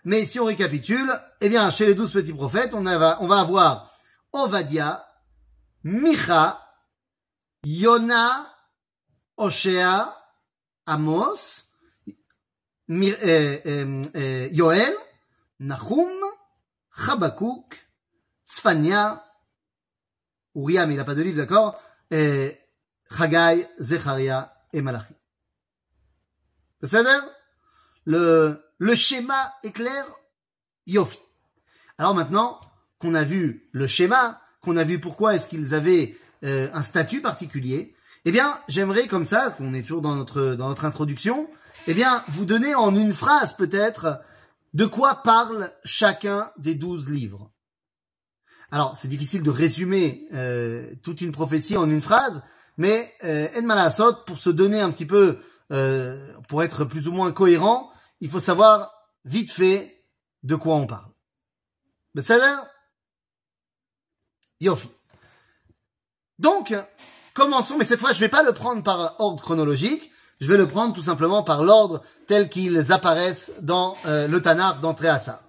mais 0.04 0.26
si 0.26 0.40
on 0.40 0.46
récapitule, 0.46 1.12
eh 1.42 1.50
bien, 1.50 1.70
chez 1.72 1.86
les 1.86 1.96
douze 1.96 2.12
petits 2.12 2.34
prophètes, 2.34 2.74
on, 2.74 2.86
on 2.86 3.28
va 3.28 3.40
avoir 3.40 3.92
Ovadia, 4.34 5.08
Micha, 5.84 6.62
Yona, 7.66 8.54
Oshea, 9.38 10.16
Amos, 10.86 11.64
Yoel, 12.90 14.94
Nahum, 15.60 16.10
Chabakuk, 16.96 17.76
Tzfania, 18.48 19.24
Uriah, 20.56 20.86
mais 20.86 20.94
il 20.94 20.98
n'a 20.98 21.06
pas 21.06 21.16
de 21.16 21.22
livre, 21.22 21.38
d'accord? 21.38 21.82
Chagai, 22.12 23.68
Zecharia 23.80 24.54
et 24.74 24.82
Malachi. 24.82 25.14
C'est-à-dire, 26.82 27.24
le 28.06 28.96
schéma 28.96 29.54
est 29.64 29.72
clair 29.72 30.06
Yofi. 30.88 31.20
Alors 31.98 32.16
maintenant 32.16 32.60
qu'on 33.00 33.14
a 33.14 33.24
vu 33.24 33.70
le 33.72 33.88
schéma, 33.88 34.42
qu'on 34.62 34.78
a 34.78 34.84
vu 34.84 35.00
pourquoi 35.00 35.36
est-ce 35.36 35.48
qu'ils 35.48 35.74
avaient 35.74 36.18
euh, 36.44 36.70
un 36.74 36.84
statut 36.84 37.22
particulier, 37.22 37.96
eh 38.26 38.32
bien, 38.32 38.60
j'aimerais 38.68 39.08
comme 39.08 39.26
ça, 39.26 39.52
qu'on 39.52 39.74
est 39.74 39.82
toujours 39.82 40.02
dans 40.02 40.16
notre 40.16 40.56
dans 40.56 40.70
notre 40.70 40.86
introduction, 40.86 41.50
eh 41.88 41.94
bien, 41.94 42.24
vous 42.28 42.46
donner 42.46 42.76
en 42.76 42.94
une 42.96 43.14
phrase 43.14 43.56
peut-être 43.56 44.20
de 44.74 44.86
quoi 44.86 45.24
parle 45.24 45.72
chacun 45.86 46.52
des 46.58 46.76
douze 46.76 47.10
livres. 47.10 47.50
Alors, 48.72 48.98
c'est 49.02 49.08
difficile 49.08 49.42
de 49.42 49.50
résumer 49.50 50.28
euh, 50.34 50.94
toute 51.02 51.22
une 51.22 51.32
prophétie 51.32 51.78
en 51.78 51.90
une 51.90 52.02
phrase, 52.02 52.44
mais 52.76 53.14
euh, 53.24 53.48
pour 54.26 54.38
se 54.38 54.50
donner 54.50 54.82
un 54.82 54.92
petit 54.92 55.06
peu, 55.06 55.40
euh, 55.72 56.34
pour 56.50 56.62
être 56.62 56.84
plus 56.84 57.08
ou 57.08 57.14
moins 57.14 57.32
cohérent, 57.32 57.90
il 58.20 58.30
faut 58.30 58.42
savoir 58.42 58.92
vite 59.24 59.52
fait 59.52 60.04
de 60.44 60.56
quoi 60.56 60.76
on 60.76 60.88
parle. 60.88 61.10
Yofi. 64.60 64.90
Donc, 66.40 66.76
commençons, 67.34 67.78
mais 67.78 67.86
cette 67.86 68.02
fois, 68.02 68.12
je 68.12 68.20
vais 68.20 68.30
pas 68.30 68.44
le 68.44 68.54
prendre 68.54 68.84
par 68.84 69.16
ordre 69.20 69.42
chronologique, 69.42 70.12
je 70.40 70.48
vais 70.48 70.58
le 70.58 70.68
prendre 70.68 70.94
tout 70.94 71.02
simplement 71.02 71.44
par 71.44 71.64
l'ordre 71.64 72.02
tel 72.28 72.50
qu'ils 72.50 72.92
apparaissent 72.92 73.52
dans 73.62 73.96
euh, 74.06 74.28
le 74.28 74.42
Tanakh 74.42 74.80
d'entrée 74.82 75.10
à 75.10 75.20
ça. 75.20 75.42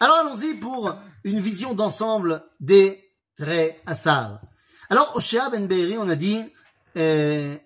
Alors 0.00 0.16
allons-y 0.16 0.54
pour 0.54 0.94
une 1.24 1.40
vision 1.40 1.74
d'ensemble 1.74 2.42
des 2.60 3.02
traits 3.36 3.80
Assar. 3.86 4.40
Alors, 4.90 5.14
Oshea 5.14 5.50
Ben 5.50 5.68
Be'eri, 5.68 5.98
on 5.98 6.08
a 6.08 6.16
dit, 6.16 6.44
euh, 6.96 7.56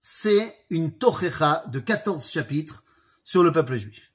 c'est 0.00 0.56
une 0.70 0.92
Tochecha 0.92 1.64
de 1.68 1.78
14 1.78 2.26
chapitres 2.26 2.82
sur 3.22 3.42
le 3.42 3.52
peuple 3.52 3.74
juif. 3.74 4.12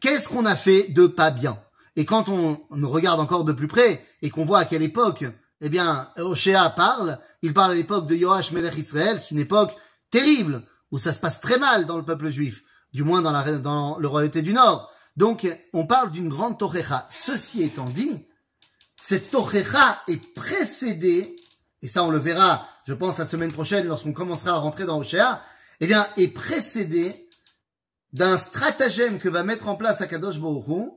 Qu'est-ce 0.00 0.28
qu'on 0.28 0.46
a 0.46 0.56
fait 0.56 0.88
de 0.88 1.06
pas 1.06 1.30
bien? 1.30 1.62
Et 1.94 2.04
quand 2.04 2.28
on, 2.28 2.60
regarde 2.70 3.20
encore 3.20 3.44
de 3.44 3.52
plus 3.52 3.68
près 3.68 4.04
et 4.20 4.30
qu'on 4.30 4.44
voit 4.44 4.60
à 4.60 4.64
quelle 4.64 4.82
époque, 4.82 5.24
eh 5.60 5.68
bien, 5.68 6.10
Oshéa 6.16 6.70
parle, 6.70 7.18
il 7.42 7.52
parle 7.52 7.72
à 7.72 7.74
l'époque 7.74 8.06
de 8.06 8.16
Yoash 8.16 8.52
Melech 8.52 8.76
Israël, 8.78 9.20
c'est 9.20 9.32
une 9.32 9.38
époque 9.38 9.76
terrible, 10.10 10.62
où 10.90 10.98
ça 10.98 11.12
se 11.12 11.20
passe 11.20 11.40
très 11.40 11.58
mal 11.58 11.86
dans 11.86 11.96
le 11.96 12.04
peuple 12.04 12.28
juif, 12.28 12.64
du 12.92 13.04
moins 13.04 13.22
dans, 13.22 13.30
la, 13.30 13.58
dans 13.58 13.98
le 13.98 14.08
royauté 14.08 14.42
du 14.42 14.52
Nord. 14.52 14.90
Donc, 15.16 15.46
on 15.72 15.86
parle 15.86 16.10
d'une 16.10 16.28
grande 16.28 16.58
Tochecha. 16.58 17.06
Ceci 17.10 17.62
étant 17.62 17.88
dit, 17.88 18.26
cette 19.00 19.30
Tochecha 19.30 20.02
est 20.08 20.34
précédée, 20.34 21.36
et 21.82 21.88
ça 21.88 22.04
on 22.04 22.10
le 22.10 22.18
verra, 22.18 22.66
je 22.86 22.94
pense, 22.94 23.18
la 23.18 23.26
semaine 23.26 23.52
prochaine, 23.52 23.86
lorsqu'on 23.86 24.12
commencera 24.12 24.52
à 24.52 24.58
rentrer 24.58 24.84
dans 24.84 24.98
Oshéa, 24.98 25.42
eh 25.80 25.86
bien, 25.86 26.06
est 26.16 26.28
précédée 26.34 27.28
d'un 28.12 28.36
stratagème 28.36 29.18
que 29.18 29.28
va 29.28 29.44
mettre 29.44 29.68
en 29.68 29.76
place 29.76 30.00
Akadosh 30.00 30.40
Baruch 30.40 30.90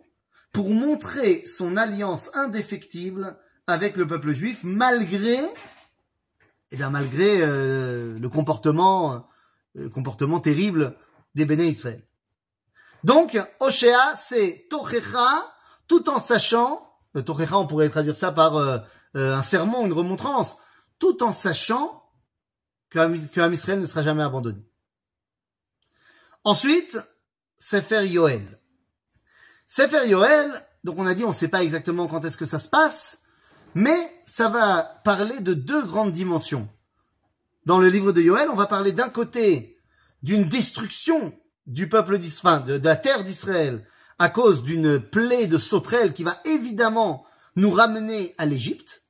pour 0.51 0.69
montrer 0.69 1.45
son 1.45 1.77
alliance 1.77 2.29
indéfectible 2.33 3.37
avec 3.67 3.97
le 3.97 4.07
peuple 4.07 4.31
juif 4.31 4.59
malgré 4.63 5.39
eh 6.71 6.75
bien 6.75 6.89
malgré 6.89 7.41
euh, 7.41 8.17
le 8.17 8.29
comportement 8.29 9.27
le 9.75 9.89
comportement 9.89 10.39
terrible 10.39 10.95
des 11.35 11.45
béné 11.45 11.67
Israël. 11.67 12.03
Donc 13.03 13.39
Oshéa 13.59 14.15
c'est 14.15 14.67
Tochecha 14.69 15.53
tout 15.87 16.09
en 16.09 16.19
sachant 16.19 16.91
euh, 17.15 17.23
on 17.53 17.67
pourrait 17.67 17.89
traduire 17.89 18.15
ça 18.15 18.31
par 18.31 18.57
euh, 18.57 18.77
un 19.15 19.41
sermon 19.41 19.85
une 19.85 19.93
remontrance 19.93 20.57
tout 20.99 21.23
en 21.23 21.33
sachant 21.33 22.03
Am- 22.95 23.13
que 23.29 23.53
Israël 23.53 23.79
ne 23.79 23.85
sera 23.85 24.03
jamais 24.03 24.23
abandonné. 24.23 24.63
Ensuite, 26.43 26.97
Sefer 27.57 28.05
Yoel. 28.07 28.59
Sefer 29.67 30.07
Yoel, 30.07 30.53
donc 30.83 30.99
on 30.99 31.07
a 31.07 31.13
dit 31.13 31.23
on 31.23 31.29
ne 31.29 31.33
sait 31.33 31.47
pas 31.47 31.63
exactement 31.63 32.07
quand 32.07 32.23
est-ce 32.25 32.37
que 32.37 32.45
ça 32.45 32.59
se 32.59 32.67
passe, 32.67 33.19
mais 33.75 33.97
ça 34.25 34.49
va 34.49 34.83
parler 35.03 35.39
de 35.39 35.53
deux 35.53 35.85
grandes 35.85 36.11
dimensions. 36.11 36.67
Dans 37.65 37.79
le 37.79 37.89
livre 37.89 38.11
de 38.11 38.21
Yoel, 38.21 38.49
on 38.49 38.55
va 38.55 38.65
parler 38.65 38.91
d'un 38.91 39.09
côté 39.09 39.77
d'une 40.21 40.45
destruction 40.45 41.33
du 41.65 41.87
peuple 41.87 42.17
d'Israël, 42.17 42.63
de, 42.65 42.77
de 42.77 42.85
la 42.85 42.95
terre 42.95 43.23
d'Israël, 43.23 43.85
à 44.19 44.29
cause 44.29 44.63
d'une 44.63 44.99
plaie 44.99 45.47
de 45.47 45.57
sauterelles 45.57 46.13
qui 46.13 46.23
va 46.23 46.39
évidemment 46.45 47.25
nous 47.55 47.71
ramener 47.71 48.33
à 48.37 48.45
l'Égypte. 48.45 49.03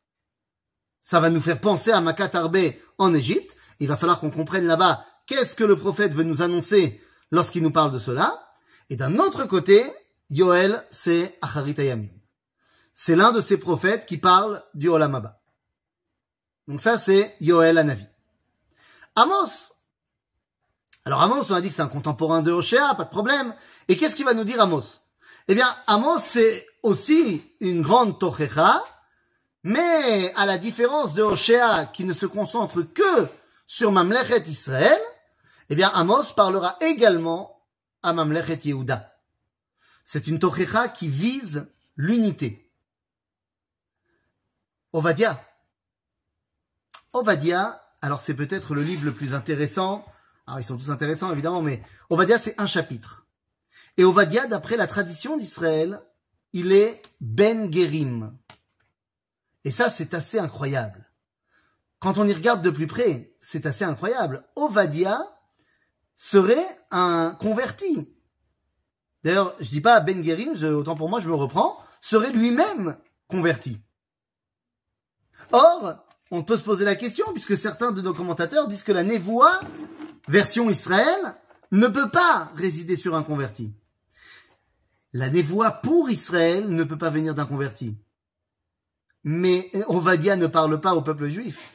Ça 1.02 1.20
va 1.20 1.30
nous 1.30 1.42
faire 1.42 1.60
penser 1.60 1.92
à 1.92 2.02
Makat 2.02 2.32
Arbe 2.34 2.58
en 2.98 3.14
Égypte. 3.14 3.56
Il 3.80 3.88
va 3.88 3.98
falloir 3.98 4.20
qu'on 4.20 4.32
comprenne 4.32 4.66
là-bas 4.66 5.06
qu'est-ce 5.26 5.56
que 5.56 5.64
le 5.64 5.76
prophète 5.76 6.14
veut 6.14 6.24
nous 6.24 6.42
annoncer 6.42 7.02
lorsqu'il 7.32 7.64
nous 7.64 7.72
parle 7.72 7.92
de 7.92 8.00
cela. 8.00 8.50
Et 8.90 8.96
d'un 8.96 9.18
autre 9.20 9.46
côté, 9.46 9.84
Yoel, 10.30 10.84
c'est 10.92 11.38
Acharit 11.42 11.76
Hayamim. 11.78 12.23
C'est 12.94 13.16
l'un 13.16 13.32
de 13.32 13.42
ces 13.42 13.58
prophètes 13.58 14.06
qui 14.06 14.18
parle 14.18 14.64
du 14.74 14.88
Olam 14.90 15.16
Haba. 15.16 15.42
Donc 16.68 16.82
ça, 16.82 16.98
c'est 16.98 17.36
Yoel 17.40 17.78
Hanavi. 17.78 18.06
Amos. 19.16 19.74
Alors 21.06 21.22
Amos, 21.22 21.52
on 21.52 21.56
a 21.56 21.62
dit 21.62 21.70
que 21.70 21.76
c'est 21.76 21.82
un 21.82 21.88
contemporain 21.88 22.42
de 22.42 22.52
Hoshea, 22.52 22.96
pas 22.96 23.04
de 23.04 23.10
problème. 23.10 23.54
Et 23.88 23.98
qu'est-ce 23.98 24.16
qu'il 24.16 24.26
va 24.26 24.34
nous 24.34 24.46
dire 24.46 24.62
Amos? 24.62 25.02
Eh 25.48 25.56
bien, 25.56 25.68
Amos, 25.88 26.20
c'est 26.20 26.66
aussi 26.84 27.44
une 27.60 27.82
grande 27.82 28.20
Tochecha, 28.20 28.82
mais 29.64 30.34
à 30.36 30.46
la 30.46 30.58
différence 30.58 31.14
de 31.14 31.22
Hoshea 31.22 31.86
qui 31.92 32.06
ne 32.06 32.14
se 32.14 32.26
concentre 32.26 32.82
que 32.82 33.28
sur 33.68 33.92
Mamlechet 33.92 34.44
Israël, 34.48 35.02
eh 35.70 35.76
bien 35.76 35.90
Amos 35.90 36.34
parlera 36.36 36.78
également 36.80 37.62
à 38.04 38.14
Mamlechet 38.14 38.60
Yehuda. 38.64 39.18
C'est 40.06 40.28
une 40.28 40.40
Tochecha 40.40 40.88
qui 40.88 41.08
vise 41.08 41.68
l'unité. 41.96 42.63
Ovadia. 44.94 45.44
Ovadia, 47.14 47.84
alors 48.04 48.22
c'est 48.22 48.36
peut-être 48.36 48.76
le 48.76 48.84
livre 48.84 49.06
le 49.06 49.14
plus 49.14 49.34
intéressant. 49.34 50.06
Alors 50.46 50.60
ils 50.60 50.64
sont 50.64 50.78
tous 50.78 50.92
intéressants 50.92 51.32
évidemment, 51.32 51.64
mais 51.64 51.82
Ovadia 52.12 52.38
c'est 52.38 52.60
un 52.62 52.68
chapitre. 52.68 53.26
Et 53.98 54.04
Ovadia, 54.04 54.46
d'après 54.46 54.78
la 54.78 54.86
tradition 54.86 55.36
d'Israël, 55.36 56.00
il 56.54 56.72
est 56.72 57.02
Ben 57.22 57.74
Gerim. 57.74 58.38
Et 59.64 59.72
ça 59.72 59.90
c'est 59.90 60.14
assez 60.14 60.38
incroyable. 60.38 61.10
Quand 62.00 62.20
on 62.20 62.28
y 62.28 62.34
regarde 62.34 62.62
de 62.62 62.70
plus 62.70 62.88
près, 62.88 63.36
c'est 63.40 63.66
assez 63.66 63.86
incroyable. 63.86 64.46
Ovadia 64.56 65.20
serait 66.16 66.68
un 66.92 67.36
converti. 67.40 68.16
D'ailleurs, 69.24 69.56
je 69.60 69.70
dis 69.70 69.82
pas 69.82 70.02
Ben 70.02 70.24
Gerim, 70.24 70.54
autant 70.76 70.96
pour 70.96 71.10
moi 71.10 71.20
je 71.20 71.30
me 71.30 71.36
reprends, 71.36 71.80
serait 72.00 72.32
lui-même 72.32 72.96
converti. 73.28 73.82
Or, 75.54 76.04
on 76.32 76.44
peut 76.44 76.58
se 76.58 76.64
poser 76.64 76.84
la 76.84 76.96
question, 76.96 77.26
puisque 77.32 77.58
certains 77.58 77.92
de 77.92 78.02
nos 78.02 78.14
commentateurs 78.14 78.68
disent 78.68 78.84
que 78.84 78.92
la 78.92 79.04
névoie, 79.04 79.62
version 80.28 80.70
Israël, 80.70 81.36
ne 81.72 81.88
peut 81.88 82.10
pas 82.10 82.52
résider 82.56 82.96
sur 82.96 83.16
un 83.16 83.24
converti. 83.24 83.72
La 85.14 85.30
névoie 85.30 85.70
pour 85.70 86.10
Israël 86.10 86.68
ne 86.68 86.84
peut 86.84 86.98
pas 86.98 87.12
venir 87.12 87.36
d'un 87.36 87.46
converti. 87.46 87.96
Mais 89.24 89.72
Ovadia 89.88 90.36
ne 90.36 90.48
parle 90.48 90.82
pas 90.82 90.96
au 90.96 91.04
peuple 91.04 91.30
juif. 91.30 91.72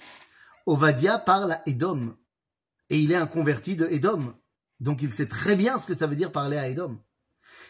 Ovadia 0.66 1.18
parle 1.18 1.52
à 1.52 1.62
Édom. 1.66 2.16
Et 2.90 2.98
il 2.98 3.12
est 3.12 3.16
un 3.16 3.28
converti 3.28 3.76
de 3.76 3.86
Édom. 3.86 4.34
Donc 4.80 5.02
il 5.02 5.12
sait 5.12 5.28
très 5.28 5.54
bien 5.54 5.78
ce 5.78 5.86
que 5.86 5.94
ça 5.94 6.08
veut 6.08 6.16
dire 6.16 6.32
parler 6.32 6.58
à 6.58 6.68
Édom. 6.68 6.98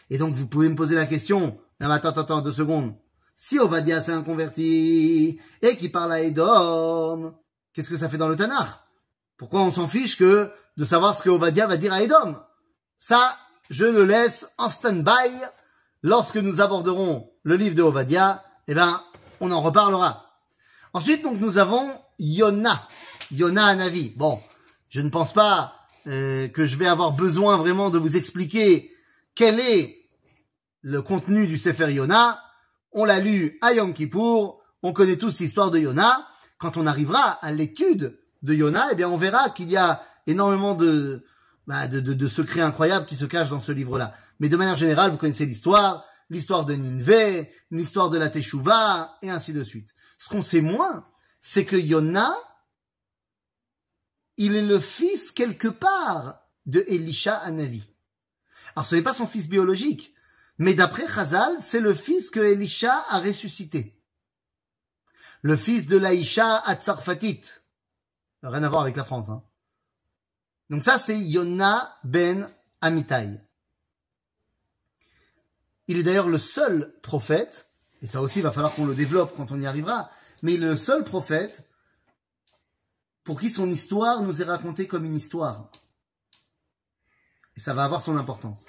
Et 0.09 0.17
donc 0.17 0.33
vous 0.33 0.47
pouvez 0.47 0.69
me 0.69 0.75
poser 0.75 0.95
la 0.95 1.05
question, 1.05 1.59
non 1.79 1.91
attends, 1.91 2.09
attends, 2.09 2.41
deux 2.41 2.51
secondes. 2.51 2.95
Si 3.41 3.57
Ovadia 3.57 4.01
c'est 4.01 4.11
un 4.11 4.21
converti 4.21 5.39
et 5.61 5.77
qui 5.77 5.87
parle 5.87 6.11
à 6.11 6.19
Edom, 6.19 7.33
qu'est-ce 7.71 7.89
que 7.89 7.95
ça 7.95 8.09
fait 8.09 8.17
dans 8.17 8.27
le 8.27 8.35
Tanakh? 8.35 8.67
Pourquoi 9.37 9.61
on 9.61 9.71
s'en 9.71 9.87
fiche 9.87 10.17
que 10.17 10.51
de 10.75 10.83
savoir 10.83 11.15
ce 11.15 11.23
que 11.23 11.29
Ovadia 11.29 11.65
va 11.65 11.77
dire 11.77 11.93
à 11.93 12.01
Edom? 12.01 12.35
Ça, 12.99 13.37
je 13.69 13.85
le 13.85 14.03
laisse 14.03 14.45
en 14.57 14.67
stand-by. 14.67 15.31
Lorsque 16.03 16.35
nous 16.35 16.59
aborderons 16.59 17.31
le 17.43 17.55
livre 17.55 17.75
de 17.75 17.81
Ovadia, 17.81 18.43
eh 18.67 18.73
ben, 18.73 19.01
on 19.39 19.51
en 19.51 19.61
reparlera. 19.61 20.35
Ensuite, 20.93 21.23
donc, 21.23 21.39
nous 21.39 21.59
avons 21.59 21.89
Yona. 22.19 22.89
Yona 23.31 23.67
Anavi. 23.67 24.11
Bon, 24.17 24.41
je 24.89 24.99
ne 24.99 25.09
pense 25.09 25.31
pas 25.31 25.75
euh, 26.07 26.49
que 26.49 26.65
je 26.65 26.75
vais 26.75 26.87
avoir 26.87 27.13
besoin 27.13 27.55
vraiment 27.55 27.89
de 27.89 27.99
vous 27.99 28.17
expliquer 28.17 28.91
quel 29.33 29.61
est 29.61 29.95
le 30.81 31.01
contenu 31.01 31.47
du 31.47 31.57
Sefer 31.57 31.93
Yona. 31.93 32.43
On 32.91 33.05
l'a 33.05 33.19
lu 33.19 33.57
à 33.61 33.73
Yom 33.73 33.93
Kippour, 33.93 34.61
on 34.83 34.93
connaît 34.93 35.17
tous 35.17 35.39
l'histoire 35.39 35.71
de 35.71 35.79
Yona. 35.79 36.27
Quand 36.57 36.77
on 36.77 36.87
arrivera 36.87 37.31
à 37.43 37.51
l'étude 37.51 38.19
de 38.41 38.53
Yona, 38.53 38.87
eh 38.91 38.95
bien, 38.95 39.09
on 39.09 39.17
verra 39.17 39.49
qu'il 39.49 39.69
y 39.69 39.77
a 39.77 40.03
énormément 40.27 40.75
de, 40.75 41.25
bah, 41.67 41.87
de, 41.87 42.27
secrets 42.27 42.61
incroyables 42.61 43.05
qui 43.05 43.15
se 43.15 43.25
cachent 43.25 43.49
dans 43.49 43.61
ce 43.61 43.71
livre-là. 43.71 44.13
Mais 44.39 44.49
de 44.49 44.57
manière 44.57 44.77
générale, 44.77 45.11
vous 45.11 45.17
connaissez 45.17 45.45
l'histoire, 45.45 46.05
l'histoire 46.29 46.65
de 46.65 46.73
Nineveh, 46.73 47.51
l'histoire 47.71 48.09
de 48.09 48.17
la 48.17 48.29
Teshuvah, 48.29 49.17
et 49.21 49.29
ainsi 49.29 49.53
de 49.53 49.63
suite. 49.63 49.89
Ce 50.17 50.29
qu'on 50.29 50.41
sait 50.41 50.61
moins, 50.61 51.05
c'est 51.39 51.65
que 51.65 51.75
Yona, 51.75 52.35
il 54.37 54.55
est 54.55 54.65
le 54.65 54.79
fils 54.79 55.31
quelque 55.31 55.67
part 55.67 56.41
de 56.65 56.83
Elisha 56.87 57.35
Hanavi. 57.35 57.83
Alors 58.75 58.85
ce 58.85 58.95
n'est 58.95 59.01
pas 59.01 59.13
son 59.13 59.27
fils 59.27 59.47
biologique, 59.47 60.13
mais 60.59 60.73
d'après 60.73 61.07
Chazal, 61.07 61.55
c'est 61.61 61.79
le 61.79 61.93
fils 61.93 62.29
que 62.29 62.41
Elisha 62.41 63.05
a 63.09 63.19
ressuscité. 63.19 63.97
Le 65.41 65.55
fils 65.55 65.87
de 65.87 65.97
Laïcha 65.97 66.57
Atzarfatit. 66.65 67.41
Rien 68.43 68.63
à 68.63 68.69
voir 68.69 68.81
avec 68.81 68.97
la 68.97 69.05
France. 69.05 69.29
Hein. 69.29 69.41
Donc 70.69 70.83
ça, 70.83 70.99
c'est 70.99 71.17
Yona 71.17 71.97
ben 72.03 72.51
Amitai. 72.81 73.39
Il 75.87 75.97
est 75.97 76.03
d'ailleurs 76.03 76.27
le 76.27 76.37
seul 76.37 76.93
prophète, 77.01 77.69
et 78.01 78.07
ça 78.07 78.21
aussi 78.21 78.41
va 78.41 78.51
falloir 78.51 78.73
qu'on 78.75 78.85
le 78.85 78.93
développe 78.93 79.35
quand 79.37 79.51
on 79.51 79.61
y 79.61 79.65
arrivera, 79.65 80.11
mais 80.41 80.55
il 80.55 80.63
est 80.63 80.67
le 80.67 80.77
seul 80.77 81.05
prophète 81.05 81.67
pour 83.23 83.39
qui 83.39 83.49
son 83.49 83.69
histoire 83.69 84.21
nous 84.21 84.41
est 84.41 84.45
racontée 84.45 84.87
comme 84.87 85.05
une 85.05 85.15
histoire. 85.15 85.71
Et 87.55 87.61
ça 87.61 87.73
va 87.73 87.85
avoir 87.85 88.01
son 88.01 88.17
importance. 88.17 88.65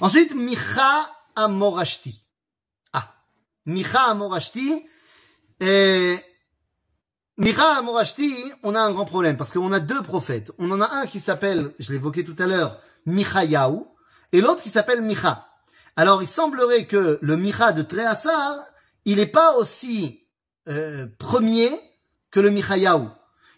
Ensuite, 0.00 0.34
Micha 0.34 1.17
Amorashti. 1.44 2.22
Ah, 2.92 3.14
Micha 3.66 4.10
Amorashti. 4.10 4.86
Micha 7.38 7.76
Amorashti, 7.78 8.34
on 8.64 8.74
a 8.74 8.80
un 8.80 8.92
grand 8.92 9.04
problème 9.04 9.36
parce 9.36 9.52
qu'on 9.52 9.72
a 9.72 9.78
deux 9.78 10.02
prophètes. 10.02 10.50
On 10.58 10.70
en 10.72 10.80
a 10.80 10.90
un 10.96 11.06
qui 11.06 11.20
s'appelle, 11.20 11.72
je 11.78 11.92
l'évoquais 11.92 12.24
tout 12.24 12.34
à 12.40 12.46
l'heure, 12.46 12.80
Michayahu, 13.06 13.84
et 14.32 14.40
l'autre 14.40 14.62
qui 14.62 14.70
s'appelle 14.70 15.02
Micha. 15.02 15.46
Alors, 15.94 16.20
il 16.22 16.28
semblerait 16.28 16.86
que 16.86 17.18
le 17.22 17.36
Micha 17.36 17.72
de 17.72 17.82
Tréhassar, 17.82 18.56
il 19.04 19.16
n'est 19.16 19.26
pas 19.26 19.54
aussi 19.54 20.24
euh, 20.68 21.06
premier 21.18 21.70
que 22.30 22.40
le 22.40 22.50
Michayahu. 22.50 23.06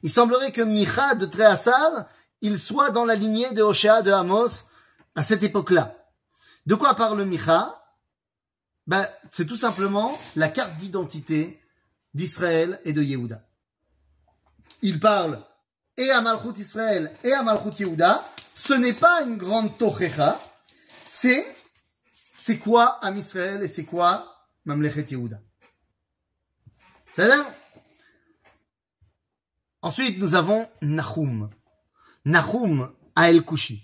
Il 0.03 0.11
semblerait 0.11 0.53
que 0.53 0.63
Micha 0.63 1.15
de 1.15 1.27
Tréhassar, 1.27 2.07
il 2.43 2.59
soit 2.59 2.91
dans 2.91 3.05
la 3.05 3.15
lignée 3.15 3.53
de 3.53 3.63
Hoshea 3.63 4.03
de 4.03 4.13
Amos 4.13 4.65
à 5.15 5.23
cette 5.25 5.43
époque-là. 5.43 6.00
De 6.71 6.77
quoi 6.77 6.95
parle 6.95 7.25
Micha? 7.25 7.83
Ben, 8.87 9.05
C'est 9.33 9.45
tout 9.45 9.57
simplement 9.57 10.17
la 10.37 10.49
carte 10.49 10.77
d'identité 10.77 11.61
d'Israël 12.15 12.81
et 12.85 12.93
de 12.93 13.03
Yehuda. 13.03 13.45
Il 14.81 15.01
parle 15.01 15.45
et 15.97 16.09
à 16.13 16.21
Malchut 16.21 16.57
Israël 16.61 17.13
et 17.25 17.33
à 17.33 17.43
Malchut 17.43 17.77
Yehuda. 17.81 18.25
Ce 18.55 18.73
n'est 18.73 18.93
pas 18.93 19.23
une 19.23 19.37
grande 19.37 19.77
tochecha, 19.79 20.41
c'est 21.11 21.45
c'est 22.35 22.61
quoi 22.61 23.05
Am 23.05 23.19
Israël 23.19 23.65
et 23.65 23.69
c'est 23.69 23.85
quoi 23.85 24.33
Mamlechet 24.65 25.07
Yehuda? 25.11 25.41
C'est 27.17 27.27
là 27.27 27.53
Ensuite, 29.83 30.21
nous 30.21 30.37
avons 30.37 30.69
Nahum. 30.83 31.51
Nahum 32.25 32.95
à 33.17 33.29
El 33.29 33.45
Kushi. 33.45 33.83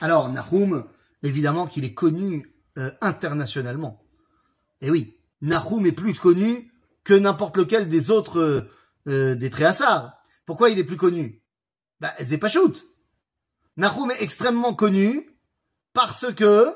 Alors, 0.00 0.28
Nahum, 0.28 0.86
évidemment 1.22 1.66
qu'il 1.66 1.84
est 1.84 1.94
connu 1.94 2.54
euh, 2.78 2.90
internationalement. 3.00 4.02
Et 4.80 4.90
oui, 4.90 5.18
Nahum 5.40 5.86
est 5.86 5.92
plus 5.92 6.18
connu 6.18 6.72
que 7.04 7.14
n'importe 7.14 7.56
lequel 7.56 7.88
des 7.88 8.10
autres 8.10 8.68
euh, 9.06 9.34
des 9.34 9.50
Tréhassars. 9.50 10.12
Pourquoi 10.46 10.70
il 10.70 10.78
est 10.78 10.84
plus 10.84 10.96
connu? 10.96 11.42
Bah, 12.00 12.14
Zepachut. 12.20 12.84
Nahum 13.76 14.10
est 14.10 14.22
extrêmement 14.22 14.74
connu 14.74 15.30
parce 15.92 16.32
que, 16.34 16.74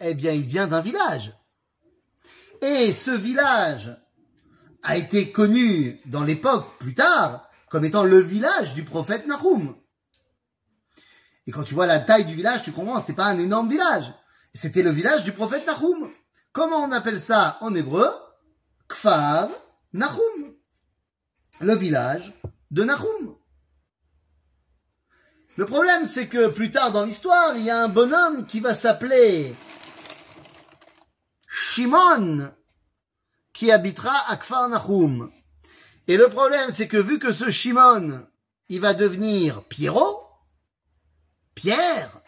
eh 0.00 0.14
bien, 0.14 0.32
il 0.32 0.42
vient 0.42 0.66
d'un 0.66 0.80
village. 0.80 1.34
Et 2.60 2.92
ce 2.92 3.10
village 3.10 3.96
a 4.82 4.96
été 4.96 5.30
connu 5.30 6.00
dans 6.06 6.22
l'époque 6.22 6.78
plus 6.78 6.94
tard 6.94 7.48
comme 7.68 7.84
étant 7.84 8.04
le 8.04 8.18
village 8.18 8.74
du 8.74 8.84
prophète 8.84 9.26
Nahum. 9.26 9.74
Et 11.48 11.50
quand 11.50 11.64
tu 11.64 11.72
vois 11.72 11.86
la 11.86 11.98
taille 11.98 12.26
du 12.26 12.34
village, 12.34 12.62
tu 12.62 12.72
comprends, 12.72 13.00
c'était 13.00 13.14
pas 13.14 13.24
un 13.24 13.38
énorme 13.38 13.70
village. 13.70 14.12
C'était 14.52 14.82
le 14.82 14.90
village 14.90 15.24
du 15.24 15.32
prophète 15.32 15.66
Nahum. 15.66 16.10
Comment 16.52 16.84
on 16.84 16.92
appelle 16.92 17.22
ça 17.22 17.56
en 17.62 17.74
hébreu? 17.74 18.06
Kfar 18.86 19.48
Nahum. 19.94 20.52
Le 21.60 21.74
village 21.74 22.34
de 22.70 22.84
Nahum. 22.84 23.34
Le 25.56 25.64
problème, 25.64 26.04
c'est 26.04 26.28
que 26.28 26.48
plus 26.48 26.70
tard 26.70 26.92
dans 26.92 27.06
l'histoire, 27.06 27.56
il 27.56 27.62
y 27.62 27.70
a 27.70 27.82
un 27.82 27.88
bonhomme 27.88 28.44
qui 28.44 28.60
va 28.60 28.74
s'appeler 28.74 29.56
Shimon, 31.48 32.52
qui 33.54 33.72
habitera 33.72 34.30
à 34.30 34.36
Kfar 34.36 34.68
Nahum. 34.68 35.32
Et 36.08 36.18
le 36.18 36.28
problème, 36.28 36.72
c'est 36.74 36.88
que 36.88 36.98
vu 36.98 37.18
que 37.18 37.32
ce 37.32 37.48
Shimon, 37.48 38.26
il 38.68 38.82
va 38.82 38.92
devenir 38.92 39.62
Pierrot, 39.64 40.27
Pierre, 41.58 42.22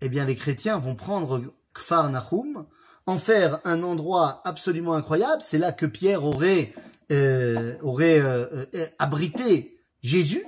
eh 0.00 0.08
bien 0.08 0.24
les 0.24 0.36
chrétiens 0.36 0.78
vont 0.78 0.94
prendre 0.94 1.42
Kfar 1.74 2.10
Nahum, 2.10 2.64
en 3.06 3.18
faire 3.18 3.58
un 3.64 3.82
endroit 3.82 4.40
absolument 4.44 4.94
incroyable. 4.94 5.42
C'est 5.44 5.58
là 5.58 5.72
que 5.72 5.84
Pierre 5.84 6.24
aurait, 6.24 6.72
euh, 7.10 7.74
euh, 7.82 8.66
euh, 8.72 8.86
abrité 9.00 9.80
Jésus. 10.00 10.44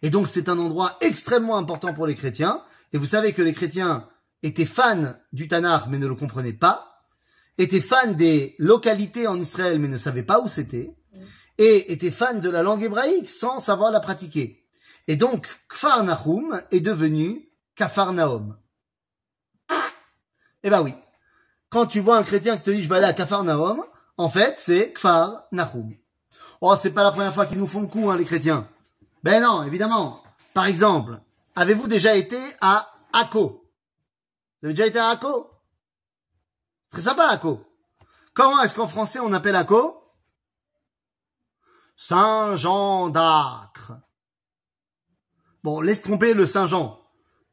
Et 0.00 0.08
donc 0.08 0.28
c'est 0.28 0.48
un 0.48 0.58
endroit 0.58 0.96
extrêmement 1.02 1.58
important 1.58 1.92
pour 1.92 2.06
les 2.06 2.14
chrétiens. 2.14 2.62
Et 2.94 2.96
vous 2.96 3.04
savez 3.04 3.34
que 3.34 3.42
les 3.42 3.52
chrétiens 3.52 4.08
étaient 4.42 4.64
fans 4.64 5.12
du 5.34 5.46
Tanakh 5.46 5.88
mais 5.90 5.98
ne 5.98 6.06
le 6.06 6.14
comprenaient 6.14 6.54
pas, 6.54 7.02
étaient 7.58 7.82
fans 7.82 8.12
des 8.12 8.54
localités 8.58 9.26
en 9.26 9.38
Israël 9.38 9.78
mais 9.78 9.88
ne 9.88 9.98
savaient 9.98 10.22
pas 10.22 10.40
où 10.40 10.48
c'était, 10.48 10.96
et 11.58 11.92
étaient 11.92 12.10
fans 12.10 12.38
de 12.38 12.48
la 12.48 12.62
langue 12.62 12.82
hébraïque 12.82 13.28
sans 13.28 13.60
savoir 13.60 13.90
la 13.92 14.00
pratiquer. 14.00 14.65
Et 15.08 15.16
donc 15.16 15.46
Kfar 15.68 16.02
Nahum 16.04 16.60
est 16.70 16.80
devenu 16.80 17.48
Kafar 17.74 18.12
Nahum. 18.12 18.58
Eh 20.62 20.70
ben 20.70 20.82
oui. 20.82 20.94
Quand 21.68 21.86
tu 21.86 22.00
vois 22.00 22.16
un 22.16 22.22
chrétien 22.22 22.56
qui 22.56 22.64
te 22.64 22.70
dit 22.70 22.82
je 22.82 22.88
vais 22.88 22.96
aller 22.96 23.06
à 23.06 23.12
Kafar 23.12 23.44
Nahum, 23.44 23.84
en 24.16 24.30
fait 24.30 24.58
c'est 24.58 24.92
Kfar 24.92 25.44
Nahum. 25.52 25.94
Oh, 26.60 26.74
c'est 26.80 26.90
pas 26.90 27.02
la 27.02 27.12
première 27.12 27.34
fois 27.34 27.46
qu'ils 27.46 27.58
nous 27.58 27.66
font 27.66 27.82
le 27.82 27.86
coup, 27.86 28.10
hein, 28.10 28.16
les 28.16 28.24
chrétiens. 28.24 28.68
Ben 29.22 29.42
non, 29.42 29.62
évidemment. 29.62 30.22
Par 30.54 30.66
exemple, 30.66 31.20
avez-vous 31.54 31.86
déjà 31.86 32.16
été 32.16 32.38
à 32.60 32.92
Akko? 33.12 33.70
Vous 34.62 34.66
avez 34.66 34.74
déjà 34.74 34.86
été 34.86 34.98
à 34.98 35.10
Akko? 35.10 35.50
Très 36.90 37.02
sympa, 37.02 37.26
Akko. 37.28 37.62
Comment 38.32 38.62
est-ce 38.62 38.74
qu'en 38.74 38.88
français 38.88 39.18
on 39.20 39.32
appelle 39.32 39.54
Akko? 39.54 40.02
Saint-Jean 41.96 43.10
d'Acre. 43.10 43.92
Bon, 45.66 45.80
laisse 45.80 46.00
tromper 46.00 46.32
le 46.32 46.46
Saint-Jean. 46.46 46.96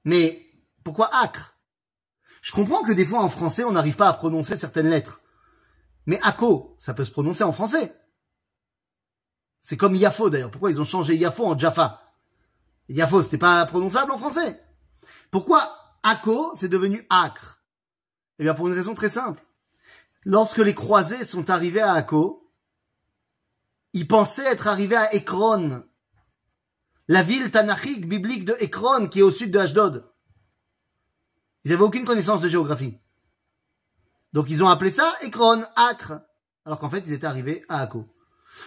Mais 0.04 0.45
pourquoi 0.84 1.10
Acre? 1.23 1.58
Je 2.43 2.52
comprends 2.52 2.84
que 2.84 2.91
des 2.91 3.08
fois 3.08 3.23
en 3.23 3.30
français 3.30 3.63
on 3.63 3.71
n'arrive 3.71 3.95
pas 3.95 4.08
à 4.08 4.13
prononcer 4.13 4.56
certaines 4.56 4.88
lettres. 4.88 5.19
Mais 6.06 6.19
Akko, 6.21 6.76
ça 6.78 6.93
peut 6.93 7.06
se 7.06 7.12
prononcer 7.12 7.43
en 7.43 7.52
français. 7.52 7.99
C'est 9.62 9.78
comme 9.78 9.95
Yafo 9.95 10.30
d'ailleurs. 10.30 10.52
Pourquoi 10.52 10.69
ils 10.69 10.80
ont 10.80 10.84
changé 10.84 11.15
Yafo 11.15 11.43
en 11.43 11.58
Jaffa? 11.58 12.04
Yafo, 12.88 13.23
c'était 13.23 13.39
pas 13.39 13.65
prononçable 13.65 14.12
en 14.12 14.19
français. 14.19 14.63
Pourquoi 15.32 15.76
Akko, 16.04 16.54
c'est 16.54 16.69
devenu 16.69 17.08
Acre? 17.10 17.63
Eh 18.38 18.43
bien 18.43 18.54
pour 18.54 18.67
une 18.67 18.76
raison 18.76 18.93
très 18.93 19.10
simple. 19.10 19.43
Lorsque 20.23 20.60
les 20.60 20.76
croisés 20.76 21.26
sont 21.26 21.49
arrivés 21.49 21.82
à 21.82 21.93
Akko, 21.93 22.54
ils 23.93 24.08
pensaient 24.08 24.45
être 24.45 24.67
arrivés 24.67 24.97
à 24.97 25.15
Ekron, 25.15 25.84
la 27.08 27.24
ville 27.24 27.52
tanachique 27.52 28.08
biblique 28.08 28.46
de 28.46 28.56
Ekron 28.60 29.08
qui 29.08 29.20
est 29.20 29.24
au 29.24 29.32
sud 29.32 29.52
de 29.52 29.60
Ashdod. 29.60 30.06
Ils 31.63 31.72
n'avaient 31.72 31.84
aucune 31.84 32.06
connaissance 32.06 32.42
de 32.42 32.50
géographie. 32.50 32.98
Donc 34.34 34.50
ils 34.50 34.63
ont 34.63 34.68
appelé 34.68 34.92
ça 34.92 35.13
Ekron, 35.22 35.63
Acre, 35.76 36.22
alors 36.66 36.80
qu'en 36.80 36.89
fait 36.89 37.04
ils 37.06 37.13
étaient 37.13 37.28
arrivés 37.28 37.63
à 37.70 37.82
Akko. 37.82 38.08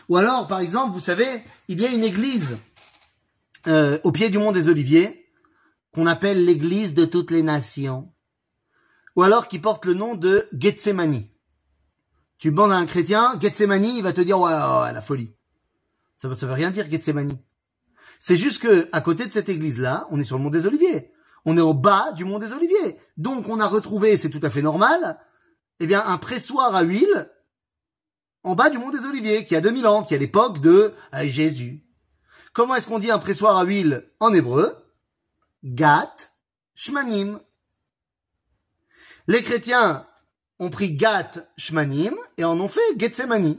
Ou 0.09 0.17
alors, 0.17 0.47
par 0.47 0.61
exemple, 0.61 0.93
vous 0.93 1.01
savez, 1.01 1.43
il 1.69 1.81
y 1.81 1.87
a 1.87 1.91
une 1.91 2.05
église 2.05 2.57
euh, 3.67 3.99
au 4.05 4.13
pied 4.13 4.31
du 4.31 4.39
mont 4.39 4.53
des 4.53 4.69
Oliviers 4.69 5.29
qu'on 5.93 6.07
appelle 6.07 6.45
l'église 6.45 6.95
de 6.95 7.05
toutes 7.05 7.31
les 7.31 7.43
nations. 7.43 8.13
Ou 9.17 9.23
alors 9.23 9.49
qui 9.49 9.59
porte 9.59 9.87
le 9.87 9.95
nom 9.95 10.15
de 10.15 10.49
Gethsemane. 10.53 11.25
Tu 12.39 12.51
demandes 12.51 12.73
à 12.73 12.77
un 12.77 12.87
chrétien, 12.87 13.39
Gethsemane, 13.41 13.85
il 13.85 14.03
va 14.03 14.13
te 14.13 14.21
dire, 14.21 14.39
ouais, 14.39 14.53
ouais, 14.53 14.93
la 14.93 15.01
folie. 15.01 15.33
Ça, 16.19 16.33
ça 16.35 16.47
veut 16.47 16.53
rien 16.53 16.71
dire, 16.71 16.89
Gethsemane. 16.91 17.39
C'est 18.19 18.37
juste 18.37 18.63
que, 18.63 18.89
à 18.93 19.01
côté 19.01 19.27
de 19.27 19.33
cette 19.33 19.49
église-là, 19.49 20.07
on 20.11 20.19
est 20.19 20.25
sur 20.25 20.37
le 20.37 20.43
mont 20.43 20.51
des 20.51 20.67
Oliviers. 20.67 21.13
On 21.45 21.57
est 21.57 21.63
au 21.63 21.75
bas 21.75 22.13
du 22.13 22.25
mont 22.25 22.39
des 22.39 22.53
Oliviers. 22.53 22.99
Donc, 23.17 23.49
on 23.49 23.61
a 23.61 23.67
retrouvé, 23.67 24.17
c'est 24.17 24.31
tout 24.31 24.41
à 24.43 24.51
fait 24.51 24.63
normal, 24.63 25.19
eh 25.81 25.87
bien, 25.87 26.03
un 26.07 26.19
pressoir 26.19 26.75
à 26.75 26.83
huile 26.83 27.31
en 28.43 28.55
bas 28.55 28.71
du 28.71 28.79
mont 28.79 28.91
des 28.91 29.05
Oliviers, 29.05 29.45
qui 29.45 29.57
a 29.57 29.61
2000 29.61 29.87
ans, 29.87 30.03
qui 30.05 30.15
est 30.15 30.19
l'époque 30.19 30.61
de 30.61 30.95
euh, 31.15 31.25
Jésus. 31.25 31.85
Comment 32.53 32.77
est-ce 32.77 32.87
qu'on 32.87 32.99
dit 32.99 33.11
un 33.11 33.19
pressoir 33.19 33.59
à 33.59 33.65
huile 33.65 34.09
en 34.21 34.33
hébreu? 34.33 34.77
Gat 35.65 36.15
Shmanim. 36.75 37.41
Les 39.27 39.43
chrétiens 39.43 40.07
ont 40.59 40.71
pris 40.71 40.93
Gat 40.95 41.33
Shmanim 41.57 42.15
et 42.39 42.45
en 42.45 42.59
ont 42.61 42.69
fait 42.69 42.81
Gethsemane. 42.97 43.57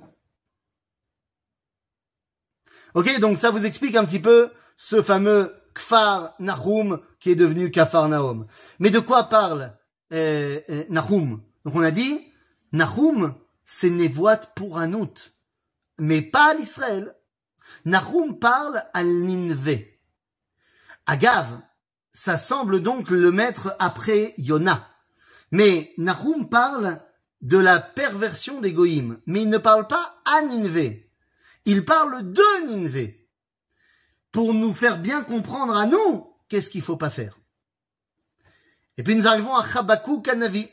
Ok, 2.98 3.20
donc 3.20 3.38
ça 3.38 3.52
vous 3.52 3.64
explique 3.64 3.96
un 3.96 4.06
petit 4.06 4.20
peu 4.20 4.50
ce 4.76 5.04
fameux 5.04 5.54
Kfar 5.76 6.34
Nahum 6.40 7.00
qui 7.20 7.30
est 7.30 7.36
devenu 7.36 7.70
Kafar 7.70 8.10
Nahum. 8.10 8.48
Mais 8.80 8.90
de 8.90 8.98
quoi 8.98 9.26
parle 9.26 9.78
euh, 10.14 10.60
euh, 10.72 10.84
Nahum? 10.90 11.40
Donc 11.64 11.76
on 11.76 11.84
a 11.84 11.92
dit 11.92 12.26
Nahum, 12.72 13.36
c'est 13.66 13.92
Nevoat 13.92 14.38
pour 14.56 14.78
autre, 14.78 15.30
mais 16.00 16.24
pas 16.24 16.50
à 16.50 16.54
l'Israël. 16.56 17.16
Nahum 17.86 18.40
parle 18.40 18.82
à 18.96 19.04
Ninve. 19.04 19.78
Agav, 21.06 21.46
ça 22.14 22.40
semble 22.40 22.82
donc 22.82 23.12
le 23.12 23.32
mettre 23.32 23.76
après 23.78 24.34
Yona. 24.40 24.90
Mais 25.52 25.94
Nahum 26.00 26.50
parle 26.50 27.00
de 27.42 27.60
la 27.60 27.80
perversion 27.80 28.60
des 28.60 28.74
Goïm, 28.74 29.20
mais 29.28 29.44
il 29.44 29.50
ne 29.50 29.60
parle 29.60 29.86
pas 29.86 30.20
à 30.26 30.42
Ninve. 30.42 31.07
Il 31.68 31.84
parle 31.84 32.32
de 32.32 32.66
Ninve. 32.66 33.14
Pour 34.32 34.54
nous 34.54 34.74
faire 34.74 35.02
bien 35.02 35.22
comprendre 35.22 35.76
à 35.76 35.86
nous 35.86 36.34
qu'est-ce 36.48 36.70
qu'il 36.70 36.82
faut 36.82 36.96
pas 36.96 37.10
faire. 37.10 37.38
Et 38.96 39.04
puis 39.04 39.18
nous 39.18 39.28
arrivons 39.28 39.54
à 39.54 39.70
Chabakou 39.70 40.22
Kanavi. 40.22 40.70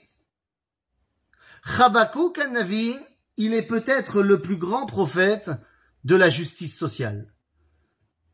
Chabakouk 1.67 2.39
Navi, 2.53 2.97
il 3.37 3.55
est 3.55 3.67
peut-être 3.67 4.23
le 4.23 4.41
plus 4.41 4.57
grand 4.57 4.87
prophète 4.87 5.51
de 6.05 6.15
la 6.15 6.31
justice 6.31 6.79
sociale. 6.79 7.27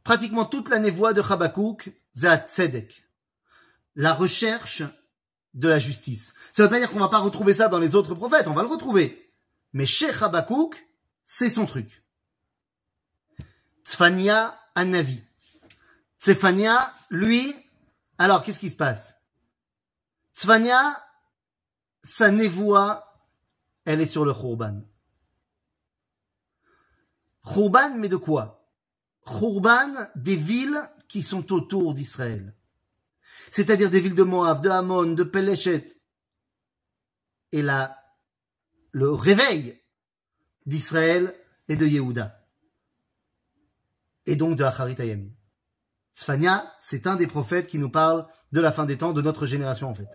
Pratiquement 0.05 0.45
toute 0.45 0.69
la 0.69 0.81
névoie 0.81 1.15
de 1.15 1.23
Chabakouk, 1.23 1.91
c'est 2.13 2.47
Tzedek. 2.47 3.09
La 3.97 4.13
recherche 4.13 4.83
de 5.55 5.69
la 5.69 5.79
justice. 5.79 6.35
Ça 6.53 6.65
veut 6.65 6.69
pas 6.69 6.79
dire 6.79 6.91
qu'on 6.91 6.99
va 6.99 7.09
pas 7.09 7.21
retrouver 7.21 7.55
ça 7.55 7.69
dans 7.69 7.79
les 7.79 7.95
autres 7.95 8.15
prophètes, 8.15 8.49
on 8.49 8.55
va 8.55 8.63
le 8.63 8.69
retrouver. 8.69 9.33
Mais 9.73 9.87
chez 9.87 10.13
Chabakouk, 10.13 10.87
c'est 11.25 11.49
son 11.49 11.65
truc. 11.65 12.01
Tzfania 13.91 14.57
Anavi. 14.77 15.21
Tzfania, 16.21 16.95
lui, 17.11 17.55
alors 18.19 18.45
qu'est-ce 18.45 18.61
qui 18.61 18.71
se 18.71 18.77
passe? 18.77 19.17
Tzfania, 20.37 20.97
sa 22.05 22.31
névoie 22.31 23.07
elle 23.85 24.01
est 24.01 24.07
sur 24.07 24.25
le 24.25 24.33
Khurban. 24.33 24.83
Khurban, 27.45 27.97
mais 27.97 28.09
de 28.09 28.17
quoi? 28.17 28.71
Khurban 29.27 30.07
des 30.15 30.37
villes 30.37 30.81
qui 31.09 31.25
sont 31.25 31.53
autour 31.53 31.95
d'Israël. 31.95 32.55
C'est-à-dire 33.51 33.91
des 33.91 34.01
villes 34.01 34.15
de 34.15 34.23
Moab, 34.23 34.63
de 34.63 34.69
Hamon, 34.69 35.15
de 35.15 35.25
Peleshet. 35.25 36.01
Et 37.51 37.63
là, 37.63 37.97
le 38.93 39.11
réveil 39.11 39.83
d'Israël 40.67 41.35
et 41.67 41.75
de 41.75 41.87
Yehuda. 41.87 42.40
Et 44.31 44.37
donc 44.37 44.55
de 44.55 44.63
Acharit 44.63 44.95
Ayami. 44.97 45.33
Sfania, 46.13 46.73
c'est 46.79 47.09
un 47.09 47.17
des 47.17 47.27
prophètes 47.27 47.67
qui 47.67 47.81
nous 47.81 47.91
parle 47.91 48.29
de 48.53 48.61
la 48.61 48.71
fin 48.71 48.87
des 48.87 48.97
temps, 48.97 49.13
de 49.13 49.21
notre 49.23 49.45
génération 49.45 49.91
en 49.91 49.95
fait. 49.95 50.07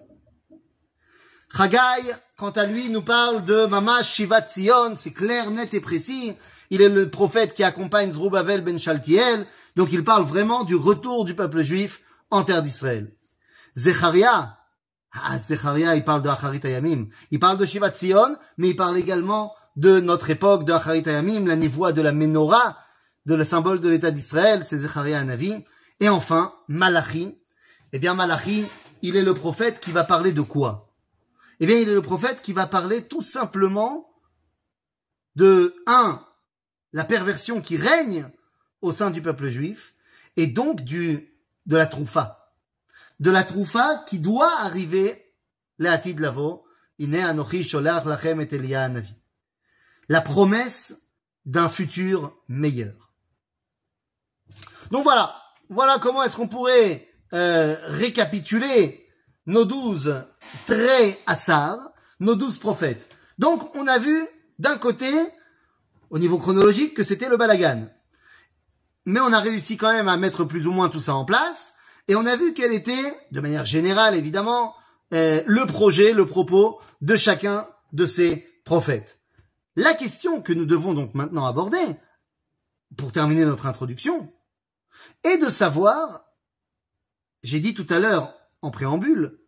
Chagai, 1.53 2.13
quant 2.37 2.51
à 2.51 2.63
lui, 2.63 2.89
nous 2.89 3.01
parle 3.01 3.43
de 3.43 3.65
Mamash 3.65 4.13
Shivat 4.13 4.47
Zion, 4.47 4.95
c'est 4.95 5.11
clair, 5.11 5.51
net 5.51 5.73
et 5.73 5.81
précis. 5.81 6.37
Il 6.69 6.81
est 6.81 6.87
le 6.87 7.09
prophète 7.09 7.53
qui 7.53 7.65
accompagne 7.65 8.13
Zrubavel 8.13 8.61
ben 8.61 8.79
Shaltiel, 8.79 9.45
donc 9.75 9.91
il 9.91 10.05
parle 10.05 10.23
vraiment 10.23 10.63
du 10.63 10.75
retour 10.75 11.25
du 11.25 11.35
peuple 11.35 11.61
juif 11.61 11.99
en 12.31 12.45
terre 12.45 12.63
d'Israël. 12.63 13.13
Zecharia, 13.75 14.57
ah, 15.11 15.37
Zecharia, 15.39 15.93
il 15.97 16.05
parle 16.05 16.21
de 16.21 16.29
Acharit 16.29 16.61
Ayamim. 16.63 17.07
Il 17.31 17.39
parle 17.39 17.57
de 17.57 17.65
Shivat 17.65 17.91
Zion, 17.93 18.37
mais 18.57 18.69
il 18.69 18.77
parle 18.77 18.97
également 18.97 19.53
de 19.75 19.99
notre 19.99 20.29
époque, 20.29 20.63
de 20.63 20.71
Acharit 20.71 21.03
Hayamim, 21.05 21.45
la 21.47 21.57
névoie 21.57 21.91
de 21.91 22.01
la 22.01 22.13
Menorah, 22.13 22.77
de 23.25 23.35
le 23.35 23.43
symbole 23.43 23.79
de 23.79 23.89
l'État 23.89 24.11
d'Israël, 24.11 24.63
c'est 24.65 24.79
Zecharia 24.79 25.23
Navi. 25.23 25.65
Et 25.99 26.09
enfin, 26.09 26.53
Malachi. 26.67 27.37
Eh 27.91 27.99
bien, 27.99 28.13
Malachi, 28.13 28.65
il 29.01 29.15
est 29.15 29.23
le 29.23 29.33
prophète 29.33 29.79
qui 29.79 29.91
va 29.91 30.03
parler 30.03 30.33
de 30.33 30.41
quoi? 30.41 30.93
Eh 31.59 31.65
bien, 31.65 31.77
il 31.77 31.89
est 31.89 31.93
le 31.93 32.01
prophète 32.01 32.41
qui 32.41 32.53
va 32.53 32.67
parler 32.67 33.07
tout 33.07 33.21
simplement 33.21 34.09
de, 35.35 35.75
un, 35.87 36.25
la 36.93 37.05
perversion 37.05 37.61
qui 37.61 37.77
règne 37.77 38.29
au 38.81 38.91
sein 38.91 39.09
du 39.09 39.21
peuple 39.21 39.47
juif, 39.47 39.95
et 40.37 40.47
donc 40.47 40.81
du, 40.81 41.33
de 41.65 41.77
la 41.77 41.85
troufa. 41.85 42.53
De 43.19 43.31
la 43.31 43.43
troufa 43.43 44.03
qui 44.07 44.19
doit 44.19 44.59
arriver, 44.59 45.33
de 45.79 46.21
lavo. 46.21 46.65
La 50.09 50.21
promesse 50.21 50.93
d'un 51.45 51.69
futur 51.69 52.37
meilleur. 52.47 53.04
Donc 54.91 55.03
voilà, 55.03 55.35
voilà 55.69 55.97
comment 55.99 56.23
est-ce 56.23 56.35
qu'on 56.35 56.47
pourrait 56.47 57.07
euh, 57.33 57.75
récapituler 57.89 59.07
nos 59.45 59.65
douze 59.65 60.23
traits 60.65 61.19
assar, 61.25 61.91
nos 62.19 62.35
douze 62.35 62.59
prophètes. 62.59 63.09
Donc 63.37 63.75
on 63.75 63.87
a 63.87 63.99
vu 63.99 64.27
d'un 64.59 64.77
côté, 64.77 65.11
au 66.09 66.19
niveau 66.19 66.37
chronologique, 66.37 66.93
que 66.93 67.03
c'était 67.03 67.29
le 67.29 67.37
balagan. 67.37 67.87
Mais 69.05 69.19
on 69.19 69.33
a 69.33 69.39
réussi 69.39 69.77
quand 69.77 69.91
même 69.91 70.07
à 70.07 70.17
mettre 70.17 70.45
plus 70.45 70.65
ou 70.67 70.71
moins 70.71 70.89
tout 70.89 70.99
ça 70.99 71.15
en 71.15 71.25
place, 71.25 71.73
et 72.07 72.15
on 72.15 72.25
a 72.25 72.35
vu 72.35 72.53
quel 72.53 72.73
était, 72.73 73.19
de 73.31 73.41
manière 73.41 73.65
générale 73.65 74.15
évidemment, 74.15 74.75
euh, 75.13 75.41
le 75.45 75.65
projet, 75.65 76.13
le 76.13 76.25
propos 76.25 76.79
de 77.01 77.15
chacun 77.15 77.67
de 77.93 78.05
ces 78.05 78.47
prophètes. 78.63 79.19
La 79.75 79.93
question 79.93 80.41
que 80.41 80.53
nous 80.53 80.65
devons 80.65 80.93
donc 80.93 81.13
maintenant 81.13 81.45
aborder, 81.45 81.85
pour 82.97 83.11
terminer 83.11 83.45
notre 83.45 83.65
introduction, 83.65 84.31
est 85.23 85.37
de 85.37 85.49
savoir, 85.49 86.25
j'ai 87.43 87.59
dit 87.59 87.73
tout 87.73 87.87
à 87.89 87.99
l'heure 87.99 88.33
en 88.61 88.71
préambule, 88.71 89.39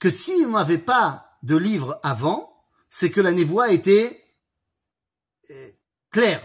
que 0.00 0.10
si 0.10 0.32
on 0.46 0.50
n'avait 0.50 0.78
pas 0.78 1.38
de 1.42 1.56
livre 1.56 2.00
avant, 2.02 2.52
c'est 2.88 3.10
que 3.10 3.20
la 3.20 3.32
névoie 3.32 3.70
était 3.70 4.22
euh, 5.50 5.68
claire. 6.10 6.42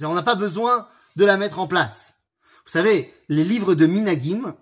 On 0.00 0.14
n'a 0.14 0.22
pas 0.22 0.34
besoin 0.34 0.88
de 1.16 1.24
la 1.24 1.36
mettre 1.36 1.58
en 1.58 1.66
place. 1.66 2.14
Vous 2.64 2.72
savez, 2.72 3.12
les 3.28 3.44
livres 3.44 3.74
de 3.74 3.86
Minagim, 3.86 4.42
vous 4.42 4.54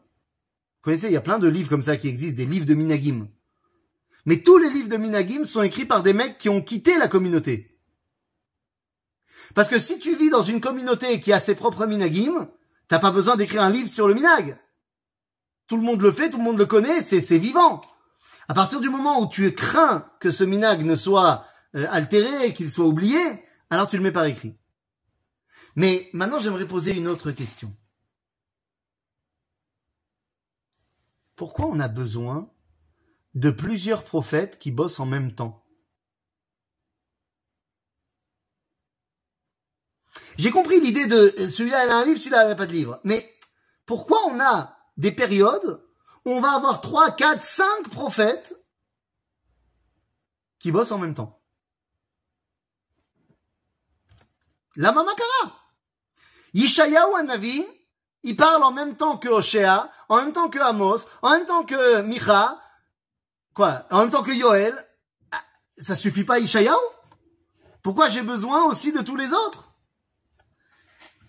connaissez, 0.82 1.06
il 1.06 1.12
y 1.12 1.16
a 1.16 1.22
plein 1.22 1.38
de 1.38 1.48
livres 1.48 1.70
comme 1.70 1.82
ça 1.82 1.96
qui 1.96 2.08
existent, 2.08 2.36
des 2.36 2.46
livres 2.46 2.66
de 2.66 2.74
Minagim. 2.74 3.28
Mais 4.26 4.42
tous 4.42 4.58
les 4.58 4.70
livres 4.70 4.88
de 4.88 4.96
Minagim 4.96 5.44
sont 5.44 5.62
écrits 5.62 5.86
par 5.86 6.02
des 6.02 6.12
mecs 6.12 6.38
qui 6.38 6.48
ont 6.48 6.62
quitté 6.62 6.98
la 6.98 7.08
communauté. 7.08 7.78
Parce 9.54 9.68
que 9.68 9.78
si 9.78 9.98
tu 9.98 10.16
vis 10.16 10.30
dans 10.30 10.42
une 10.42 10.60
communauté 10.60 11.20
qui 11.20 11.32
a 11.32 11.40
ses 11.40 11.54
propres 11.54 11.86
Minagim, 11.86 12.50
t'as 12.88 12.98
pas 12.98 13.10
besoin 13.10 13.36
d'écrire 13.36 13.62
un 13.62 13.70
livre 13.70 13.88
sur 13.88 14.08
le 14.08 14.14
Minag. 14.14 14.58
Tout 15.66 15.76
le 15.76 15.82
monde 15.82 16.02
le 16.02 16.12
fait, 16.12 16.30
tout 16.30 16.38
le 16.38 16.44
monde 16.44 16.58
le 16.58 16.66
connaît, 16.66 17.02
c'est, 17.02 17.38
vivant. 17.38 17.80
À 18.48 18.54
partir 18.54 18.80
du 18.80 18.90
moment 18.90 19.20
où 19.20 19.28
tu 19.28 19.54
crains 19.54 20.10
que 20.20 20.30
ce 20.30 20.44
Minag 20.44 20.84
ne 20.84 20.96
soit 20.96 21.46
euh, 21.74 21.86
altéré, 21.90 22.52
qu'il 22.52 22.70
soit 22.70 22.84
oublié, 22.84 23.18
alors 23.70 23.88
tu 23.88 23.96
le 23.96 24.02
mets 24.02 24.12
par 24.12 24.26
écrit. 24.26 24.56
Mais 25.76 26.08
maintenant, 26.12 26.38
j'aimerais 26.38 26.68
poser 26.68 26.96
une 26.96 27.08
autre 27.08 27.30
question. 27.32 27.74
Pourquoi 31.36 31.66
on 31.66 31.80
a 31.80 31.88
besoin 31.88 32.50
de 33.34 33.50
plusieurs 33.50 34.04
prophètes 34.04 34.58
qui 34.58 34.70
bossent 34.70 35.00
en 35.00 35.06
même 35.06 35.34
temps? 35.34 35.63
J'ai 40.38 40.50
compris 40.50 40.80
l'idée 40.80 41.06
de 41.06 41.16
euh, 41.16 41.50
celui-là 41.50 41.86
il 41.86 41.90
a 41.90 41.96
un 41.96 42.04
livre, 42.04 42.18
celui-là 42.18 42.44
il 42.44 42.48
n'a 42.48 42.54
pas 42.54 42.66
de 42.66 42.72
livre. 42.72 43.00
Mais 43.04 43.28
pourquoi 43.86 44.18
on 44.26 44.40
a 44.40 44.76
des 44.96 45.12
périodes 45.12 45.82
où 46.24 46.30
on 46.30 46.40
va 46.40 46.52
avoir 46.52 46.80
trois, 46.80 47.10
quatre, 47.12 47.44
cinq 47.44 47.88
prophètes 47.90 48.54
qui 50.58 50.72
bossent 50.72 50.92
en 50.92 50.98
même 50.98 51.14
temps? 51.14 51.40
La 54.76 54.92
Mamakara 54.92 55.60
Yishayahu 56.54 57.24
Navi, 57.24 57.64
il 58.22 58.36
parle 58.36 58.62
en 58.62 58.72
même 58.72 58.96
temps 58.96 59.18
que 59.18 59.28
Oshéa, 59.28 59.90
en 60.08 60.16
même 60.16 60.32
temps 60.32 60.48
que 60.48 60.58
Amos, 60.58 61.00
en 61.22 61.30
même 61.30 61.44
temps 61.44 61.64
que 61.64 62.02
Micha, 62.02 62.60
quoi, 63.54 63.86
en 63.90 64.00
même 64.00 64.10
temps 64.10 64.22
que 64.22 64.32
Yoel. 64.32 64.74
Ah, 65.30 65.42
ça 65.78 65.94
suffit 65.94 66.24
pas 66.24 66.38
Yishayahu 66.38 66.74
Pourquoi 67.82 68.08
j'ai 68.08 68.22
besoin 68.22 68.64
aussi 68.64 68.92
de 68.92 69.00
tous 69.00 69.16
les 69.16 69.32
autres? 69.32 69.73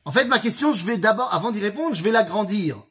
En 0.06 0.12
fait, 0.12 0.26
ma 0.26 0.40
question, 0.40 0.72
je 0.72 0.86
vais 0.86 0.98
d'abord, 0.98 1.34
avant 1.34 1.52
d'y 1.52 1.60
répondre, 1.60 1.96
je 1.96 2.04
vais 2.04 2.12
l'agrandir. 2.12 2.84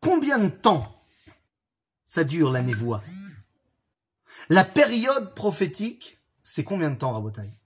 Combien 0.00 0.38
de 0.38 0.48
temps 0.48 1.02
ça 2.06 2.24
dure 2.24 2.52
la 2.52 2.62
névoie? 2.62 3.02
La 4.48 4.64
période 4.64 5.34
prophétique, 5.34 6.18
c'est 6.42 6.64
combien 6.64 6.90
de 6.90 6.96
temps, 6.96 7.12
Rabotai 7.12 7.58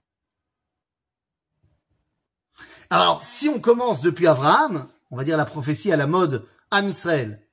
alors, 2.93 3.25
si 3.25 3.49
on 3.49 3.59
commence 3.59 4.01
depuis 4.01 4.27
Abraham, 4.27 4.87
on 5.09 5.17
va 5.17 5.23
dire 5.23 5.35
la 5.35 5.45
prophétie 5.45 5.91
à 5.91 5.97
la 5.97 6.05
mode 6.05 6.47
Am 6.69 6.87
Israël. 6.87 7.43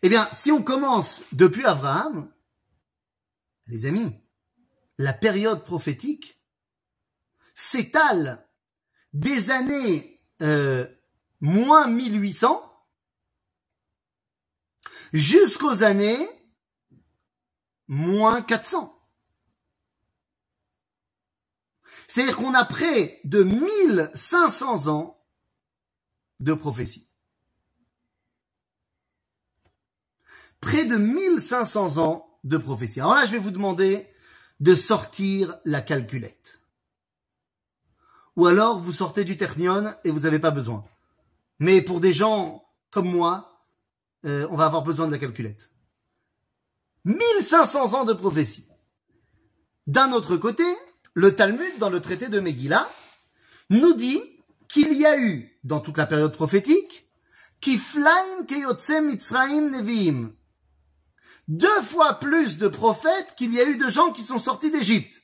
Eh 0.00 0.08
bien, 0.08 0.26
si 0.32 0.50
on 0.50 0.62
commence 0.62 1.24
depuis 1.32 1.66
Abraham, 1.66 2.32
les 3.66 3.84
amis, 3.84 4.18
la 4.96 5.12
période 5.12 5.62
prophétique 5.62 6.40
s'étale 7.54 8.45
des 9.16 9.50
années 9.50 10.20
euh, 10.42 10.86
moins 11.40 11.88
1800 11.88 12.62
jusqu'aux 15.12 15.82
années 15.82 16.28
moins 17.88 18.42
400. 18.42 18.92
C'est-à-dire 22.08 22.36
qu'on 22.36 22.52
a 22.52 22.64
près 22.64 23.20
de 23.24 23.42
1500 23.42 24.88
ans 24.88 25.24
de 26.40 26.52
prophétie. 26.52 27.08
Près 30.60 30.84
de 30.84 30.96
1500 30.96 31.98
ans 31.98 32.38
de 32.44 32.58
prophétie. 32.58 33.00
Alors 33.00 33.14
là, 33.14 33.24
je 33.24 33.32
vais 33.32 33.38
vous 33.38 33.50
demander 33.50 34.06
de 34.60 34.74
sortir 34.74 35.58
la 35.64 35.80
calculette. 35.80 36.55
Ou 38.36 38.46
alors, 38.46 38.80
vous 38.80 38.92
sortez 38.92 39.24
du 39.24 39.36
Ternion 39.36 39.94
et 40.04 40.10
vous 40.10 40.20
n'avez 40.20 40.38
pas 40.38 40.50
besoin. 40.50 40.84
Mais 41.58 41.80
pour 41.80 42.00
des 42.00 42.12
gens 42.12 42.64
comme 42.90 43.10
moi, 43.10 43.64
euh, 44.24 44.46
on 44.50 44.56
va 44.56 44.66
avoir 44.66 44.82
besoin 44.82 45.06
de 45.06 45.12
la 45.12 45.18
calculette. 45.18 45.70
1500 47.04 47.94
ans 47.94 48.04
de 48.04 48.12
prophétie. 48.12 48.66
D'un 49.86 50.12
autre 50.12 50.36
côté, 50.36 50.64
le 51.14 51.34
Talmud, 51.34 51.78
dans 51.78 51.90
le 51.90 52.00
traité 52.00 52.28
de 52.28 52.40
Megillah, 52.40 52.88
nous 53.70 53.94
dit 53.94 54.20
qu'il 54.68 54.92
y 54.94 55.06
a 55.06 55.18
eu, 55.18 55.58
dans 55.64 55.80
toute 55.80 55.96
la 55.96 56.06
période 56.06 56.34
prophétique, 56.34 57.08
Kiflaim 57.60 58.44
Keyotse 58.46 59.00
Mitzraim 59.02 59.70
Neviim. 59.70 60.32
Deux 61.48 61.82
fois 61.82 62.14
plus 62.14 62.58
de 62.58 62.68
prophètes 62.68 63.34
qu'il 63.36 63.54
y 63.54 63.60
a 63.60 63.64
eu 63.64 63.76
de 63.76 63.88
gens 63.88 64.12
qui 64.12 64.22
sont 64.22 64.38
sortis 64.38 64.70
d'Égypte. 64.70 65.22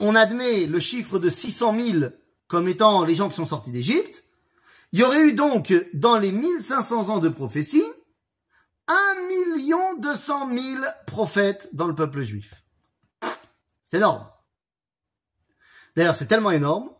On 0.00 0.14
admet 0.14 0.66
le 0.66 0.80
chiffre 0.80 1.18
de 1.18 1.30
600 1.30 1.78
000 1.78 2.12
comme 2.48 2.68
étant 2.68 3.04
les 3.04 3.14
gens 3.14 3.28
qui 3.28 3.36
sont 3.36 3.46
sortis 3.46 3.70
d'Égypte. 3.70 4.24
Il 4.92 4.98
y 4.98 5.04
aurait 5.04 5.28
eu 5.28 5.34
donc, 5.34 5.72
dans 5.94 6.18
les 6.18 6.32
1500 6.32 7.10
ans 7.10 7.18
de 7.18 7.28
prophétie, 7.28 7.84
1 8.88 9.20
200 9.98 10.52
000 10.52 10.84
prophètes 11.06 11.68
dans 11.72 11.86
le 11.86 11.94
peuple 11.94 12.22
juif. 12.22 12.64
C'est 13.84 13.98
énorme. 13.98 14.28
D'ailleurs, 15.94 16.14
c'est 16.14 16.26
tellement 16.26 16.50
énorme 16.50 16.90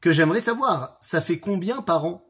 que 0.00 0.12
j'aimerais 0.12 0.40
savoir, 0.40 0.98
ça 1.00 1.20
fait 1.20 1.40
combien 1.40 1.82
par 1.82 2.04
an? 2.04 2.26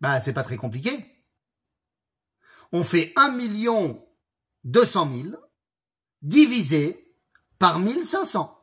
Bah, 0.00 0.20
c'est 0.20 0.32
pas 0.32 0.42
très 0.42 0.56
compliqué. 0.56 1.04
On 2.72 2.84
fait 2.84 3.12
1 3.16 3.32
million 3.32 4.06
200 4.64 5.10
000 5.12 5.47
divisé 6.22 7.14
par 7.58 7.78
1500. 7.78 8.54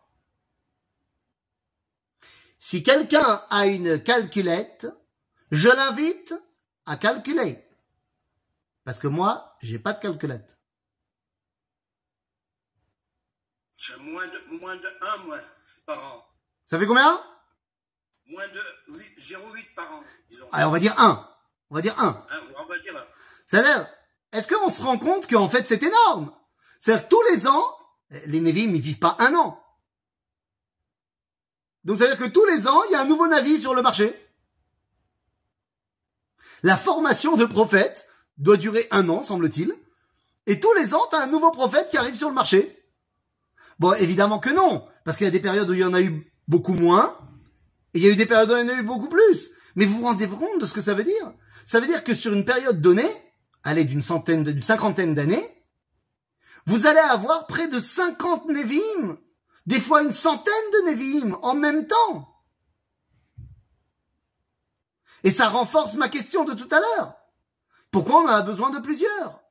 Si 2.59 2.81
quelqu'un 2.83 3.43
a 3.49 3.67
une 3.67 4.01
calculette, 4.01 4.87
je 5.51 5.69
l'invite 5.69 6.33
à 6.85 6.97
calculer. 6.97 7.63
Parce 8.83 8.99
que 8.99 9.07
moi, 9.07 9.55
j'ai 9.61 9.79
pas 9.79 9.93
de 9.93 9.99
calculette. 9.99 10.57
J'ai 13.77 13.97
moins 13.97 14.25
de, 14.25 14.59
moins 14.59 14.75
de 14.75 14.87
1 15.21 15.25
moins 15.25 15.41
par 15.85 16.03
an. 16.03 16.25
Ça 16.65 16.79
fait 16.79 16.85
combien? 16.85 17.23
Moins 18.27 18.47
de 18.47 18.59
0,8 19.19 19.75
par 19.75 19.91
an, 19.93 20.03
disons. 20.29 20.47
Allez, 20.51 20.65
on 20.65 20.71
va 20.71 20.79
dire 20.79 20.99
1. 20.99 21.29
On 21.69 21.75
va 21.75 21.81
dire 21.81 21.99
1. 21.99 22.25
on 22.57 22.65
va 22.65 22.79
dire 22.79 22.97
1. 22.97 23.05
C'est-à-dire, 23.47 23.87
est-ce 24.31 24.47
qu'on 24.47 24.69
se 24.69 24.81
rend 24.81 24.97
compte 24.97 25.29
qu'en 25.29 25.49
fait 25.49 25.67
c'est 25.67 25.83
énorme? 25.83 26.35
C'est-à-dire 26.85 27.07
tous 27.07 27.21
les 27.33 27.47
ans, 27.47 27.63
les 28.27 28.39
Nevi'im, 28.39 28.75
ils 28.75 28.79
vivent 28.79 28.99
pas 28.99 29.17
un 29.17 29.33
an. 29.33 29.59
Donc 31.83 31.97
ça 31.97 32.03
veut 32.03 32.15
dire 32.15 32.27
que 32.27 32.31
tous 32.31 32.45
les 32.45 32.67
ans, 32.67 32.83
il 32.83 32.91
y 32.91 32.95
a 32.95 33.01
un 33.01 33.07
nouveau 33.07 33.27
Navi 33.27 33.59
sur 33.59 33.73
le 33.73 33.81
marché. 33.81 34.13
La 36.61 36.77
formation 36.77 37.37
de 37.37 37.45
prophète 37.45 38.07
doit 38.37 38.57
durer 38.57 38.87
un 38.91 39.09
an, 39.09 39.23
semble-t-il. 39.23 39.73
Et 40.45 40.59
tous 40.59 40.71
les 40.73 40.93
ans, 40.93 41.07
tu 41.09 41.15
as 41.15 41.23
un 41.23 41.25
nouveau 41.25 41.49
prophète 41.49 41.89
qui 41.89 41.97
arrive 41.97 42.13
sur 42.13 42.29
le 42.29 42.35
marché. 42.35 42.85
Bon, 43.79 43.93
évidemment 43.93 44.37
que 44.37 44.51
non, 44.51 44.87
parce 45.05 45.17
qu'il 45.17 45.25
y 45.25 45.27
a 45.27 45.31
des 45.31 45.39
périodes 45.39 45.67
où 45.67 45.73
il 45.73 45.79
y 45.79 45.83
en 45.83 45.95
a 45.95 46.03
eu 46.03 46.31
beaucoup 46.47 46.73
moins, 46.73 47.17
et 47.95 47.97
il 47.97 48.03
y 48.03 48.07
a 48.07 48.11
eu 48.11 48.15
des 48.15 48.27
périodes 48.27 48.51
où 48.51 48.57
il 48.57 48.59
y 48.59 48.71
en 48.71 48.75
a 48.75 48.79
eu 48.79 48.83
beaucoup 48.83 49.09
plus. 49.09 49.49
Mais 49.73 49.85
vous 49.85 49.97
vous 49.97 50.05
rendez 50.05 50.27
compte 50.27 50.61
de 50.61 50.67
ce 50.67 50.75
que 50.75 50.81
ça 50.81 50.93
veut 50.93 51.03
dire? 51.03 51.33
Ça 51.65 51.79
veut 51.79 51.87
dire 51.87 52.03
que 52.03 52.13
sur 52.13 52.31
une 52.31 52.45
période 52.45 52.79
donnée, 52.79 53.09
allez, 53.63 53.85
d'une 53.85 54.03
centaine, 54.03 54.43
d'une 54.43 54.61
cinquantaine 54.61 55.15
d'années, 55.15 55.54
vous 56.65 56.87
allez 56.87 56.99
avoir 56.99 57.47
près 57.47 57.67
de 57.67 57.79
50 57.79 58.47
Nevi'im, 58.47 59.17
des 59.65 59.79
fois 59.79 60.01
une 60.03 60.13
centaine 60.13 60.53
de 60.73 60.89
Nevi'im 60.89 61.37
en 61.41 61.53
même 61.53 61.87
temps. 61.87 62.43
Et 65.23 65.31
ça 65.31 65.49
renforce 65.49 65.95
ma 65.95 66.09
question 66.09 66.43
de 66.43 66.53
tout 66.53 66.69
à 66.71 66.79
l'heure. 66.79 67.15
Pourquoi 67.91 68.21
on 68.21 68.27
a 68.27 68.41
besoin 68.41 68.69
de 68.69 68.79
plusieurs? 68.79 69.41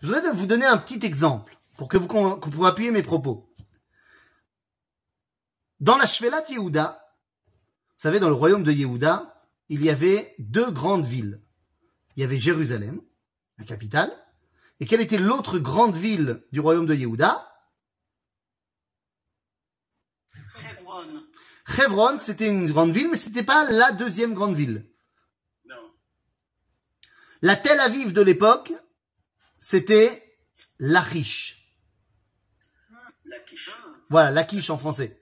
Je 0.00 0.06
voudrais 0.06 0.32
vous 0.32 0.46
donner 0.46 0.66
un 0.66 0.78
petit 0.78 1.04
exemple 1.04 1.56
pour 1.76 1.88
que 1.88 1.96
vous, 1.96 2.08
vous 2.08 2.66
appuyer 2.66 2.90
mes 2.90 3.02
propos. 3.02 3.52
Dans 5.80 5.96
la 5.96 6.06
Shvelat 6.06 6.44
Yehuda, 6.48 7.04
vous 7.46 8.08
savez, 8.08 8.20
dans 8.20 8.28
le 8.28 8.34
royaume 8.34 8.62
de 8.62 8.72
Yehuda, 8.72 9.46
il 9.68 9.82
y 9.82 9.90
avait 9.90 10.34
deux 10.38 10.70
grandes 10.70 11.06
villes. 11.06 11.40
Il 12.14 12.20
y 12.20 12.24
avait 12.24 12.38
Jérusalem, 12.38 13.00
la 13.58 13.64
capitale, 13.64 14.12
et 14.80 14.86
quelle 14.86 15.00
était 15.00 15.18
l'autre 15.18 15.58
grande 15.58 15.96
ville 15.96 16.44
du 16.52 16.60
royaume 16.60 16.86
de 16.86 16.94
Yehuda 16.94 17.48
Hebron. 20.64 21.22
Hebron, 21.78 22.18
c'était 22.18 22.48
une 22.48 22.70
grande 22.70 22.92
ville, 22.92 23.08
mais 23.10 23.16
c'était 23.16 23.42
pas 23.42 23.70
la 23.70 23.92
deuxième 23.92 24.34
grande 24.34 24.56
ville. 24.56 24.86
Non. 25.66 25.94
La 27.40 27.56
Tel 27.56 27.80
Aviv 27.80 28.12
de 28.12 28.22
l'époque, 28.22 28.72
c'était 29.58 30.36
Lachish. 30.78 31.58
La 33.24 33.38
quiche. 33.38 33.70
Voilà, 34.10 34.30
Lachish 34.30 34.68
en 34.70 34.78
français. 34.78 35.18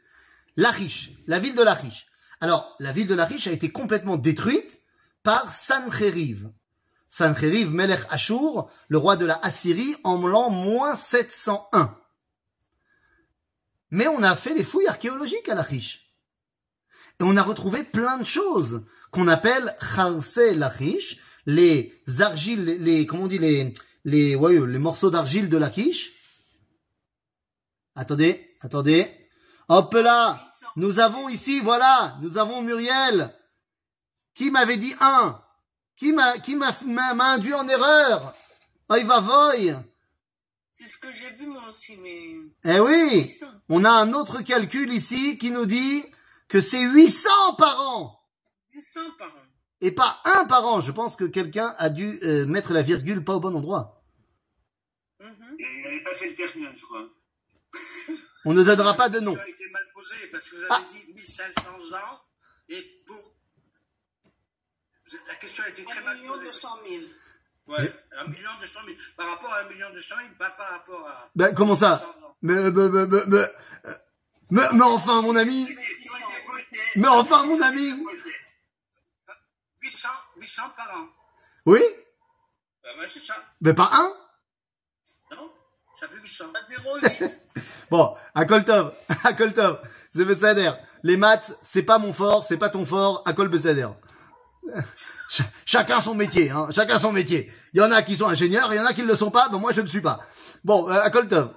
Lachish, 0.57 1.11
la 1.27 1.39
ville 1.39 1.55
de 1.55 1.63
Lachish. 1.63 2.07
Alors, 2.41 2.75
la 2.81 2.93
ville 2.93 3.07
de 3.07 3.15
Lachish 3.15 3.47
a 3.47 3.53
été 3.53 3.71
complètement 3.71 4.17
détruite 4.17 4.81
par 5.23 5.53
Sancheriv. 5.53 6.51
Sancheriv, 7.11 7.73
Melech 7.73 8.07
Ashur, 8.09 8.71
le 8.89 8.97
roi 8.97 9.17
de 9.17 9.27
la 9.27 9.39
Assyrie, 9.43 9.97
en 10.05 10.17
l'an 10.27 10.49
moins 10.49 10.95
701. 10.95 11.99
Mais 13.91 14.07
on 14.07 14.23
a 14.23 14.37
fait 14.37 14.55
les 14.55 14.63
fouilles 14.63 14.87
archéologiques 14.87 15.49
à 15.49 15.57
Lachish. 15.57 16.15
Et 17.19 17.25
on 17.25 17.37
a 17.37 17.43
retrouvé 17.43 17.83
plein 17.83 18.17
de 18.17 18.25
choses 18.25 18.85
qu'on 19.11 19.27
appelle 19.27 19.77
Charse 19.81 20.37
Lachish, 20.37 21.19
les 21.47 22.01
argiles, 22.21 22.65
les, 22.65 23.07
comment 23.07 23.25
on 23.25 23.27
dit, 23.27 23.39
les, 23.39 23.75
les, 24.05 24.37
ouais, 24.37 24.65
les 24.65 24.79
morceaux 24.79 25.11
d'argile 25.11 25.49
de 25.49 25.57
Lachish. 25.57 26.13
Attendez, 27.97 28.57
attendez. 28.61 29.11
Hop 29.69 29.93
là! 29.95 30.47
Nous 30.77 31.01
avons 31.01 31.29
ici, 31.29 31.59
voilà, 31.59 32.19
nous 32.23 32.39
avons 32.39 32.63
Muriel. 32.63 33.35
Qui 34.35 34.53
m'avait 34.53 34.77
dit 34.77 34.95
un? 35.01 35.43
Qui 36.01 36.13
m'a, 36.13 36.39
qui 36.39 36.57
m'a, 36.57 36.75
induit 37.35 37.53
en 37.53 37.69
erreur? 37.69 38.35
Oi 38.89 39.05
va 39.05 39.21
voy! 39.21 39.77
C'est 40.73 40.89
ce 40.89 40.97
que 40.97 41.13
j'ai 41.13 41.31
vu 41.33 41.47
moi 41.47 41.63
aussi, 41.69 41.99
mais. 41.99 42.75
Eh 42.75 42.81
oui! 42.81 43.21
800. 43.21 43.47
On 43.69 43.85
a 43.85 43.91
un 43.91 44.15
autre 44.15 44.41
calcul 44.41 44.91
ici 44.95 45.37
qui 45.37 45.51
nous 45.51 45.67
dit 45.67 46.03
que 46.49 46.63
c'est 46.63 46.81
800 46.81 47.55
par 47.59 47.79
an! 47.83 48.19
800 48.73 49.01
par 49.19 49.29
an. 49.29 49.47
Et 49.83 49.91
pas 49.91 50.23
un 50.25 50.47
par 50.47 50.67
an. 50.67 50.81
Je 50.81 50.91
pense 50.91 51.17
que 51.17 51.25
quelqu'un 51.25 51.75
a 51.77 51.91
dû 51.91 52.19
euh, 52.23 52.47
mettre 52.47 52.73
la 52.73 52.81
virgule 52.81 53.23
pas 53.23 53.35
au 53.35 53.41
bon 53.41 53.55
endroit. 53.55 54.03
Mhm. 55.21 55.57
Il 55.59 55.83
n'avait 55.83 56.03
pas 56.03 56.15
fait 56.15 56.31
le 56.31 56.35
terminal, 56.35 56.75
je 56.75 56.85
crois. 56.87 57.11
On 58.47 58.55
ne 58.55 58.63
donnera 58.63 58.95
pas 58.95 59.11
de 59.11 59.21
nom. 59.21 59.37
Ça 59.37 59.43
a 59.43 59.49
été 59.49 59.69
mal 59.69 59.87
posé 59.93 60.17
parce 60.33 60.49
que 60.49 60.57
vous 60.57 60.63
avez 60.63 60.71
Ah. 60.71 60.83
dit 60.91 61.13
1500 61.13 61.97
ans 61.99 62.21
et 62.71 63.03
pour. 63.07 63.37
La 65.29 65.35
question 65.37 65.65
a 65.65 65.69
été 65.69 65.85
très 65.85 66.01
1 66.01 66.05
mal 66.05 66.19
million 66.19 66.35
posée. 66.35 66.45
200 66.47 66.69
000. 66.89 67.03
Ouais, 67.71 67.93
un 68.19 68.25
million 68.27 68.51
deux 68.61 68.67
cent 68.67 68.83
mille. 68.85 68.97
Par 69.17 69.29
rapport 69.29 69.53
à 69.53 69.61
un 69.61 69.69
million 69.69 69.91
deux 69.91 70.01
cent 70.01 70.17
mille, 70.17 70.35
pas 70.35 70.51
par 70.51 70.71
rapport 70.71 71.07
à. 71.07 71.31
Ben, 71.37 71.55
comment 71.55 71.77
ça 71.77 71.99
500 71.99 72.27
ans. 72.27 72.37
mais, 72.43 72.55
mais, 72.55 72.89
mais, 72.89 73.07
mais, 73.07 73.19
mais, 73.27 73.37
euh, 73.37 73.95
mais, 74.51 74.63
mais 74.73 74.83
enfin, 74.83 75.23
mon 75.23 75.37
ami 75.37 75.69
Mais 76.97 77.07
enfin, 77.07 77.45
mon 77.45 77.61
ami 77.63 77.93
800, 79.83 80.09
800 80.39 80.63
par 80.77 80.99
an. 80.99 81.07
Oui 81.67 81.81
Ben, 82.83 82.91
ouais, 82.99 83.07
c'est 83.09 83.21
ça. 83.21 83.35
Mais 83.61 83.73
pas 83.73 83.89
un 83.93 85.37
Non 85.37 85.53
Ça 85.95 86.09
fait 86.09 86.19
800. 86.19 86.47
À 86.55 87.07
0,8. 87.09 87.37
Bon, 87.91 88.17
à 88.35 88.45
Koltov, 88.47 88.95
à 89.25 89.33
Koltov, 89.33 89.81
c'est 90.13 90.25
Bessader. 90.25 90.73
Les 91.05 91.17
maths, 91.17 91.57
c'est 91.63 91.85
pas 91.85 91.99
mon 91.99 92.13
fort, 92.13 92.45
c'est 92.45 92.59
pas 92.59 92.69
ton 92.69 92.85
fort, 92.85 93.23
à 93.27 93.33
Bessader. 93.33 93.87
Ch- 95.31 95.47
chacun 95.65 96.01
son 96.01 96.15
métier, 96.15 96.51
hein, 96.51 96.69
chacun 96.75 96.99
son 96.99 97.13
métier. 97.13 97.53
Il 97.73 97.79
y 97.81 97.83
en 97.83 97.91
a 97.93 98.03
qui 98.03 98.17
sont 98.17 98.27
ingénieurs, 98.27 98.73
il 98.73 98.77
y 98.77 98.81
en 98.81 98.87
a 98.87 98.93
qui 98.93 99.03
ne 99.03 99.07
le 99.09 99.17
sont 99.17 99.31
pas, 99.31 99.49
ben 99.49 99.59
moi 99.59 99.73
je 99.73 99.81
ne 99.81 99.87
suis 99.87 100.01
pas. 100.01 100.21
Bon, 100.65 100.89
euh, 100.89 101.01
à 101.01 101.11
Koltov. 101.11 101.55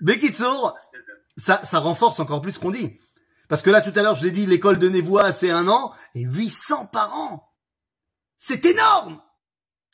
Bekitsour, 0.00 0.76
ça, 1.36 1.60
ça 1.64 1.78
renforce 1.78 2.20
encore 2.20 2.42
plus 2.42 2.52
ce 2.52 2.58
qu'on 2.58 2.70
dit. 2.70 3.00
Parce 3.48 3.62
que 3.62 3.70
là, 3.70 3.80
tout 3.80 3.92
à 3.94 4.02
l'heure, 4.02 4.14
je 4.16 4.20
vous 4.22 4.26
ai 4.26 4.30
dit, 4.32 4.46
l'école 4.46 4.78
de 4.78 4.88
Névois, 4.88 5.32
c'est 5.32 5.50
un 5.50 5.68
an, 5.68 5.92
et 6.14 6.22
800 6.22 6.86
par 6.86 7.14
an. 7.14 7.48
C'est 8.38 8.64
énorme! 8.64 9.20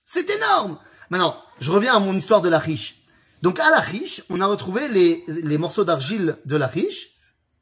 C'est 0.05 0.31
énorme! 0.31 0.79
Maintenant, 1.11 1.37
je 1.61 1.71
reviens 1.71 1.95
à 1.95 1.99
mon 2.01 2.17
histoire 2.17 2.41
de 2.41 2.49
la 2.49 2.59
riche. 2.59 2.97
Donc, 3.43 3.59
à 3.59 3.71
la 3.71 3.81
riche, 3.81 4.23
on 4.31 4.41
a 4.41 4.47
retrouvé 4.47 4.89
les, 4.89 5.25
les 5.27 5.59
morceaux 5.59 5.85
d'argile 5.85 6.39
de 6.45 6.57
la 6.57 6.67
riche. 6.67 7.09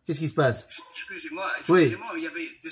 Qu'est-ce 0.07 0.19
qui 0.21 0.29
se 0.29 0.35
passe? 0.35 0.67
Excusez-moi, 0.95 1.45
Oui. 1.69 1.81
excusez-moi, 1.83 2.13
il 2.17 2.23
y 2.23 2.27
avait 2.27 2.49
des, 2.63 2.71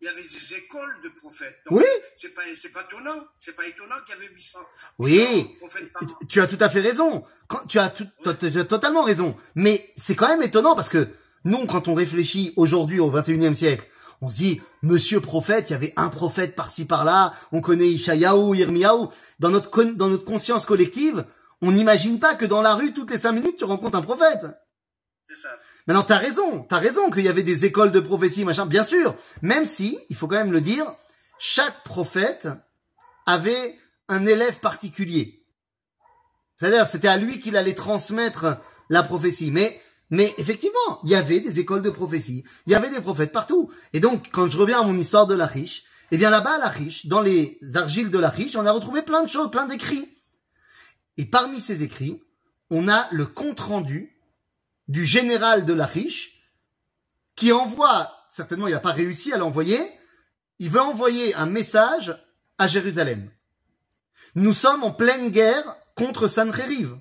il 0.00 0.06
y 0.06 0.08
avait 0.08 0.22
des 0.22 0.54
écoles 0.54 0.94
de 1.04 1.08
prophètes. 1.10 1.58
Donc, 1.68 1.78
Oui. 1.78 1.84
C'est 2.16 2.34
pas, 2.34 2.42
c'est 2.56 2.72
pas 2.72 2.82
étonnant. 2.82 3.16
C'est 3.38 3.54
pas 3.54 3.66
étonnant 3.66 3.96
qu'il 4.06 4.14
y 4.14 4.18
avait 4.18 4.28
800. 4.34 4.58
Oui. 4.98 5.18
800 5.18 5.48
prophètes 5.58 5.92
par 5.92 6.02
an. 6.04 6.18
Tu 6.28 6.40
as 6.40 6.46
tout 6.46 6.56
à 6.60 6.70
fait 6.70 6.80
raison. 6.80 7.24
Quand, 7.48 7.66
tu 7.66 7.78
as 7.78 7.90
tout, 7.90 8.06
tu 8.24 8.28
as 8.58 8.64
totalement 8.64 9.02
raison. 9.02 9.36
Mais 9.54 9.92
c'est 9.96 10.14
quand 10.16 10.28
même 10.28 10.42
étonnant 10.42 10.74
parce 10.74 10.88
que 10.88 11.08
nous, 11.44 11.66
quand 11.66 11.88
on 11.88 11.94
réfléchit 11.94 12.52
aujourd'hui 12.56 12.98
au 13.00 13.10
21e 13.10 13.54
siècle, 13.54 13.86
on 14.22 14.28
se 14.28 14.36
dit, 14.36 14.60
monsieur 14.82 15.20
prophète, 15.20 15.70
il 15.70 15.72
y 15.72 15.76
avait 15.76 15.94
un 15.96 16.08
prophète 16.10 16.54
par-ci 16.54 16.84
par-là, 16.84 17.32
on 17.52 17.60
connaît 17.62 17.88
Ishayahu, 17.88 18.54
Yirmiyahu. 18.56 19.06
Dans 19.38 19.48
notre, 19.48 19.70
con- 19.70 19.94
dans 19.96 20.08
notre 20.08 20.24
conscience 20.26 20.66
collective, 20.66 21.24
on 21.62 21.72
n'imagine 21.72 22.20
pas 22.20 22.34
que 22.34 22.44
dans 22.46 22.60
la 22.62 22.74
rue, 22.74 22.92
toutes 22.92 23.10
les 23.10 23.18
cinq 23.18 23.32
minutes, 23.32 23.56
tu 23.58 23.64
rencontres 23.64 23.96
un 23.98 24.02
prophète. 24.02 24.46
C'est 25.28 25.36
ça. 25.36 25.58
Maintenant, 25.86 26.04
t'as 26.04 26.18
raison, 26.18 26.62
t'as 26.68 26.78
raison 26.78 27.10
qu'il 27.10 27.24
y 27.24 27.28
avait 27.28 27.42
des 27.42 27.64
écoles 27.64 27.90
de 27.90 28.00
prophétie, 28.00 28.44
machin, 28.44 28.66
bien 28.66 28.84
sûr. 28.84 29.14
Même 29.42 29.66
si, 29.66 29.98
il 30.08 30.16
faut 30.16 30.28
quand 30.28 30.36
même 30.36 30.52
le 30.52 30.60
dire, 30.60 30.84
chaque 31.38 31.82
prophète 31.84 32.48
avait 33.26 33.78
un 34.08 34.26
élève 34.26 34.60
particulier. 34.60 35.44
C'est-à-dire, 36.56 36.86
c'était 36.86 37.08
à 37.08 37.16
lui 37.16 37.40
qu'il 37.40 37.56
allait 37.56 37.74
transmettre 37.74 38.58
la 38.90 39.02
prophétie. 39.02 39.50
Mais, 39.50 39.80
mais 40.10 40.34
effectivement, 40.36 41.00
il 41.04 41.10
y 41.10 41.14
avait 41.14 41.40
des 41.40 41.58
écoles 41.58 41.82
de 41.82 41.90
prophétie. 41.90 42.44
Il 42.66 42.72
y 42.72 42.74
avait 42.74 42.90
des 42.90 43.00
prophètes 43.00 43.32
partout. 43.32 43.70
Et 43.94 44.00
donc, 44.00 44.28
quand 44.30 44.48
je 44.48 44.58
reviens 44.58 44.80
à 44.80 44.84
mon 44.84 44.98
histoire 44.98 45.26
de 45.26 45.34
Lachish, 45.34 45.84
eh 46.10 46.18
bien 46.18 46.28
là-bas, 46.28 46.56
à 46.56 46.58
Lachish, 46.58 47.06
dans 47.06 47.22
les 47.22 47.58
argiles 47.74 48.10
de 48.10 48.18
Lachish, 48.18 48.56
on 48.56 48.66
a 48.66 48.72
retrouvé 48.72 49.02
plein 49.02 49.22
de 49.22 49.28
choses, 49.28 49.50
plein 49.50 49.66
d'écrits. 49.66 50.06
Et 51.16 51.24
parmi 51.24 51.60
ces 51.60 51.82
écrits, 51.82 52.22
on 52.68 52.88
a 52.88 53.08
le 53.10 53.26
compte-rendu 53.26 54.19
du 54.90 55.06
général 55.06 55.64
de 55.64 55.72
Lachish 55.72 56.42
qui 57.36 57.52
envoie, 57.52 58.12
certainement 58.34 58.66
il 58.66 58.72
n'a 58.72 58.80
pas 58.80 58.92
réussi 58.92 59.32
à 59.32 59.38
l'envoyer, 59.38 59.80
il 60.58 60.68
veut 60.68 60.80
envoyer 60.80 61.32
un 61.36 61.46
message 61.46 62.14
à 62.58 62.66
Jérusalem. 62.66 63.30
Nous 64.34 64.52
sommes 64.52 64.82
en 64.82 64.90
pleine 64.90 65.30
guerre 65.30 65.76
contre 65.94 66.26
Sancheriv. 66.26 66.98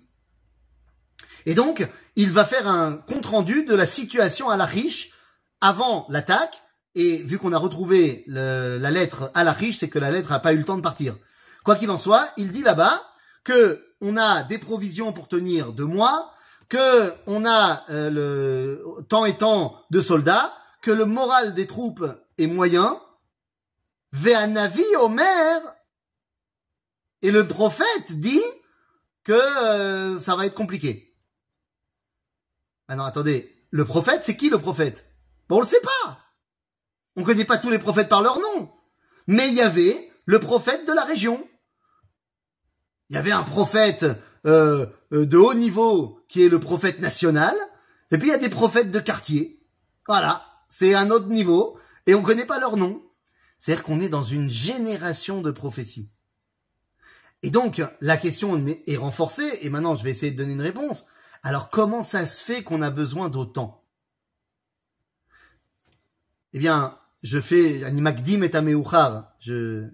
Et 1.48 1.56
donc, 1.56 1.86
il 2.16 2.32
va 2.32 2.46
faire 2.46 2.68
un 2.68 2.98
compte-rendu 2.98 3.64
de 3.64 3.74
la 3.74 3.88
situation 3.88 4.50
à 4.50 4.58
Lachish 4.58 5.12
avant 5.60 6.06
l'attaque, 6.10 6.62
et 6.94 7.24
vu 7.24 7.40
qu'on 7.40 7.54
a 7.54 7.58
retrouvé 7.58 8.24
la 8.28 8.92
lettre 8.92 9.32
à 9.34 9.44
Lachish, 9.44 9.80
c'est 9.80 9.90
que 9.90 10.00
la 10.00 10.12
lettre 10.12 10.30
n'a 10.30 10.40
pas 10.40 10.54
eu 10.54 10.58
le 10.58 10.64
temps 10.64 10.78
de 10.78 10.84
partir. 10.84 11.18
Quoi 11.64 11.76
qu'il 11.76 11.90
en 11.90 11.98
soit, 11.98 12.32
il 12.38 12.52
dit 12.52 12.62
là-bas 12.62 13.04
que 13.44 13.84
on 14.00 14.16
a 14.16 14.44
des 14.44 14.60
provisions 14.60 15.12
pour 15.12 15.28
tenir 15.28 15.74
deux 15.74 15.86
mois, 15.86 16.32
que 16.70 17.14
on 17.28 17.46
a 17.46 17.84
euh, 17.90 18.10
le 18.10 19.04
tant 19.10 19.26
et 19.26 19.38
tant 19.38 19.84
de 19.90 20.02
soldats, 20.02 20.54
que 20.82 20.92
le 20.92 21.06
moral 21.06 21.54
des 21.54 21.68
troupes 21.68 22.06
est 22.38 22.48
moyen. 22.48 23.02
Ve'anavi 24.12 24.86
Omer 25.02 25.62
et 27.22 27.32
le 27.32 27.48
prophète 27.48 28.20
dit 28.20 28.42
que 29.24 29.34
euh, 29.34 30.18
ça 30.20 30.36
va 30.36 30.46
être 30.46 30.56
compliqué. 30.56 31.16
Ah 32.88 32.96
non, 32.96 33.04
attendez, 33.04 33.56
le 33.70 33.86
prophète, 33.86 34.24
c'est 34.26 34.38
qui 34.38 34.50
le 34.50 34.58
prophète? 34.58 35.06
Bon, 35.48 35.58
on 35.58 35.62
le 35.62 35.68
sait 35.68 35.82
pas. 35.82 36.20
On 37.16 37.24
connaît 37.24 37.46
pas 37.46 37.58
tous 37.58 37.70
les 37.70 37.80
prophètes 37.80 38.10
par 38.10 38.22
leur 38.22 38.40
nom. 38.40 38.72
Mais 39.28 39.50
il 39.50 39.54
y 39.54 39.62
avait 39.62 40.12
le 40.26 40.40
prophète 40.40 40.88
de 40.88 40.94
la 40.94 41.04
région. 41.04 41.48
Il 43.10 43.16
y 43.16 43.20
avait 43.20 43.32
un 43.32 43.44
prophète 43.44 44.06
euh, 44.46 44.88
de 45.12 45.38
haut 45.38 45.54
niveau 45.54 46.24
qui 46.28 46.44
est 46.44 46.50
le 46.50 46.60
prophète 46.60 47.00
national, 47.00 47.56
et 48.12 48.18
puis 48.18 48.30
il 48.30 48.32
y 48.32 48.36
a 48.36 48.40
des 48.40 48.50
prophètes 48.50 48.92
de 48.92 49.00
quartier. 49.00 49.62
Voilà, 50.08 50.46
c'est 50.70 50.96
un 50.96 51.12
autre 51.12 51.28
niveau, 51.28 51.78
et 52.08 52.16
on 52.16 52.22
connaît 52.22 52.46
pas 52.46 52.60
leur 52.60 52.78
nom. 52.78 53.04
C'est-à-dire 53.60 53.84
qu'on 53.84 54.00
est 54.00 54.10
dans 54.10 54.24
une 54.24 54.50
génération 54.50 55.42
de 55.42 55.52
prophéties. 55.52 56.10
Et 57.44 57.50
donc, 57.52 57.82
la 58.02 58.18
question 58.18 58.64
est 58.88 58.98
renforcée, 58.98 59.50
et 59.62 59.70
maintenant 59.70 59.96
je 59.96 60.04
vais 60.04 60.12
essayer 60.12 60.32
de 60.32 60.38
donner 60.38 60.54
une 60.54 60.62
réponse. 60.62 61.06
Alors, 61.44 61.70
comment 61.70 62.04
ça 62.04 62.26
se 62.26 62.44
fait 62.44 62.64
qu'on 62.64 62.82
a 62.82 62.90
besoin 62.90 63.30
d'autant? 63.30 63.84
Eh 66.54 66.60
bien, 66.60 66.98
je 67.22 67.40
fais 67.40 67.84
animakdim 67.84 68.42
et 68.44 68.56
ameuchar. 68.56 69.34
Je, 69.40 69.88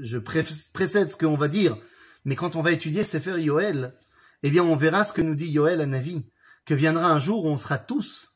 je 0.00 0.18
précède 0.18 1.10
ce 1.10 1.16
qu'on 1.16 1.36
va 1.36 1.48
dire. 1.48 1.76
Mais 2.24 2.36
quand 2.36 2.56
on 2.56 2.62
va 2.62 2.72
étudier 2.72 3.04
Sefer 3.04 3.40
Yoel, 3.40 3.94
eh 4.42 4.50
bien, 4.50 4.62
on 4.62 4.76
verra 4.76 5.04
ce 5.04 5.12
que 5.12 5.22
nous 5.22 5.34
dit 5.34 5.50
Yoel 5.50 5.80
à 5.80 5.86
Navi, 5.86 6.30
que 6.64 6.74
viendra 6.74 7.10
un 7.10 7.18
jour 7.18 7.44
où 7.44 7.48
on 7.48 7.56
sera 7.56 7.78
tous 7.78 8.34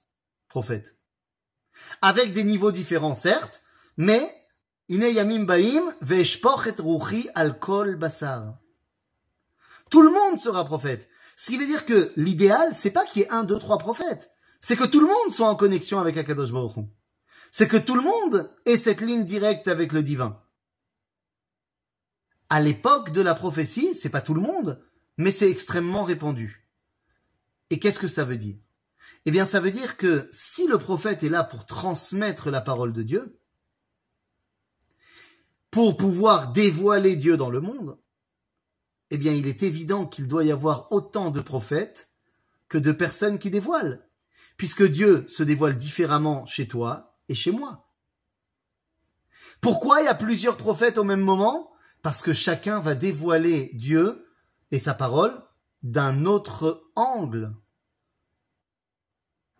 prophètes. 0.48 0.96
Avec 2.00 2.32
des 2.32 2.44
niveaux 2.44 2.72
différents, 2.72 3.14
certes, 3.14 3.62
mais 3.96 4.28
Ine 4.88 5.04
yamim 5.04 5.44
baim 5.44 5.94
et 6.10 7.30
al 7.34 7.58
kol 7.58 7.96
basar. 7.96 8.58
Tout 9.90 10.02
le 10.02 10.10
monde 10.10 10.38
sera 10.38 10.64
prophète. 10.64 11.08
Ce 11.36 11.50
qui 11.50 11.56
veut 11.56 11.66
dire 11.66 11.86
que 11.86 12.12
l'idéal, 12.16 12.74
c'est 12.74 12.90
pas 12.90 13.04
qu'il 13.04 13.22
y 13.22 13.24
ait 13.24 13.30
un, 13.30 13.44
deux, 13.44 13.58
trois 13.58 13.78
prophètes. 13.78 14.30
C'est 14.60 14.76
que 14.76 14.84
tout 14.84 15.00
le 15.00 15.06
monde 15.06 15.34
soit 15.34 15.48
en 15.48 15.56
connexion 15.56 15.98
avec 15.98 16.16
Akadosh 16.16 16.52
Baruch. 16.52 16.84
C'est 17.50 17.68
que 17.68 17.76
tout 17.76 17.94
le 17.94 18.02
monde 18.02 18.50
ait 18.66 18.76
cette 18.76 19.00
ligne 19.00 19.24
directe 19.24 19.68
avec 19.68 19.92
le 19.92 20.02
divin. 20.02 20.38
À 22.48 22.60
l'époque 22.60 23.12
de 23.12 23.22
la 23.22 23.34
prophétie, 23.34 23.94
c'est 23.94 24.10
pas 24.10 24.20
tout 24.20 24.34
le 24.34 24.42
monde, 24.42 24.82
mais 25.18 25.32
c'est 25.32 25.50
extrêmement 25.50 26.02
répandu. 26.02 26.68
Et 27.70 27.78
qu'est-ce 27.78 27.98
que 27.98 28.08
ça 28.08 28.24
veut 28.24 28.36
dire? 28.36 28.56
Eh 29.24 29.30
bien, 29.30 29.46
ça 29.46 29.60
veut 29.60 29.70
dire 29.70 29.96
que 29.96 30.28
si 30.32 30.66
le 30.66 30.78
prophète 30.78 31.22
est 31.22 31.28
là 31.28 31.44
pour 31.44 31.66
transmettre 31.66 32.50
la 32.50 32.60
parole 32.60 32.92
de 32.92 33.02
Dieu, 33.02 33.38
pour 35.70 35.96
pouvoir 35.96 36.52
dévoiler 36.52 37.16
Dieu 37.16 37.36
dans 37.36 37.50
le 37.50 37.60
monde, 37.60 37.98
eh 39.10 39.18
bien, 39.18 39.32
il 39.32 39.46
est 39.46 39.62
évident 39.62 40.06
qu'il 40.06 40.26
doit 40.26 40.44
y 40.44 40.50
avoir 40.50 40.90
autant 40.92 41.30
de 41.30 41.40
prophètes 41.40 42.10
que 42.68 42.78
de 42.78 42.92
personnes 42.92 43.38
qui 43.38 43.50
dévoilent, 43.50 44.06
puisque 44.56 44.86
Dieu 44.86 45.26
se 45.28 45.42
dévoile 45.42 45.76
différemment 45.76 46.46
chez 46.46 46.66
toi 46.66 47.16
et 47.28 47.34
chez 47.34 47.52
moi. 47.52 47.88
Pourquoi 49.60 50.00
il 50.00 50.06
y 50.06 50.08
a 50.08 50.14
plusieurs 50.14 50.56
prophètes 50.56 50.98
au 50.98 51.04
même 51.04 51.20
moment? 51.20 51.72
Parce 52.02 52.22
que 52.22 52.32
chacun 52.32 52.80
va 52.80 52.94
dévoiler 52.94 53.70
Dieu 53.74 54.21
et 54.72 54.80
sa 54.80 54.94
parole 54.94 55.40
d'un 55.82 56.24
autre 56.24 56.90
angle. 56.96 57.54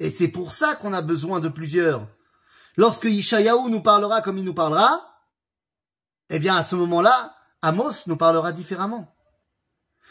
Et 0.00 0.10
c'est 0.10 0.28
pour 0.28 0.52
ça 0.52 0.74
qu'on 0.74 0.92
a 0.92 1.02
besoin 1.02 1.38
de 1.38 1.48
plusieurs. 1.48 2.08
Lorsque 2.76 3.04
Ishayahu 3.04 3.70
nous 3.70 3.82
parlera 3.82 4.22
comme 4.22 4.38
il 4.38 4.44
nous 4.44 4.54
parlera, 4.54 5.22
eh 6.30 6.38
bien 6.38 6.56
à 6.56 6.64
ce 6.64 6.74
moment-là, 6.74 7.36
Amos 7.60 8.06
nous 8.06 8.16
parlera 8.16 8.52
différemment. 8.52 9.14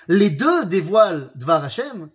Les 0.08 0.30
deux 0.30 0.66
dévoilent 0.66 1.32
Dvar 1.36 1.64
Hashem, 1.64 2.10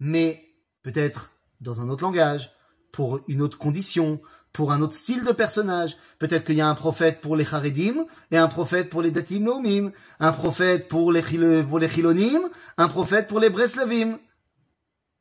mais 0.00 0.42
peut-être 0.82 1.30
dans 1.60 1.80
un 1.80 1.90
autre 1.90 2.02
langage, 2.02 2.52
pour 2.92 3.20
une 3.28 3.42
autre 3.42 3.58
condition, 3.58 4.20
pour 4.52 4.72
un 4.72 4.80
autre 4.80 4.94
style 4.94 5.24
de 5.24 5.32
personnage. 5.32 5.96
Peut-être 6.18 6.44
qu'il 6.44 6.56
y 6.56 6.60
a 6.60 6.68
un 6.68 6.74
prophète 6.74 7.20
pour 7.20 7.36
les 7.36 7.54
Haredim 7.54 8.06
et 8.30 8.36
un 8.36 8.48
prophète 8.48 8.90
pour 8.90 9.02
les 9.02 9.10
Datim 9.10 9.44
Lomim, 9.44 9.92
un 10.20 10.32
prophète 10.32 10.88
pour 10.88 11.12
les, 11.12 11.22
pour 11.62 11.80
Chilonim, 11.80 12.40
un 12.76 12.88
prophète 12.88 13.26
pour 13.28 13.40
les 13.40 13.50
Breslavim. 13.50 14.18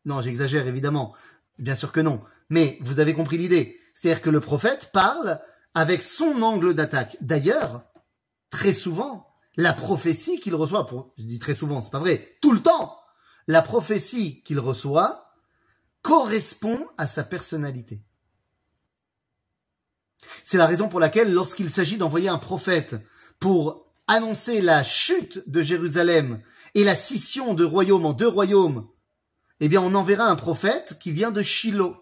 Non, 0.05 0.21
j'exagère 0.21 0.67
évidemment. 0.67 1.13
Bien 1.59 1.75
sûr 1.75 1.91
que 1.91 1.99
non. 1.99 2.21
Mais 2.49 2.77
vous 2.81 2.99
avez 2.99 3.13
compris 3.13 3.37
l'idée. 3.37 3.79
C'est-à-dire 3.93 4.21
que 4.21 4.29
le 4.29 4.39
prophète 4.39 4.89
parle 4.93 5.39
avec 5.73 6.01
son 6.01 6.41
angle 6.41 6.73
d'attaque. 6.73 7.17
D'ailleurs, 7.21 7.83
très 8.49 8.73
souvent, 8.73 9.27
la 9.57 9.73
prophétie 9.73 10.39
qu'il 10.39 10.55
reçoit, 10.55 10.87
je 11.17 11.23
dis 11.23 11.39
très 11.39 11.55
souvent, 11.55 11.81
c'est 11.81 11.91
pas 11.91 11.99
vrai, 11.99 12.37
tout 12.41 12.51
le 12.51 12.61
temps, 12.61 12.97
la 13.47 13.61
prophétie 13.61 14.43
qu'il 14.43 14.59
reçoit 14.59 15.26
correspond 16.01 16.87
à 16.97 17.07
sa 17.07 17.23
personnalité. 17.23 18.01
C'est 20.43 20.57
la 20.57 20.67
raison 20.67 20.89
pour 20.89 20.99
laquelle, 20.99 21.33
lorsqu'il 21.33 21.69
s'agit 21.69 21.97
d'envoyer 21.97 22.29
un 22.29 22.37
prophète 22.37 22.95
pour 23.39 23.85
annoncer 24.07 24.61
la 24.61 24.83
chute 24.83 25.43
de 25.49 25.61
Jérusalem 25.61 26.41
et 26.75 26.83
la 26.83 26.95
scission 26.95 27.53
de 27.53 27.65
royaume 27.65 28.05
en 28.05 28.13
deux 28.13 28.27
royaumes, 28.27 28.87
eh 29.59 29.67
bien, 29.67 29.81
on 29.81 29.95
enverra 29.95 30.25
un 30.25 30.35
prophète 30.35 30.97
qui 30.99 31.11
vient 31.11 31.31
de 31.31 31.41
Shiloh. 31.41 31.97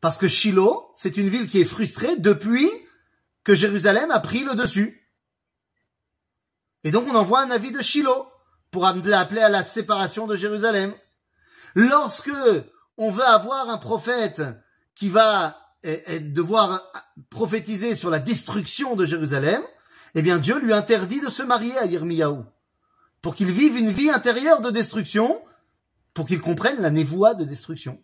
Parce 0.00 0.18
que 0.18 0.28
Shiloh, 0.28 0.92
c'est 0.94 1.16
une 1.16 1.28
ville 1.28 1.48
qui 1.48 1.60
est 1.60 1.64
frustrée 1.64 2.16
depuis 2.16 2.68
que 3.44 3.54
Jérusalem 3.54 4.10
a 4.10 4.20
pris 4.20 4.44
le 4.44 4.54
dessus. 4.54 5.08
Et 6.84 6.90
donc 6.90 7.06
on 7.08 7.14
envoie 7.14 7.40
un 7.40 7.50
avis 7.50 7.72
de 7.72 7.82
Shiloh 7.82 8.26
pour 8.70 8.86
appeler 8.86 9.40
à 9.40 9.48
la 9.48 9.64
séparation 9.64 10.26
de 10.26 10.36
Jérusalem. 10.36 10.94
Lorsque 11.74 12.30
on 12.98 13.10
veut 13.10 13.24
avoir 13.24 13.70
un 13.70 13.78
prophète 13.78 14.42
qui 14.94 15.08
va 15.08 15.56
eh, 15.84 16.02
eh, 16.06 16.20
devoir 16.20 16.92
prophétiser 17.30 17.94
sur 17.94 18.10
la 18.10 18.18
destruction 18.18 18.96
de 18.96 19.06
Jérusalem, 19.06 19.62
eh 20.14 20.22
bien 20.22 20.38
Dieu 20.38 20.58
lui 20.58 20.72
interdit 20.72 21.20
de 21.20 21.30
se 21.30 21.42
marier 21.42 21.76
à 21.78 21.86
Yirmiyahu 21.86 22.42
pour 23.22 23.34
qu'il 23.34 23.50
vive 23.50 23.76
une 23.76 23.90
vie 23.90 24.10
intérieure 24.10 24.60
de 24.60 24.70
destruction, 24.70 25.42
pour 26.14 26.26
qu'il 26.26 26.40
comprenne 26.40 26.80
la 26.80 26.90
névoie 26.90 27.34
de 27.34 27.44
destruction. 27.44 28.02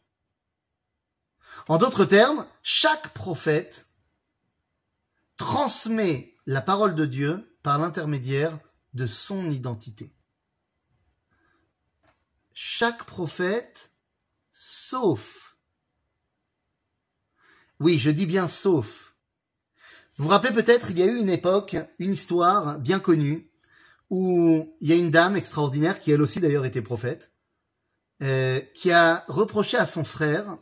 En 1.69 1.79
d'autres 1.79 2.05
termes, 2.05 2.47
chaque 2.63 3.11
prophète 3.11 3.87
transmet 5.37 6.37
la 6.47 6.61
parole 6.61 6.95
de 6.95 7.07
Dieu 7.07 7.57
par 7.63 7.79
l'intermédiaire 7.79 8.59
de 8.93 9.07
son 9.07 9.51
identité. 9.51 10.15
Chaque 12.53 13.05
prophète, 13.05 13.94
sauf. 14.95 15.57
Oui, 17.81 17.99
je 17.99 18.13
dis 18.13 18.27
bien 18.27 18.47
sauf. 18.47 19.17
Vous 20.17 20.25
vous 20.25 20.31
rappelez 20.31 20.53
peut-être, 20.53 20.93
il 20.93 21.01
y 21.01 21.03
a 21.03 21.07
eu 21.07 21.19
une 21.19 21.31
époque, 21.31 21.77
une 21.99 22.13
histoire 22.13 22.79
bien 22.79 23.01
connue, 23.01 23.51
où 24.09 24.73
il 24.81 24.89
y 24.89 24.93
a 24.93 24.97
une 24.97 25.11
dame 25.11 25.35
extraordinaire, 25.35 26.01
qui 26.01 26.13
elle 26.13 26.23
aussi 26.23 26.39
d'ailleurs 26.39 26.65
était 26.65 26.81
prophète, 26.81 27.33
euh, 28.23 28.61
qui 28.73 28.93
a 28.93 29.25
reproché 29.27 29.77
à 29.77 29.85
son 29.85 30.05
frère 30.05 30.59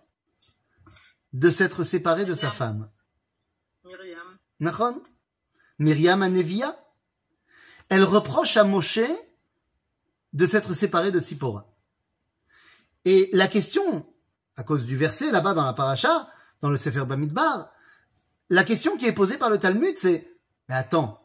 de 1.34 1.50
s'être 1.50 1.84
séparé 1.84 2.24
de 2.24 2.34
sa 2.34 2.50
femme. 2.50 2.90
Myriam. 3.84 5.02
Myriam 5.78 6.22
Anevia? 6.22 6.74
Elle 7.90 8.04
reproche 8.04 8.56
à 8.56 8.64
Moshe 8.64 9.10
de 10.32 10.46
s'être 10.46 10.72
séparé 10.72 11.12
de 11.12 11.20
Tzipora. 11.20 11.68
Et 13.04 13.28
la 13.34 13.48
question, 13.48 14.06
à 14.56 14.62
cause 14.62 14.84
du 14.84 14.96
verset 14.96 15.30
là-bas 15.30 15.54
dans 15.54 15.64
la 15.64 15.72
paracha, 15.72 16.28
dans 16.60 16.70
le 16.70 16.76
Sefer 16.76 17.04
Bamidbar, 17.04 17.70
la 18.50 18.64
question 18.64 18.96
qui 18.96 19.06
est 19.06 19.12
posée 19.12 19.38
par 19.38 19.50
le 19.50 19.58
Talmud, 19.58 19.96
c'est, 19.96 20.28
mais 20.68 20.74
attends, 20.74 21.22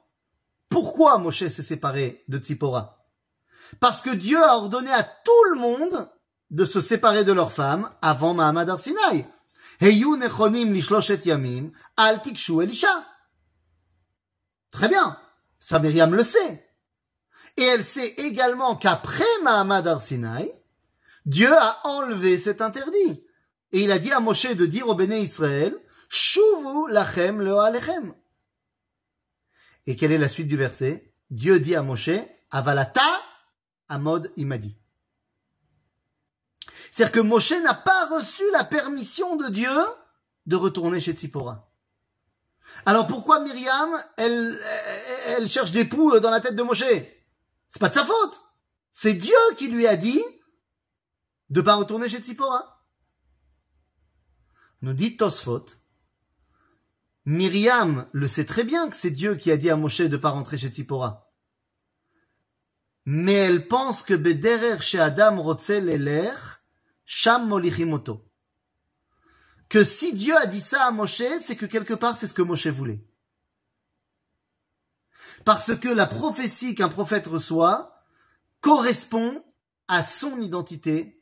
pourquoi 0.69 1.17
Moshe 1.17 1.47
s'est 1.47 1.63
séparé 1.63 2.23
de 2.27 2.37
Tzipora? 2.37 3.05
Parce 3.79 4.01
que 4.01 4.09
Dieu 4.09 4.41
a 4.41 4.55
ordonné 4.55 4.91
à 4.91 5.03
tout 5.03 5.43
le 5.51 5.59
monde 5.59 6.09
de 6.51 6.65
se 6.65 6.81
séparer 6.81 7.23
de 7.23 7.33
leur 7.33 7.51
femme 7.51 7.91
avant 8.01 8.33
Mahamad 8.33 8.69
Arsinaï. 8.69 9.27
Al. 11.97 12.21
Très 14.71 14.87
bien. 14.87 15.19
Ça, 15.59 15.79
le 15.79 16.23
sait. 16.23 16.69
Et 17.57 17.63
elle 17.63 17.83
sait 17.83 18.07
également 18.17 18.75
qu'après 18.75 19.25
Mahamad 19.43 19.87
Arsinaï, 19.87 20.51
Dieu 21.27 21.53
a 21.53 21.85
enlevé 21.85 22.39
cet 22.39 22.61
interdit. 22.61 23.23
Et 23.73 23.81
il 23.81 23.91
a 23.91 23.99
dit 23.99 24.13
à 24.13 24.21
Moshe 24.21 24.47
de 24.55 24.65
dire 24.65 24.87
au 24.87 24.95
béné 24.95 25.19
Israël, 25.19 25.77
Shuvu 26.07 26.89
lachem 26.89 27.41
le 27.41 27.57
alechem. 27.57 28.15
Et 29.85 29.97
quelle 29.97 30.13
est 30.13 30.17
la 30.17 30.29
suite 30.29 30.47
du 30.47 30.55
verset? 30.55 31.13
Dieu 31.29 31.59
dit 31.59 31.75
à 31.75 31.83
Moshe, 31.83 32.11
Avalata 32.49 33.03
Amod 33.89 34.31
Imadi. 34.37 34.77
C'est-à-dire 36.91 37.11
que 37.11 37.19
Moshe 37.19 37.51
n'a 37.61 37.73
pas 37.73 38.05
reçu 38.07 38.43
la 38.51 38.63
permission 38.63 39.35
de 39.35 39.49
Dieu 39.49 39.69
de 40.45 40.55
retourner 40.55 41.01
chez 41.01 41.11
Tzipora. 41.11 41.69
Alors 42.85 43.05
pourquoi 43.05 43.41
Myriam, 43.41 44.01
elle, 44.15 44.57
elle 45.27 45.49
cherche 45.49 45.71
des 45.71 45.83
poux 45.83 46.21
dans 46.21 46.31
la 46.31 46.39
tête 46.39 46.55
de 46.55 46.63
Moshe? 46.63 46.85
C'est 47.69 47.81
pas 47.81 47.89
de 47.89 47.95
sa 47.95 48.05
faute. 48.05 48.41
C'est 48.93 49.13
Dieu 49.13 49.35
qui 49.57 49.67
lui 49.67 49.87
a 49.87 49.97
dit 49.97 50.23
de 51.49 51.61
pas 51.61 51.75
retourner 51.75 52.09
chez 52.09 52.19
Tzipora. 52.19 52.85
Nous 54.81 54.93
dit 54.93 55.17
Tosfot. 55.17 55.65
Myriam 57.25 58.07
le 58.13 58.27
sait 58.27 58.45
très 58.45 58.63
bien 58.63 58.89
que 58.89 58.95
c'est 58.95 59.11
Dieu 59.11 59.35
qui 59.35 59.51
a 59.51 59.57
dit 59.57 59.69
à 59.69 59.75
Moshe 59.75 60.01
de 60.01 60.17
pas 60.17 60.29
rentrer 60.29 60.57
chez 60.57 60.69
Tzipora. 60.69 61.33
Mais 63.05 63.33
elle 63.33 63.67
pense 63.67 64.03
que 64.03 64.13
Bederer 64.13 64.81
chez 64.81 64.99
Adam 64.99 65.41
Rotzel 65.41 65.89
Eler, 65.89 66.31
Sham 67.05 67.47
Molichimoto. 67.47 68.29
Que 69.69 69.83
si 69.83 70.13
Dieu 70.13 70.37
a 70.37 70.45
dit 70.45 70.61
ça 70.61 70.85
à 70.85 70.91
Moshe, 70.91 71.23
c'est 71.41 71.55
que 71.55 71.65
quelque 71.65 71.93
part 71.93 72.17
c'est 72.17 72.27
ce 72.27 72.33
que 72.33 72.41
Moshe 72.41 72.67
voulait. 72.67 73.05
Parce 75.43 75.75
que 75.75 75.89
la 75.89 76.07
prophétie 76.07 76.75
qu'un 76.75 76.89
prophète 76.89 77.27
reçoit 77.27 78.03
correspond 78.61 79.43
à 79.87 80.05
son 80.05 80.39
identité 80.41 81.16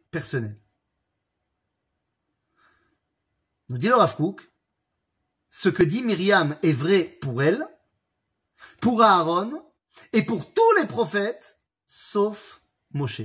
Nous 3.69 3.77
dit 3.77 3.87
le 3.87 3.95
Rav 3.95 4.15
ce 5.49 5.69
que 5.69 5.83
dit 5.83 6.03
Myriam 6.03 6.57
est 6.63 6.73
vrai 6.73 7.03
pour 7.21 7.41
elle, 7.41 7.65
pour 8.81 9.01
Aaron 9.01 9.63
et 10.11 10.23
pour 10.23 10.53
tous 10.53 10.73
les 10.77 10.85
prophètes, 10.85 11.59
sauf 11.87 12.61
Moshe. 12.91 13.21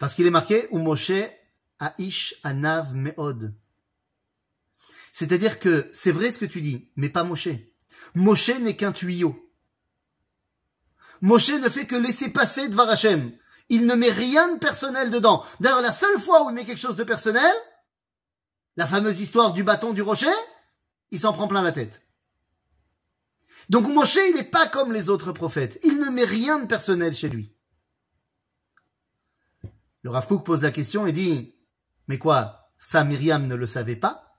Parce 0.00 0.16
qu'il 0.16 0.26
est 0.26 0.30
marqué 0.30 0.66
où 0.70 0.78
Moshe 0.78 1.12
Aish 1.78 2.34
Anav 2.42 2.94
Meod. 2.94 3.54
C'est-à-dire 5.12 5.60
que 5.60 5.88
c'est 5.94 6.10
vrai 6.10 6.32
ce 6.32 6.40
que 6.40 6.44
tu 6.44 6.60
dis, 6.60 6.90
mais 6.96 7.08
pas 7.08 7.22
Moshe. 7.22 7.48
Moshe 8.16 8.50
n'est 8.58 8.76
qu'un 8.76 8.90
tuyau. 8.90 9.52
Moshe 11.20 11.50
ne 11.50 11.68
fait 11.68 11.86
que 11.86 11.94
laisser 11.94 12.30
passer 12.30 12.68
Dvar 12.68 12.88
Hashem. 12.88 13.32
Il 13.68 13.86
ne 13.86 13.94
met 13.94 14.10
rien 14.10 14.54
de 14.54 14.58
personnel 14.58 15.10
dedans. 15.10 15.44
D'ailleurs, 15.60 15.80
la 15.80 15.92
seule 15.92 16.20
fois 16.20 16.44
où 16.44 16.50
il 16.50 16.54
met 16.54 16.64
quelque 16.64 16.80
chose 16.80 16.96
de 16.96 17.04
personnel, 17.04 17.54
la 18.76 18.86
fameuse 18.86 19.20
histoire 19.20 19.52
du 19.52 19.64
bâton 19.64 19.92
du 19.92 20.02
rocher, 20.02 20.32
il 21.10 21.18
s'en 21.20 21.32
prend 21.32 21.48
plein 21.48 21.62
la 21.62 21.72
tête. 21.72 22.02
Donc 23.70 23.86
Moshe, 23.88 24.16
il 24.16 24.34
n'est 24.34 24.44
pas 24.44 24.66
comme 24.66 24.92
les 24.92 25.08
autres 25.08 25.32
prophètes. 25.32 25.78
Il 25.82 25.98
ne 25.98 26.10
met 26.10 26.24
rien 26.24 26.58
de 26.58 26.66
personnel 26.66 27.14
chez 27.14 27.28
lui. 27.28 27.54
Le 30.02 30.10
Rav 30.10 30.26
pose 30.26 30.60
la 30.60 30.70
question 30.70 31.06
et 31.06 31.12
dit, 31.12 31.54
mais 32.08 32.18
quoi, 32.18 32.70
ça 32.78 33.04
Myriam 33.04 33.46
ne 33.46 33.54
le 33.54 33.66
savait 33.66 33.96
pas? 33.96 34.38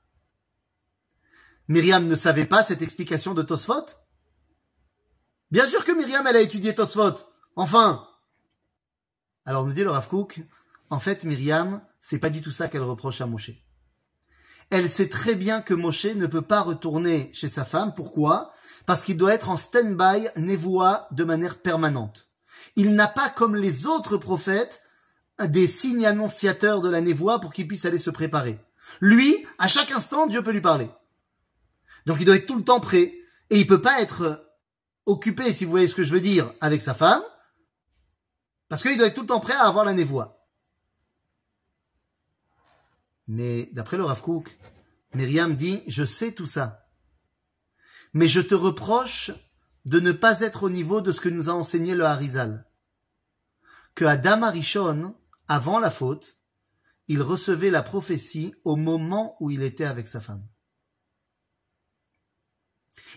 Myriam 1.67 2.07
ne 2.07 2.15
savait 2.15 2.45
pas 2.45 2.63
cette 2.63 2.84
explication 2.84 3.34
de 3.34 3.41
Tosfot? 3.41 3.86
Bien 5.49 5.67
sûr 5.67 5.84
que 5.84 5.91
Myriam, 5.91 6.28
elle 6.28 6.36
a 6.36 6.41
étudié 6.41 6.76
Tosfot. 6.76 7.15
Enfin 7.55 8.07
Alors 9.45 9.65
nous 9.65 9.73
dit 9.73 9.83
le 9.83 9.91
Rav 9.91 10.09
en 10.89 10.99
fait 10.99 11.23
Myriam, 11.23 11.81
c'est 12.01 12.19
pas 12.19 12.29
du 12.29 12.41
tout 12.41 12.51
ça 12.51 12.67
qu'elle 12.67 12.81
reproche 12.81 13.21
à 13.21 13.25
Moshe. 13.25 13.51
Elle 14.69 14.89
sait 14.89 15.09
très 15.09 15.35
bien 15.35 15.61
que 15.61 15.73
Moshe 15.73 16.05
ne 16.05 16.27
peut 16.27 16.41
pas 16.41 16.61
retourner 16.61 17.29
chez 17.33 17.49
sa 17.49 17.65
femme. 17.65 17.93
Pourquoi? 17.95 18.51
Parce 18.85 19.03
qu'il 19.03 19.17
doit 19.17 19.33
être 19.33 19.49
en 19.49 19.57
stand-by 19.57 20.27
névoie 20.37 21.07
de 21.11 21.23
manière 21.23 21.59
permanente. 21.59 22.27
Il 22.75 22.95
n'a 22.95 23.07
pas 23.07 23.29
comme 23.29 23.55
les 23.55 23.85
autres 23.87 24.17
prophètes 24.17 24.81
des 25.39 25.67
signes 25.67 26.05
annonciateurs 26.05 26.81
de 26.81 26.89
la 26.89 27.01
névoie 27.01 27.39
pour 27.39 27.53
qu'il 27.53 27.67
puisse 27.67 27.85
aller 27.85 27.99
se 27.99 28.09
préparer. 28.09 28.59
Lui, 29.01 29.45
à 29.57 29.67
chaque 29.67 29.91
instant, 29.91 30.27
Dieu 30.27 30.41
peut 30.41 30.51
lui 30.51 30.61
parler. 30.61 30.89
Donc 32.05 32.17
il 32.19 32.25
doit 32.25 32.35
être 32.35 32.45
tout 32.45 32.57
le 32.57 32.63
temps 32.63 32.79
prêt. 32.79 33.13
Et 33.49 33.59
il 33.59 33.67
peut 33.67 33.81
pas 33.81 34.01
être 34.01 34.47
occupé, 35.05 35.53
si 35.53 35.65
vous 35.65 35.71
voyez 35.71 35.87
ce 35.87 35.95
que 35.95 36.03
je 36.03 36.13
veux 36.13 36.21
dire, 36.21 36.51
avec 36.61 36.81
sa 36.81 36.95
femme, 36.95 37.21
parce 38.68 38.82
qu'il 38.82 38.97
doit 38.97 39.07
être 39.07 39.16
tout 39.16 39.22
le 39.22 39.28
temps 39.28 39.39
prêt 39.39 39.53
à 39.53 39.68
avoir 39.68 39.86
la 39.86 39.93
névoie. 39.93 40.47
Mais 43.28 43.70
d'après 43.74 43.97
le 43.97 44.03
Rav 44.03 44.22
Kook, 44.22 44.57
Myriam 45.13 45.55
dit, 45.55 45.84
je 45.88 46.03
sais 46.03 46.34
tout 46.34 46.45
ça. 46.45 46.88
Mais 48.13 48.28
je 48.28 48.41
te 48.41 48.55
reproche 48.55 49.32
de 49.86 49.99
ne 49.99 50.11
pas 50.11 50.41
être 50.41 50.63
au 50.63 50.70
niveau 50.70 51.01
de 51.01 51.11
ce 51.11 51.22
que 51.22 51.30
nous 51.30 51.49
a 51.49 51.53
enseigné 51.53 51.95
le 51.95 52.05
Harizal. 52.05 52.68
Que 53.93 54.05
Adam 54.05 54.41
Arishon, 54.43 55.16
avant 55.47 55.80
la 55.80 55.91
faute, 55.91 56.38
il 57.07 57.22
recevait 57.22 57.70
la 57.70 57.84
prophétie 57.84 58.53
au 58.63 58.76
moment 58.76 59.38
où 59.39 59.51
il 59.51 59.61
était 59.61 59.86
avec 59.86 60.07
sa 60.07 60.20
femme. 60.20 60.45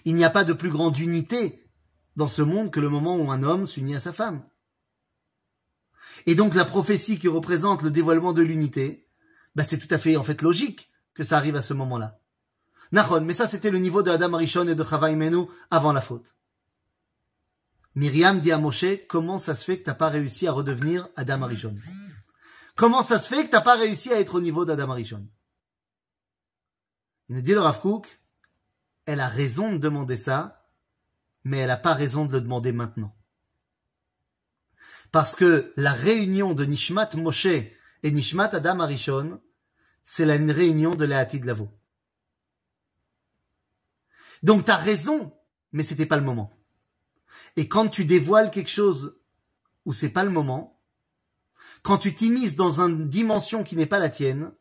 Il 0.05 0.15
n'y 0.15 0.25
a 0.25 0.31
pas 0.31 0.45
de 0.45 0.53
plus 0.53 0.71
grande 0.71 0.99
unité 0.99 1.71
dans 2.17 2.29
ce 2.29 2.43
monde 2.43 2.71
que 2.71 2.81
le 2.81 2.89
moment 2.89 3.17
où 3.17 3.31
un 3.31 3.43
homme 3.43 3.67
s'unit 3.67 3.97
à 3.97 4.01
sa 4.01 4.13
femme. 4.13 4.45
Et 6.27 6.35
donc 6.35 6.55
la 6.55 6.65
prophétie 6.65 7.19
qui 7.19 7.29
représente 7.29 7.83
le 7.83 7.91
dévoilement 7.91 8.33
de 8.33 8.43
l'unité, 8.43 9.09
bah 9.55 9.65
c'est 9.65 9.79
tout 9.79 9.93
à 9.93 9.99
fait 9.99 10.17
en 10.17 10.25
fait 10.25 10.43
logique 10.43 10.91
que 11.15 11.25
ça 11.25 11.37
arrive 11.37 11.57
à 11.57 11.63
ce 11.63 11.75
moment-là. 11.75 12.21
Nahon, 12.93 13.23
mais 13.23 13.35
ça 13.35 13.49
c'était 13.49 13.71
le 13.71 13.79
niveau 13.79 14.03
de 14.03 14.11
Adam 14.11 14.35
Arishon 14.35 14.69
et 14.69 14.75
de 14.75 14.85
Chava 14.85 15.11
Imenu 15.11 15.47
avant 15.71 15.93
la 15.93 16.01
faute. 16.01 16.35
Myriam 17.95 18.41
dit 18.41 18.53
à 18.53 18.59
Moshe, 18.59 19.07
comment 19.09 19.39
ça 19.39 19.55
se 19.55 19.65
fait 19.65 19.79
que 19.79 19.83
t'as 19.85 19.95
pas 19.95 20.09
réussi 20.09 20.47
à 20.47 20.53
redevenir 20.53 21.09
Adam 21.17 21.43
Arishon 21.43 21.75
Comment 22.79 23.03
ça 23.03 23.19
se 23.19 23.29
fait 23.29 23.45
que 23.45 23.51
t'as 23.51 23.61
pas 23.61 23.75
réussi 23.75 24.13
à 24.13 24.21
être 24.21 24.37
au 24.37 24.41
niveau 24.41 24.65
d'Adam 24.65 24.91
Arishon 24.93 25.27
Il 27.29 27.35
nous 27.35 27.43
dit 27.43 27.51
le 27.51 27.59
Rav 27.59 27.81
Kook, 27.81 28.21
elle 29.05 29.19
a 29.19 29.27
raison 29.27 29.73
de 29.73 29.79
demander 29.79 30.17
ça, 30.17 30.71
mais 31.43 31.59
elle 31.59 31.69
n'a 31.69 31.77
pas 31.77 31.95
raison 31.95 32.25
de 32.25 32.35
le 32.35 32.41
demander 32.41 32.71
maintenant. 32.71 33.13
Parce 35.11 35.35
que 35.35 35.73
la 35.77 35.93
réunion 35.93 36.55
de 36.55 36.65
Nishmat 36.65 37.11
Moshe 37.17 37.47
et 37.47 38.11
Nishmat 38.11 38.55
Adam 38.55 38.81
Arishon, 38.81 39.41
c'est 40.05 40.27
la 40.27 40.37
réunion 40.37 40.95
de 40.95 41.07
de 41.07 41.47
Lavo. 41.47 41.69
Donc 44.43 44.65
tu 44.65 44.71
as 44.71 44.77
raison, 44.77 45.35
mais 45.73 45.83
c'était 45.83 46.07
pas 46.07 46.17
le 46.17 46.23
moment. 46.23 46.59
Et 47.57 47.69
quand 47.69 47.89
tu 47.89 48.05
dévoiles 48.05 48.51
quelque 48.51 48.71
chose 48.71 49.19
où 49.85 49.93
c'est 49.93 50.11
pas 50.11 50.25
le 50.25 50.31
moment, 50.31 50.81
quand 51.83 51.99
tu 51.99 52.15
t'immises 52.15 52.57
dans 52.57 52.81
une 52.81 53.09
dimension 53.09 53.65
qui 53.65 53.77
n'est 53.77 53.87
pas 53.87 53.99
la 53.99 54.11
tienne, 54.11 54.53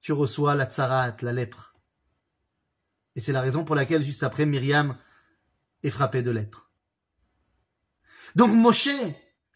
tu 0.00 0.12
reçois 0.12 0.54
la 0.54 0.66
tsarat, 0.66 1.16
la 1.22 1.32
lèpre. 1.32 1.74
Et 3.14 3.20
c'est 3.20 3.32
la 3.32 3.40
raison 3.40 3.64
pour 3.64 3.74
laquelle, 3.74 4.02
juste 4.02 4.22
après, 4.22 4.46
Myriam 4.46 4.96
est 5.82 5.90
frappée 5.90 6.22
de 6.22 6.30
lèpre. 6.30 6.70
Donc 8.36 8.52
Moshe, 8.52 8.90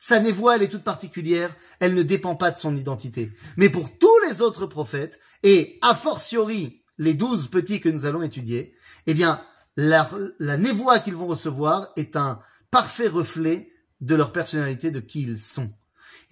sa 0.03 0.18
névoie, 0.18 0.57
elle 0.57 0.64
est 0.64 0.68
toute 0.68 0.82
particulière, 0.82 1.55
elle 1.78 1.94
ne 1.94 2.03
dépend 2.03 2.34
pas 2.34 2.50
de 2.50 2.59
son 2.59 2.76
identité. 2.76 3.30
Mais 3.57 3.68
pour 3.68 3.96
tous 3.98 4.18
les 4.28 4.42
autres 4.42 4.66
prophètes, 4.66 5.20
et 5.44 5.78
a 5.80 5.94
fortiori 5.94 6.82
les 6.98 7.14
douze 7.14 7.46
petits 7.46 7.78
que 7.78 7.88
nous 7.88 8.05
allons 8.05 8.20
étudier, 8.20 8.74
eh 9.07 9.14
bien, 9.14 9.40
la, 9.76 10.11
la 10.40 10.57
névoie 10.57 10.98
qu'ils 10.98 11.14
vont 11.14 11.28
recevoir 11.28 11.92
est 11.94 12.16
un 12.16 12.40
parfait 12.72 13.07
reflet 13.07 13.70
de 14.00 14.16
leur 14.16 14.32
personnalité, 14.32 14.90
de 14.90 14.98
qui 14.98 15.22
ils 15.22 15.38
sont. 15.38 15.72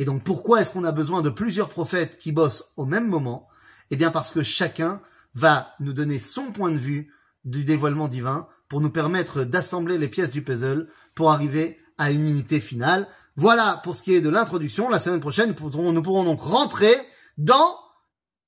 Et 0.00 0.04
donc 0.04 0.24
pourquoi 0.24 0.60
est-ce 0.60 0.72
qu'on 0.72 0.82
a 0.82 0.90
besoin 0.90 1.22
de 1.22 1.30
plusieurs 1.30 1.68
prophètes 1.68 2.18
qui 2.18 2.32
bossent 2.32 2.64
au 2.76 2.86
même 2.86 3.06
moment? 3.06 3.46
Eh 3.92 3.96
bien 3.96 4.10
parce 4.10 4.32
que 4.32 4.42
chacun 4.42 5.00
va 5.34 5.76
nous 5.78 5.92
donner 5.92 6.18
son 6.18 6.50
point 6.50 6.72
de 6.72 6.76
vue 6.76 7.12
du 7.44 7.62
dévoilement 7.62 8.08
divin 8.08 8.48
pour 8.68 8.80
nous 8.80 8.90
permettre 8.90 9.44
d'assembler 9.44 9.96
les 9.96 10.08
pièces 10.08 10.32
du 10.32 10.42
puzzle 10.42 10.88
pour 11.14 11.30
arriver 11.30 11.78
à 11.98 12.10
une 12.10 12.26
unité 12.26 12.58
finale. 12.60 13.06
Voilà 13.37 13.81
pour 13.85 13.97
ce 13.97 14.03
qui 14.03 14.14
est 14.14 14.20
de 14.20 14.28
l'introduction. 14.28 14.89
La 14.89 14.99
semaine 14.99 15.20
prochaine, 15.20 15.55
nous 15.59 16.03
pourrons, 16.03 16.24
donc 16.24 16.41
rentrer 16.41 16.95
dans 17.39 17.78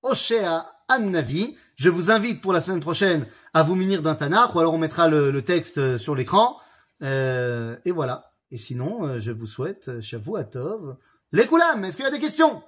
Oshea 0.03 0.70
An-Navi. 0.89 1.57
Je 1.76 1.89
vous 1.89 2.11
invite 2.11 2.41
pour 2.41 2.53
la 2.53 2.61
semaine 2.61 2.80
prochaine 2.80 3.26
à 3.55 3.62
vous 3.62 3.74
munir 3.74 4.03
d'un 4.03 4.14
Tanakh, 4.14 4.55
ou 4.55 4.61
alors 4.61 4.74
on 4.74 4.78
mettra 4.78 5.09
le, 5.09 5.30
le 5.30 5.43
texte 5.43 5.99
sur 5.99 6.14
l'écran. 6.14 6.61
Euh, 7.03 7.76
et 7.85 7.91
voilà. 7.91 8.33
Et 8.51 8.59
sinon, 8.59 9.05
euh, 9.05 9.18
je 9.18 9.33
vous 9.33 9.47
souhaite 9.47 10.01
Shavuatov. 10.01 10.97
Les 11.33 11.47
Koulam, 11.47 11.85
est-ce 11.85 11.97
qu'il 11.97 12.05
y 12.05 12.09
a 12.09 12.11
des 12.11 12.20
questions? 12.20 12.62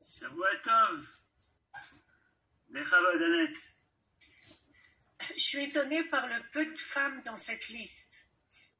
Shavuatov. 0.00 1.08
Annette. 2.74 3.56
Je 5.36 5.42
suis 5.42 5.64
étonnée 5.64 6.02
par 6.04 6.26
le 6.26 6.34
peu 6.52 6.64
de 6.64 6.80
femmes 6.80 7.22
dans 7.24 7.36
cette 7.36 7.68
liste. 7.68 8.11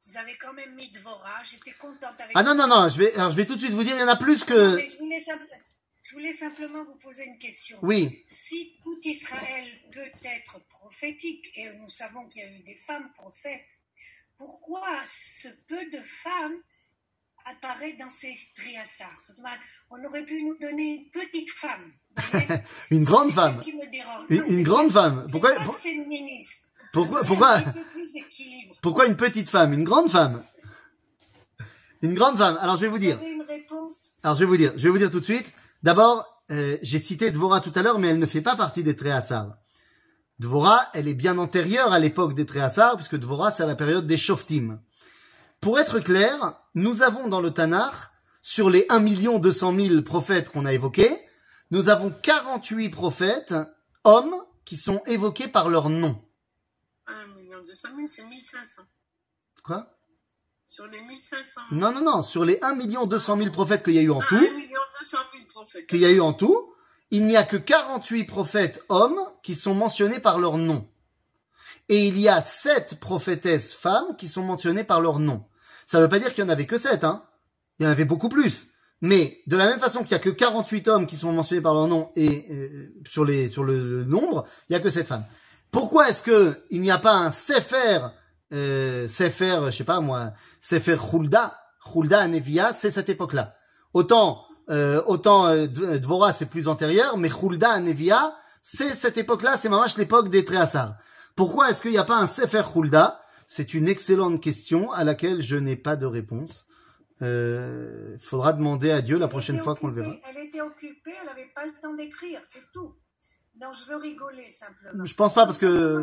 Vous 0.05 0.17
avez 0.17 0.35
quand 0.37 0.53
même 0.53 0.75
mis 0.75 0.89
Dvora, 0.91 1.41
j'étais 1.43 1.71
contente 1.73 2.19
avec 2.19 2.31
Ah 2.35 2.43
non, 2.43 2.55
non, 2.55 2.67
non, 2.67 2.89
je 2.89 2.97
vais, 2.99 3.13
alors 3.15 3.31
je 3.31 3.37
vais 3.37 3.45
tout 3.45 3.55
de 3.55 3.61
suite 3.61 3.71
vous 3.73 3.83
dire, 3.83 3.95
il 3.95 3.99
y 3.99 4.03
en 4.03 4.07
a 4.07 4.17
plus 4.17 4.43
que... 4.43 4.75
Mais 4.75 4.85
je, 4.87 4.97
voulais 4.97 5.19
simple- 5.21 5.47
je 6.03 6.13
voulais 6.13 6.33
simplement 6.33 6.83
vous 6.83 6.95
poser 6.97 7.23
une 7.25 7.37
question. 7.39 7.79
Oui, 7.81 8.23
Si 8.27 8.77
tout 8.83 8.99
Israël 9.03 9.65
peut 9.93 10.11
être 10.25 10.59
prophétique, 10.67 11.51
et 11.55 11.73
nous 11.77 11.87
savons 11.87 12.27
qu'il 12.27 12.41
y 12.43 12.45
a 12.45 12.49
eu 12.51 12.59
des 12.63 12.75
femmes 12.75 13.11
prophètes, 13.13 13.65
pourquoi 14.37 14.89
ce 15.05 15.47
peu 15.67 15.89
de 15.89 16.01
femmes 16.01 16.57
apparaît 17.45 17.93
dans 17.93 18.09
ces 18.09 18.35
triassars 18.55 19.19
On 19.89 20.03
aurait 20.03 20.25
pu 20.25 20.43
nous 20.43 20.57
donner 20.57 20.83
une 20.83 21.09
petite 21.11 21.49
femme. 21.51 21.93
une 22.91 23.03
grande 23.05 23.31
femme. 23.31 23.57
ça 23.57 23.63
qui 23.63 23.73
me 23.73 23.85
dérange. 23.89 24.25
Une, 24.29 24.37
Non, 24.41 24.47
une 24.47 24.55
c'est 24.57 24.63
grande 24.63 24.91
femme. 24.91 25.27
Pourquoi, 25.31 25.53
pas 25.53 25.63
pour- 25.63 25.77
féministe. 25.77 26.62
Pourquoi, 28.81 29.07
une 29.07 29.17
petite 29.17 29.49
femme 29.49 29.73
Une 29.73 29.83
grande 29.83 30.09
femme? 30.09 30.43
Une 32.03 32.13
grande 32.13 32.37
femme. 32.37 32.57
Alors 32.61 32.77
je 32.77 32.81
vais 32.81 32.87
vous 32.87 32.99
dire. 32.99 33.19
Alors 34.21 34.35
je 34.35 34.41
vais 34.41 34.45
vous 34.45 34.57
dire. 34.57 34.73
Je 34.77 34.83
vais 34.83 34.89
vous 34.89 34.97
dire 34.99 35.09
tout 35.09 35.19
de 35.19 35.25
suite. 35.25 35.51
D'abord, 35.81 36.43
euh, 36.51 36.77
j'ai 36.81 36.99
cité 36.99 37.31
Dvora 37.31 37.61
tout 37.61 37.71
à 37.75 37.81
l'heure, 37.81 37.97
mais 37.97 38.09
elle 38.09 38.19
ne 38.19 38.25
fait 38.25 38.41
pas 38.41 38.55
partie 38.55 38.83
des 38.83 38.95
Tréhassar. 38.95 39.57
Dvora, 40.39 40.81
elle 40.93 41.07
est 41.07 41.13
bien 41.13 41.37
antérieure 41.37 41.91
à 41.93 41.99
l'époque 41.99 42.35
des 42.35 42.45
Tréhassar, 42.45 42.95
puisque 42.95 43.17
Dvora, 43.17 43.51
c'est 43.51 43.63
à 43.63 43.67
la 43.67 43.75
période 43.75 44.05
des 44.05 44.17
Shoftim. 44.17 44.79
Pour 45.61 45.79
être 45.79 45.99
clair, 45.99 46.59
nous 46.75 47.01
avons 47.01 47.27
dans 47.27 47.41
le 47.41 47.51
Tanakh, 47.51 47.93
sur 48.41 48.69
les 48.69 48.85
1 48.89 49.39
200 49.39 49.75
000 49.79 50.01
prophètes 50.01 50.49
qu'on 50.49 50.65
a 50.65 50.73
évoqués, 50.73 51.25
nous 51.71 51.89
avons 51.89 52.11
48 52.21 52.89
prophètes, 52.89 53.55
hommes, 54.03 54.35
qui 54.65 54.75
sont 54.75 55.01
évoqués 55.07 55.47
par 55.47 55.69
leur 55.69 55.89
nom. 55.89 56.22
1 57.63 57.65
million 57.65 57.65
200 57.65 57.87
000, 57.95 58.07
c'est 58.09 58.23
1500. 58.23 58.81
Quoi? 59.63 59.87
Sur 60.67 60.87
les 60.87 61.01
1500. 61.01 61.61
Non, 61.71 61.91
non, 61.91 62.01
non, 62.01 62.23
sur 62.23 62.45
les 62.45 62.59
1 62.61 62.75
200 63.05 63.37
000 63.37 63.51
prophètes 63.51 63.83
qu'il 63.83 63.93
y 63.93 63.99
a 63.99 64.01
eu 64.01 64.11
en 64.11 64.19
Ah, 64.21 64.25
tout, 64.27 64.35
1 64.35 64.39
million 64.39 64.79
200 64.99 65.17
000 65.33 65.45
prophètes. 65.49 65.87
qu'il 65.87 65.99
y 65.99 66.05
a 66.05 66.11
eu 66.11 66.19
en 66.19 66.33
tout, 66.33 66.73
il 67.11 67.25
n'y 67.25 67.37
a 67.37 67.43
que 67.43 67.57
48 67.57 68.23
prophètes 68.25 68.83
hommes 68.89 69.19
qui 69.43 69.55
sont 69.55 69.75
mentionnés 69.75 70.19
par 70.19 70.39
leur 70.39 70.57
nom. 70.57 70.87
Et 71.89 72.07
il 72.07 72.17
y 72.17 72.29
a 72.29 72.41
7 72.41 72.99
prophétesses 72.99 73.73
femmes 73.73 74.15
qui 74.17 74.27
sont 74.27 74.41
mentionnées 74.43 74.83
par 74.85 75.01
leur 75.01 75.19
nom. 75.19 75.45
Ça 75.85 75.97
ne 75.97 76.03
veut 76.03 76.09
pas 76.09 76.19
dire 76.19 76.33
qu'il 76.33 76.43
y 76.43 76.47
en 76.47 76.49
avait 76.49 76.65
que 76.65 76.77
7, 76.77 77.03
hein. 77.03 77.25
Il 77.79 77.83
y 77.83 77.87
en 77.87 77.91
avait 77.91 78.05
beaucoup 78.05 78.29
plus. 78.29 78.67
Mais 79.01 79.41
de 79.47 79.57
la 79.57 79.67
même 79.67 79.79
façon 79.79 79.99
qu'il 80.03 80.11
y 80.11 80.15
a 80.15 80.19
que 80.19 80.29
48 80.29 80.87
hommes 80.87 81.05
qui 81.05 81.17
sont 81.17 81.31
mentionnés 81.33 81.61
par 81.61 81.73
leur 81.73 81.87
nom 81.87 82.09
et 82.15 82.45
euh, 82.51 82.93
sur 83.05 83.25
les 83.25 83.49
sur 83.49 83.65
le, 83.65 83.77
le 83.83 84.03
nombre, 84.05 84.45
il 84.69 84.73
y 84.73 84.75
a 84.75 84.79
que 84.79 84.89
7 84.89 85.05
femmes. 85.05 85.25
Pourquoi 85.73 86.07
est-ce 86.09 86.23
que 86.23 86.63
il 86.69 86.79
n'y 86.81 86.91
a 86.91 86.99
pas 86.99 87.15
un 87.15 87.31
Sefer 87.31 87.99
euh, 88.53 89.07
Sefer, 89.09 89.59
je 89.65 89.71
sais 89.71 89.83
pas 89.83 89.99
moi, 89.99 90.31
Sefer 90.61 90.95
Hulda, 91.11 91.59
Hulda 91.93 92.27
Nevia, 92.27 92.71
c'est 92.73 92.91
cette 92.91 93.09
époque-là. 93.09 93.55
Autant 93.93 94.45
euh, 94.69 95.01
autant 95.07 95.47
euh, 95.47 95.65
D- 95.67 95.99
Dvora 95.99 96.31
c'est 96.31 96.45
plus 96.45 96.67
antérieur, 96.69 97.17
mais 97.17 97.27
Hulda 97.29 97.79
Nevia, 97.79 98.35
c'est 98.61 98.87
cette 98.89 99.17
époque-là, 99.17 99.57
c'est 99.57 99.67
mamash 99.67 99.97
l'époque 99.97 100.29
des 100.29 100.45
Tréhassar. 100.45 100.95
Pourquoi 101.35 101.69
est-ce 101.71 101.81
qu'il 101.81 101.91
n'y 101.91 101.97
a 101.97 102.03
pas 102.05 102.17
un 102.17 102.27
Sefer 102.27 102.61
Hulda 102.75 103.19
C'est 103.47 103.73
une 103.73 103.87
excellente 103.87 104.39
question 104.41 104.91
à 104.91 105.03
laquelle 105.03 105.41
je 105.41 105.55
n'ai 105.57 105.75
pas 105.75 105.95
de 105.95 106.05
réponse. 106.05 106.65
Euh, 107.21 108.15
faudra 108.19 108.53
demander 108.53 108.91
à 108.91 109.01
Dieu 109.01 109.17
la 109.17 109.27
prochaine 109.27 109.59
fois 109.59 109.75
qu'on 109.75 109.87
le 109.87 109.93
verra. 109.93 110.13
Elle 110.29 110.47
était 110.47 110.61
occupée, 110.61 111.13
elle 111.19 111.27
n'avait 111.27 111.49
pas 111.55 111.65
le 111.65 111.71
temps 111.81 111.93
d'écrire, 111.93 112.39
c'est 112.47 112.63
tout. 112.73 112.93
Non, 113.55 113.71
je 113.71 113.85
veux 113.85 113.97
rigoler 113.97 114.49
simplement. 114.49 115.05
Je 115.05 115.13
pense 115.15 115.33
pas 115.33 115.45
parce 115.45 115.57
que 115.59 115.99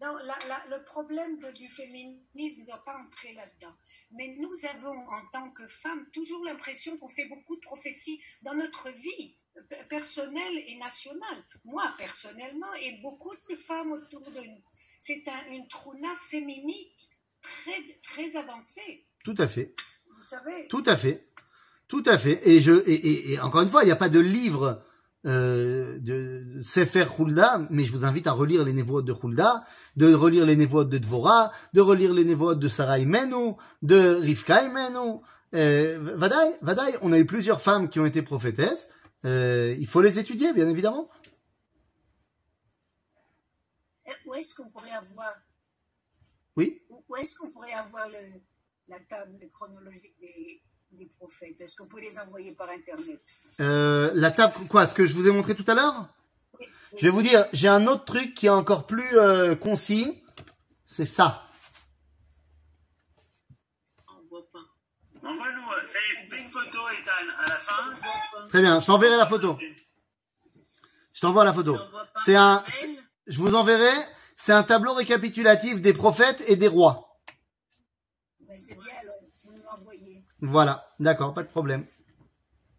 Non, 0.00 0.16
la- 0.16 0.38
la- 0.48 0.76
le 0.76 0.84
problème 0.84 1.38
de- 1.38 1.52
du 1.52 1.68
féminisme 1.68 2.62
ne 2.62 2.66
doit 2.66 2.82
pas 2.84 2.98
entrer 2.98 3.34
là-dedans. 3.34 3.72
Mais 4.10 4.34
nous 4.40 4.50
avons, 4.74 4.98
en 5.08 5.26
tant 5.32 5.48
que 5.52 5.64
femmes, 5.68 6.04
toujours 6.12 6.44
l'impression 6.44 6.98
qu'on 6.98 7.06
fait 7.08 7.26
beaucoup 7.26 7.54
de 7.54 7.60
prophéties 7.60 8.20
dans 8.42 8.54
notre 8.54 8.90
vie 8.90 9.36
pe- 9.54 9.88
personnelle 9.88 10.58
et 10.66 10.76
nationale. 10.78 11.44
Moi, 11.64 11.84
personnellement, 11.98 12.74
et 12.82 12.98
beaucoup 13.00 13.32
de 13.48 13.54
femmes 13.54 13.92
autour 13.92 14.28
de 14.32 14.40
nous. 14.40 14.62
C'est 14.98 15.22
un- 15.28 15.52
une 15.52 15.68
trouna 15.68 16.08
féminine 16.28 16.88
très, 17.40 17.82
très 18.02 18.36
avancée. 18.36 19.06
tout 19.24 19.36
à 19.38 19.46
fait. 19.46 19.72
Vous 20.16 20.22
savez, 20.22 20.66
Tout 20.66 20.82
à 20.86 20.96
fait. 20.96 21.28
Tout 21.86 22.02
à 22.06 22.18
fait. 22.18 22.40
Et 22.48 22.60
je 22.60 22.72
et, 22.88 22.94
et- 22.94 23.32
et 23.34 23.40
encore 23.40 23.62
une 23.62 23.68
fois, 23.68 23.84
il 23.84 23.86
n'y 23.86 23.92
a 23.92 23.96
pas 23.96 24.08
de 24.08 24.18
livre 24.18 24.84
euh, 25.24 25.98
de 26.00 26.62
Sefer 26.64 27.06
Hulda, 27.18 27.66
mais 27.70 27.84
je 27.84 27.92
vous 27.92 28.04
invite 28.04 28.26
à 28.26 28.32
relire 28.32 28.64
les 28.64 28.72
névotes 28.72 29.04
de 29.04 29.12
Hulda, 29.12 29.62
de 29.96 30.12
relire 30.12 30.44
les 30.44 30.56
névotes 30.56 30.88
de 30.88 30.98
Dvora, 30.98 31.52
de 31.72 31.80
relire 31.80 32.12
les 32.12 32.24
névotes 32.24 32.58
de 32.58 32.68
Sarah 32.68 32.98
Imenu, 32.98 33.54
de 33.82 34.16
Rivka 34.16 34.64
Imenu. 34.64 35.20
Euh, 35.54 35.98
Vadaï, 36.16 36.58
Vadaï, 36.62 36.96
on 37.02 37.12
a 37.12 37.18
eu 37.18 37.26
plusieurs 37.26 37.60
femmes 37.60 37.88
qui 37.88 38.00
ont 38.00 38.06
été 38.06 38.22
prophétesses. 38.22 38.88
Euh, 39.24 39.76
il 39.78 39.86
faut 39.86 40.00
les 40.00 40.18
étudier, 40.18 40.52
bien 40.52 40.68
évidemment. 40.68 41.08
où 44.26 44.34
est-ce 44.34 44.54
qu'on 44.54 44.70
pourrait 44.70 44.90
avoir 44.90 45.34
Oui. 46.56 46.82
Où 47.08 47.16
est-ce 47.16 47.36
qu'on 47.36 47.50
pourrait 47.50 47.74
avoir 47.74 48.08
le, 48.08 48.40
la 48.88 48.98
table 49.00 49.38
chronologique 49.52 50.16
des, 50.20 50.62
des 50.92 51.06
prophètes 51.06 51.60
Est-ce 51.60 51.76
qu'on 51.76 51.86
peut 51.86 52.00
les 52.00 52.18
envoyer 52.18 52.52
par 52.52 52.68
Internet? 52.70 53.20
Euh, 53.60 54.10
la 54.14 54.30
table, 54.30 54.54
quoi, 54.68 54.86
ce 54.86 54.94
que 54.94 55.06
je 55.06 55.14
vous 55.14 55.28
ai 55.28 55.30
montré 55.30 55.54
tout 55.54 55.64
à 55.66 55.74
l'heure? 55.74 56.08
Je 56.96 57.04
vais 57.04 57.10
vous 57.10 57.22
dire, 57.22 57.46
j'ai 57.52 57.68
un 57.68 57.86
autre 57.86 58.04
truc 58.04 58.34
qui 58.34 58.46
est 58.46 58.50
encore 58.50 58.86
plus 58.86 59.18
euh, 59.18 59.56
concis. 59.56 60.22
C'est 60.84 61.06
ça. 61.06 61.46
On 64.08 64.28
voit 64.28 64.46
pas. 64.50 64.58
Envoie-nous, 65.26 65.72
euh, 65.72 65.86
fais, 65.86 66.28
fais 66.28 66.42
une 66.42 66.50
photo, 66.50 66.78
Ethan, 66.90 67.12
à 67.38 67.48
la 67.48 67.56
fin. 67.56 68.48
Très 68.48 68.60
bien, 68.60 68.78
je 68.80 68.86
t'enverrai 68.86 69.16
la 69.16 69.26
photo. 69.26 69.58
Je 71.14 71.20
t'envoie 71.20 71.44
la 71.44 71.52
photo. 71.52 71.78
C'est 72.24 72.36
un, 72.36 72.62
je 73.26 73.38
vous 73.38 73.54
enverrai, 73.54 73.94
c'est 74.36 74.52
un 74.52 74.62
tableau 74.62 74.92
récapitulatif 74.92 75.80
des 75.80 75.92
prophètes 75.92 76.42
et 76.48 76.56
des 76.56 76.68
rois. 76.68 77.18
Ben, 78.40 78.58
c'est 78.58 78.74
bien, 78.74 78.92
alors. 79.00 79.11
Voilà, 80.42 80.92
d'accord, 80.98 81.32
pas 81.34 81.44
de 81.44 81.48
problème. 81.48 81.86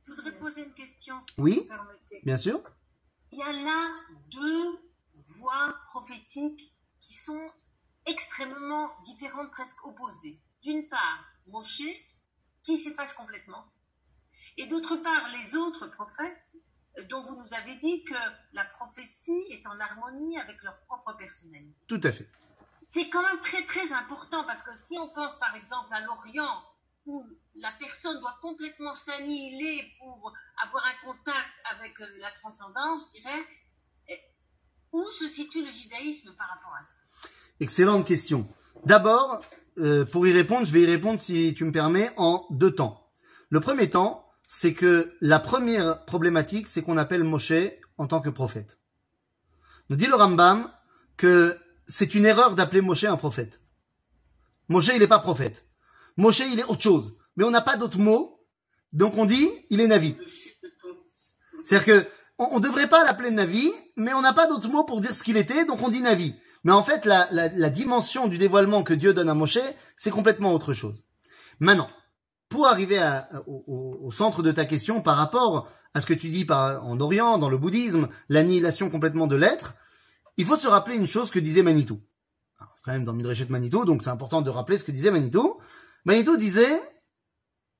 Je 0.06 0.12
voudrais 0.14 0.38
poser 0.38 0.64
une 0.66 0.74
question, 0.74 1.20
si 1.22 1.42
Oui. 1.42 1.60
vous 1.62 1.68
permettez. 1.68 2.20
Bien 2.24 2.38
sûr. 2.38 2.62
Il 3.32 3.40
y 3.40 3.42
a 3.42 3.52
là 3.54 3.90
deux 4.30 4.80
voix 5.40 5.74
prophétiques 5.88 6.74
qui 7.00 7.14
sont 7.14 7.50
extrêmement 8.06 8.92
différentes, 9.04 9.50
presque 9.52 9.86
opposées. 9.86 10.40
D'une 10.62 10.88
part, 10.90 11.24
Moshe, 11.48 11.82
qui 12.64 12.78
s'efface 12.78 13.14
complètement. 13.14 13.66
Et 14.58 14.68
d'autre 14.68 14.98
part, 14.98 15.26
les 15.42 15.56
autres 15.56 15.88
prophètes, 15.88 16.52
euh, 16.98 17.04
dont 17.06 17.22
vous 17.24 17.38
nous 17.38 17.54
avez 17.54 17.76
dit 17.78 18.04
que 18.04 18.14
la 18.52 18.66
prophétie 18.66 19.42
est 19.52 19.66
en 19.66 19.80
harmonie 19.80 20.38
avec 20.38 20.62
leur 20.64 20.78
propre 20.82 21.14
personnalité. 21.18 21.76
Tout 21.88 22.02
à 22.04 22.12
fait. 22.12 22.30
C'est 22.90 23.10
quand 23.10 23.24
même 23.24 23.40
très 23.40 23.64
très 23.66 23.92
important 23.94 24.44
parce 24.46 24.62
que 24.64 24.76
si 24.76 24.98
on 25.00 25.10
pense 25.14 25.40
par 25.40 25.56
exemple 25.56 25.92
à 25.94 26.02
l'Orient 26.02 26.64
où 27.06 27.26
la 27.56 27.72
personne 27.80 28.20
doit 28.20 28.38
complètement 28.42 28.96
s'annihiler 28.96 29.92
pour 30.00 30.34
avoir 30.64 30.86
un 30.86 31.06
contact 31.06 31.54
avec 31.76 32.00
euh, 32.02 32.06
la 32.20 32.32
transcendance, 32.32 33.08
je 33.08 33.20
dirais, 33.20 33.44
où 34.92 35.04
se 35.20 35.28
situe 35.28 35.62
le 35.66 35.72
judaïsme 35.72 36.34
par 36.38 36.48
rapport 36.48 36.74
à 36.80 36.84
ça? 36.84 37.30
Excellente 37.60 38.08
question. 38.08 38.48
D'abord, 38.86 39.44
euh, 39.80 40.06
pour 40.06 40.28
y 40.28 40.32
répondre, 40.32 40.66
je 40.66 40.72
vais 40.72 40.82
y 40.82 40.86
répondre 40.86 41.20
si 41.20 41.54
tu 41.56 41.66
me 41.66 41.72
permets 41.72 42.12
en 42.18 42.46
deux 42.52 42.74
temps. 42.74 43.12
Le 43.50 43.60
premier 43.60 43.90
temps, 43.90 44.30
c'est 44.48 44.74
que 44.74 45.16
la 45.20 45.40
première 45.40 46.06
problématique, 46.06 46.68
c'est 46.68 46.84
qu'on 46.84 46.98
appelle 46.98 47.24
Moshe 47.24 47.54
en 47.98 48.08
tant 48.08 48.22
que 48.22 48.30
prophète. 48.30 48.78
Nous 49.90 49.96
dit 49.96 50.06
le 50.06 50.16
Rambam 50.16 50.72
que 51.18 51.60
c'est 51.88 52.16
une 52.16 52.26
erreur 52.26 52.56
d'appeler 52.56 52.82
Moshe 52.82 53.04
un 53.04 53.18
prophète. 53.18 53.62
Moshe, 54.70 54.90
il 54.94 55.00
n'est 55.00 55.08
pas 55.08 55.20
prophète. 55.20 55.68
Moshe, 56.18 56.42
il 56.52 56.60
est 56.60 56.66
autre 56.66 56.82
chose. 56.82 57.16
Mais 57.36 57.44
on 57.44 57.52
n'a 57.52 57.62
pas 57.62 57.78
d'autre 57.78 58.00
mot. 58.00 58.40
Donc 58.92 59.18
on 59.18 59.26
dit, 59.26 59.50
il 59.70 59.82
est 59.82 59.88
Navi. 59.88 60.16
C'est-à-dire 61.66 61.86
que 61.86 62.08
on, 62.38 62.48
on 62.54 62.60
devrait 62.60 62.90
pas 62.90 63.04
l'appeler 63.04 63.32
Navi, 63.32 63.72
mais 63.96 64.14
on 64.14 64.22
n'a 64.22 64.34
pas 64.34 64.48
d'autre 64.48 64.70
mot 64.70 64.84
pour 64.84 65.02
dire 65.02 65.16
ce 65.16 65.24
qu'il 65.24 65.38
était, 65.38 65.66
donc 65.66 65.82
on 65.82 65.90
dit 65.90 66.02
Navi. 66.02 66.36
Mais 66.64 66.72
en 66.72 66.84
fait, 66.84 67.06
la, 67.06 67.70
dimension 67.70 68.28
du 68.28 68.38
dévoilement 68.38 68.84
que 68.84 68.94
Dieu 68.94 69.14
donne 69.14 69.30
à 69.30 69.34
Moshe, 69.34 69.60
c'est 69.98 70.12
complètement 70.12 70.54
autre 70.54 70.74
chose. 70.74 71.04
Maintenant, 71.60 71.90
pour 72.50 72.68
arriver 72.68 73.00
au, 73.48 74.12
centre 74.12 74.42
de 74.42 74.52
ta 74.52 74.66
question 74.66 75.02
par 75.02 75.18
rapport 75.18 75.68
à 75.94 76.02
ce 76.02 76.06
que 76.06 76.14
tu 76.14 76.30
dis 76.30 76.48
en 76.50 77.00
Orient, 77.02 77.38
dans 77.38 77.50
le 77.50 77.58
bouddhisme, 77.58 78.08
l'annihilation 78.30 78.90
complètement 78.90 79.28
de 79.28 79.36
l'être, 79.36 79.76
il 80.38 80.46
faut 80.46 80.58
se 80.58 80.68
rappeler 80.68 80.96
une 80.96 81.08
chose 81.08 81.32
que 81.32 81.40
disait 81.40 81.64
Manitou. 81.64 82.02
Quand 82.84 82.92
même 82.92 83.04
dans 83.04 83.14
Midrashet 83.14 83.48
Manitou, 83.50 83.86
donc 83.86 84.04
c'est 84.04 84.10
important 84.10 84.42
de 84.42 84.50
rappeler 84.50 84.78
ce 84.78 84.84
que 84.84 84.92
disait 84.92 85.12
Manitou. 85.12 85.58
Manitou 86.06 86.38
disait 86.38 86.82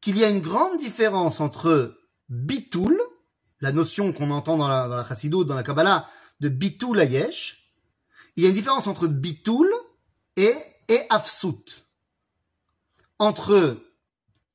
qu'il 0.02 0.18
y 0.18 0.24
a 0.24 0.30
une 0.30 0.42
grande 0.42 0.78
différence 0.78 1.40
entre 1.40 1.98
bitoul, 2.30 3.00
la 3.62 3.72
notion 3.72 4.14
qu'on 4.14 4.32
entend 4.32 4.58
dans 4.58 4.68
la, 4.68 4.88
dans 4.88 5.44
dans 5.44 5.56
la 5.56 5.64
Kabbalah, 5.64 6.08
de 6.40 6.50
bitoul 6.50 7.00
ayesh. 7.00 7.72
Il 8.36 8.44
y 8.44 8.46
a 8.46 8.50
une 8.50 8.56
différence 8.56 8.88
entre 8.88 9.08
bitoul 9.08 9.72
et, 10.36 10.56
et 10.88 11.00
afsut. 11.10 11.86
Entre 13.20 13.78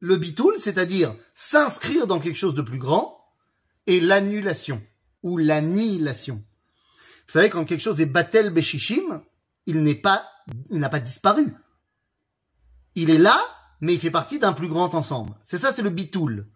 le 0.01 0.17
bitoul, 0.17 0.55
c'est-à-dire 0.59 1.15
s'inscrire 1.35 2.07
dans 2.07 2.21
quelque 2.21 2.37
chose 2.37 2.55
de 2.55 2.63
plus 2.63 2.79
grand, 2.79 3.19
et 3.87 4.01
l'annulation, 4.01 4.83
ou 5.23 5.39
l'annihilation. 5.39 6.45
Vous 7.27 7.33
savez, 7.33 7.51
quand 7.51 7.65
quelque 7.65 7.81
chose 7.81 8.01
est 8.01 8.07
batel 8.07 8.51
beshishim, 8.51 9.23
il 9.67 9.83
n'est 9.83 9.95
pas, 9.95 10.27
il 10.71 10.79
n'a 10.79 10.89
pas 10.89 11.01
disparu. 11.01 11.55
Il 12.95 13.11
est 13.11 13.19
là, 13.19 13.41
mais 13.81 13.95
il 13.95 14.01
fait 14.01 14.11
partie 14.11 14.39
d'un 14.39 14.53
plus 14.53 14.69
grand 14.69 14.95
ensemble. 14.95 15.35
C'est 15.43 15.59
ça, 15.59 15.73
c'est 15.73 15.83
le 15.83 15.91
bitoul. 15.91 16.49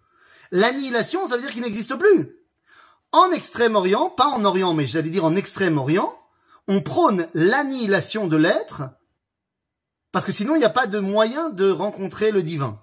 L'annihilation, 0.50 1.26
ça 1.26 1.36
veut 1.36 1.42
dire 1.42 1.50
qu'il 1.50 1.62
n'existe 1.62 1.96
plus. 1.96 2.36
En 3.12 3.30
Extrême-Orient, 3.30 4.10
pas 4.10 4.26
en 4.26 4.44
Orient, 4.44 4.74
mais 4.74 4.86
j'allais 4.86 5.10
dire 5.10 5.24
en 5.24 5.34
Extrême-Orient, 5.34 6.18
on 6.68 6.80
prône 6.80 7.28
l'annihilation 7.34 8.26
de 8.26 8.36
l'être 8.36 8.82
Parce 10.12 10.24
que 10.24 10.32
sinon, 10.32 10.54
il 10.54 10.58
n'y 10.58 10.64
a 10.64 10.70
pas 10.70 10.86
de 10.86 10.98
moyen 10.98 11.50
de 11.50 11.70
rencontrer 11.70 12.30
le 12.30 12.42
divin. 12.42 12.80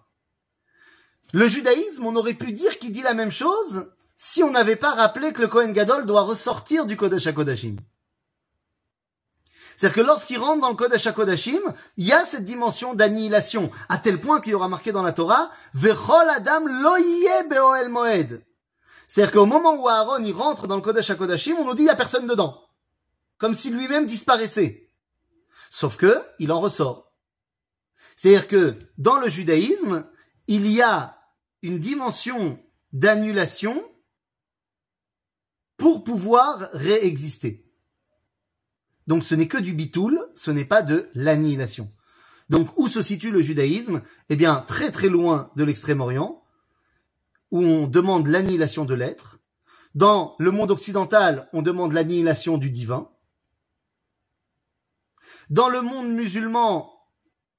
Le 1.33 1.47
judaïsme, 1.47 2.05
on 2.05 2.15
aurait 2.15 2.33
pu 2.33 2.51
dire 2.51 2.79
qu'il 2.79 2.91
dit 2.91 3.03
la 3.03 3.13
même 3.13 3.31
chose 3.31 3.91
si 4.15 4.43
on 4.43 4.51
n'avait 4.51 4.75
pas 4.75 4.93
rappelé 4.93 5.31
que 5.31 5.41
le 5.41 5.47
Kohen 5.47 5.71
Gadol 5.71 6.05
doit 6.05 6.21
ressortir 6.21 6.85
du 6.85 6.97
Kodesh 6.97 7.27
HaKodashim. 7.27 7.77
C'est-à-dire 9.79 10.03
que 10.03 10.07
lorsqu'il 10.07 10.39
rentre 10.39 10.59
dans 10.59 10.67
le 10.67 10.75
Kodesh 10.75 11.07
HaKodashim, 11.07 11.61
il 11.95 12.05
y 12.05 12.11
a 12.11 12.25
cette 12.25 12.43
dimension 12.43 12.95
d'annihilation, 12.95 13.71
à 13.87 13.97
tel 13.97 14.19
point 14.19 14.41
qu'il 14.41 14.51
y 14.51 14.53
aura 14.53 14.67
marqué 14.67 14.91
dans 14.91 15.03
la 15.03 15.13
Torah, 15.13 15.49
Vechol 15.73 16.29
Adam 16.29 16.65
lo 16.65 16.95
be'oel 17.49 17.87
moed. 17.87 18.45
C'est-à-dire 19.07 19.31
qu'au 19.31 19.45
moment 19.45 19.75
où 19.75 19.87
Aaron 19.87 20.21
il 20.21 20.33
rentre 20.33 20.67
dans 20.67 20.75
le 20.75 20.81
Kodesh 20.81 21.11
HaKodashim, 21.11 21.55
on 21.59 21.63
nous 21.63 21.75
dit 21.75 21.83
il 21.83 21.85
n'y 21.85 21.91
a 21.91 21.95
personne 21.95 22.27
dedans. 22.27 22.61
Comme 23.37 23.55
si 23.55 23.69
lui-même 23.69 24.05
disparaissait. 24.05 24.89
Sauf 25.69 25.95
que, 25.95 26.13
il 26.39 26.51
en 26.51 26.59
ressort. 26.59 27.13
C'est-à-dire 28.17 28.49
que, 28.49 28.77
dans 28.97 29.17
le 29.17 29.29
judaïsme, 29.29 30.05
il 30.47 30.69
y 30.69 30.81
a 30.81 31.17
une 31.61 31.79
dimension 31.79 32.61
d'annulation 32.91 33.81
pour 35.77 36.03
pouvoir 36.03 36.67
réexister. 36.73 37.68
Donc 39.09 39.23
ce 39.23 39.33
n'est 39.33 39.47
que 39.47 39.57
du 39.57 39.73
bitoul, 39.73 40.21
ce 40.35 40.51
n'est 40.51 40.65
pas 40.65 40.83
de 40.83 41.09
l'annihilation. 41.15 41.91
Donc 42.49 42.69
où 42.77 42.87
se 42.87 43.01
situe 43.01 43.31
le 43.31 43.41
judaïsme? 43.41 44.03
Eh 44.29 44.35
bien 44.35 44.63
très 44.67 44.91
très 44.91 45.09
loin 45.09 45.49
de 45.55 45.63
l'extrême-orient, 45.63 46.43
où 47.49 47.59
on 47.59 47.87
demande 47.87 48.27
l'annihilation 48.27 48.85
de 48.85 48.93
l'être. 48.93 49.39
Dans 49.95 50.35
le 50.37 50.51
monde 50.51 50.69
occidental, 50.69 51.49
on 51.53 51.63
demande 51.63 51.93
l'annihilation 51.93 52.59
du 52.59 52.69
divin. 52.69 53.09
Dans 55.49 55.69
le 55.69 55.81
monde 55.81 56.11
musulman, 56.11 56.93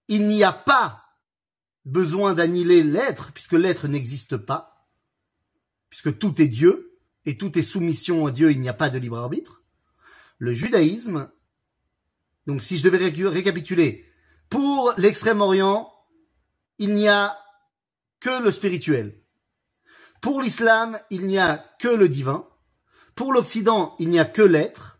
il 0.07 0.28
n'y 0.28 0.44
a 0.44 0.53
pas 0.53 1.05
besoin 1.84 2.34
d'annihiler 2.34 2.84
l'être, 2.84 3.32
puisque 3.32 3.55
l'être 3.55 3.88
n'existe 3.88 4.36
pas, 4.36 4.88
puisque 5.88 6.16
tout 6.16 6.40
est 6.40 6.46
Dieu, 6.46 6.96
et 7.24 7.36
tout 7.36 7.59
est 7.59 7.62
soumission 7.62 8.26
à 8.26 8.30
Dieu, 8.30 8.53
il 8.53 8.61
n'y 8.61 8.68
a 8.68 8.72
pas 8.72 8.88
de 8.88 8.98
libre 8.98 9.18
arbitre. 9.18 9.64
Le 10.38 10.55
judaïsme, 10.55 11.28
donc 12.47 12.62
si 12.62 12.78
je 12.78 12.84
devais 12.84 12.99
récapituler, 13.28 14.07
pour 14.49 14.93
l'extrême-orient, 14.97 15.93
il 16.78 16.95
n'y 16.95 17.09
a 17.09 17.36
que 18.20 18.43
le 18.43 18.51
spirituel. 18.51 19.20
Pour 20.20 20.43
l'islam, 20.43 20.99
il 21.11 21.26
n'y 21.26 21.38
a 21.38 21.59
que 21.78 21.88
le 21.88 22.09
divin. 22.09 22.49
Pour 23.14 23.32
l'Occident, 23.32 23.97
il 23.99 24.09
n'y 24.11 24.18
a 24.18 24.24
que 24.24 24.43
l'être. 24.43 24.99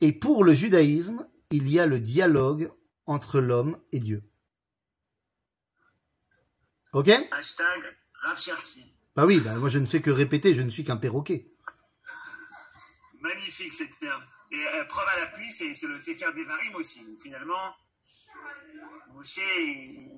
Et 0.00 0.12
pour 0.12 0.44
le 0.44 0.54
judaïsme, 0.54 1.26
il 1.50 1.70
y 1.70 1.78
a 1.78 1.86
le 1.86 2.00
dialogue 2.00 2.72
entre 3.06 3.40
l'homme 3.40 3.78
et 3.92 3.98
Dieu. 3.98 4.22
Ok? 6.92 7.08
Hashtag 7.32 7.82
Rav. 8.22 8.38
Bah 9.16 9.26
oui, 9.26 9.40
bah 9.40 9.54
moi 9.56 9.68
je 9.68 9.78
ne 9.78 9.86
fais 9.86 10.00
que 10.00 10.10
répéter, 10.10 10.54
je 10.54 10.62
ne 10.62 10.70
suis 10.70 10.84
qu'un 10.84 10.96
perroquet. 10.96 11.52
Magnifique 13.20 13.72
cette 13.72 13.98
terme. 13.98 14.22
Et 14.50 14.66
euh, 14.66 14.84
preuve 14.84 15.06
à 15.08 15.20
l'appui, 15.20 15.52
c'est, 15.52 15.74
c'est 15.74 15.86
le 15.86 15.98
Sefer 15.98 16.32
Devarim 16.36 16.74
aussi. 16.76 17.04
Où 17.06 17.18
finalement, 17.18 17.74
Moshe 19.12 19.38
est 19.38 20.10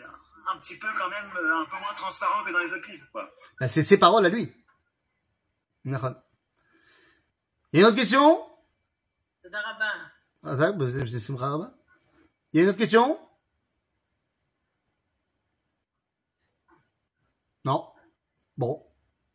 euh, 0.00 0.06
un 0.52 0.58
petit 0.58 0.78
peu 0.78 0.88
quand 0.96 1.08
même 1.08 1.30
euh, 1.36 1.62
un 1.62 1.64
peu 1.66 1.76
moins 1.76 1.94
transparent 1.94 2.44
que 2.44 2.50
dans 2.52 2.58
les 2.58 2.72
autres 2.72 2.90
livres. 2.90 3.06
Bah, 3.60 3.68
c'est 3.68 3.82
ses 3.82 3.98
paroles 3.98 4.26
à 4.26 4.28
lui. 4.28 4.52
Il 5.84 5.92
y 5.92 5.94
a 5.94 7.80
une 7.80 7.86
autre 7.86 7.96
question? 7.96 8.44
Ah, 9.44 9.76
bah, 9.78 10.70
Il 12.52 12.56
y 12.56 12.60
a 12.60 12.62
une 12.62 12.68
autre 12.68 12.78
question? 12.78 13.18
Non 17.64 17.92
Bon. 18.56 18.86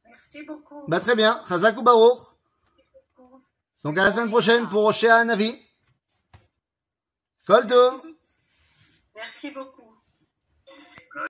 Merci 0.05 0.43
beaucoup. 0.43 0.87
Bah, 0.87 0.99
très 0.99 1.15
bien. 1.15 1.43
Chazak 1.47 1.77
ou 1.77 1.83
Baruch 1.83 2.32
donc 3.83 3.97
à 3.97 4.05
la 4.05 4.11
semaine 4.11 4.29
prochaine 4.29 4.67
pour 4.69 4.85
Oshea 4.85 5.23
Navi. 5.25 5.59
Kol 7.45 7.67
Tov. 7.67 8.01
Merci 9.15 9.51
beaucoup. 9.51 9.82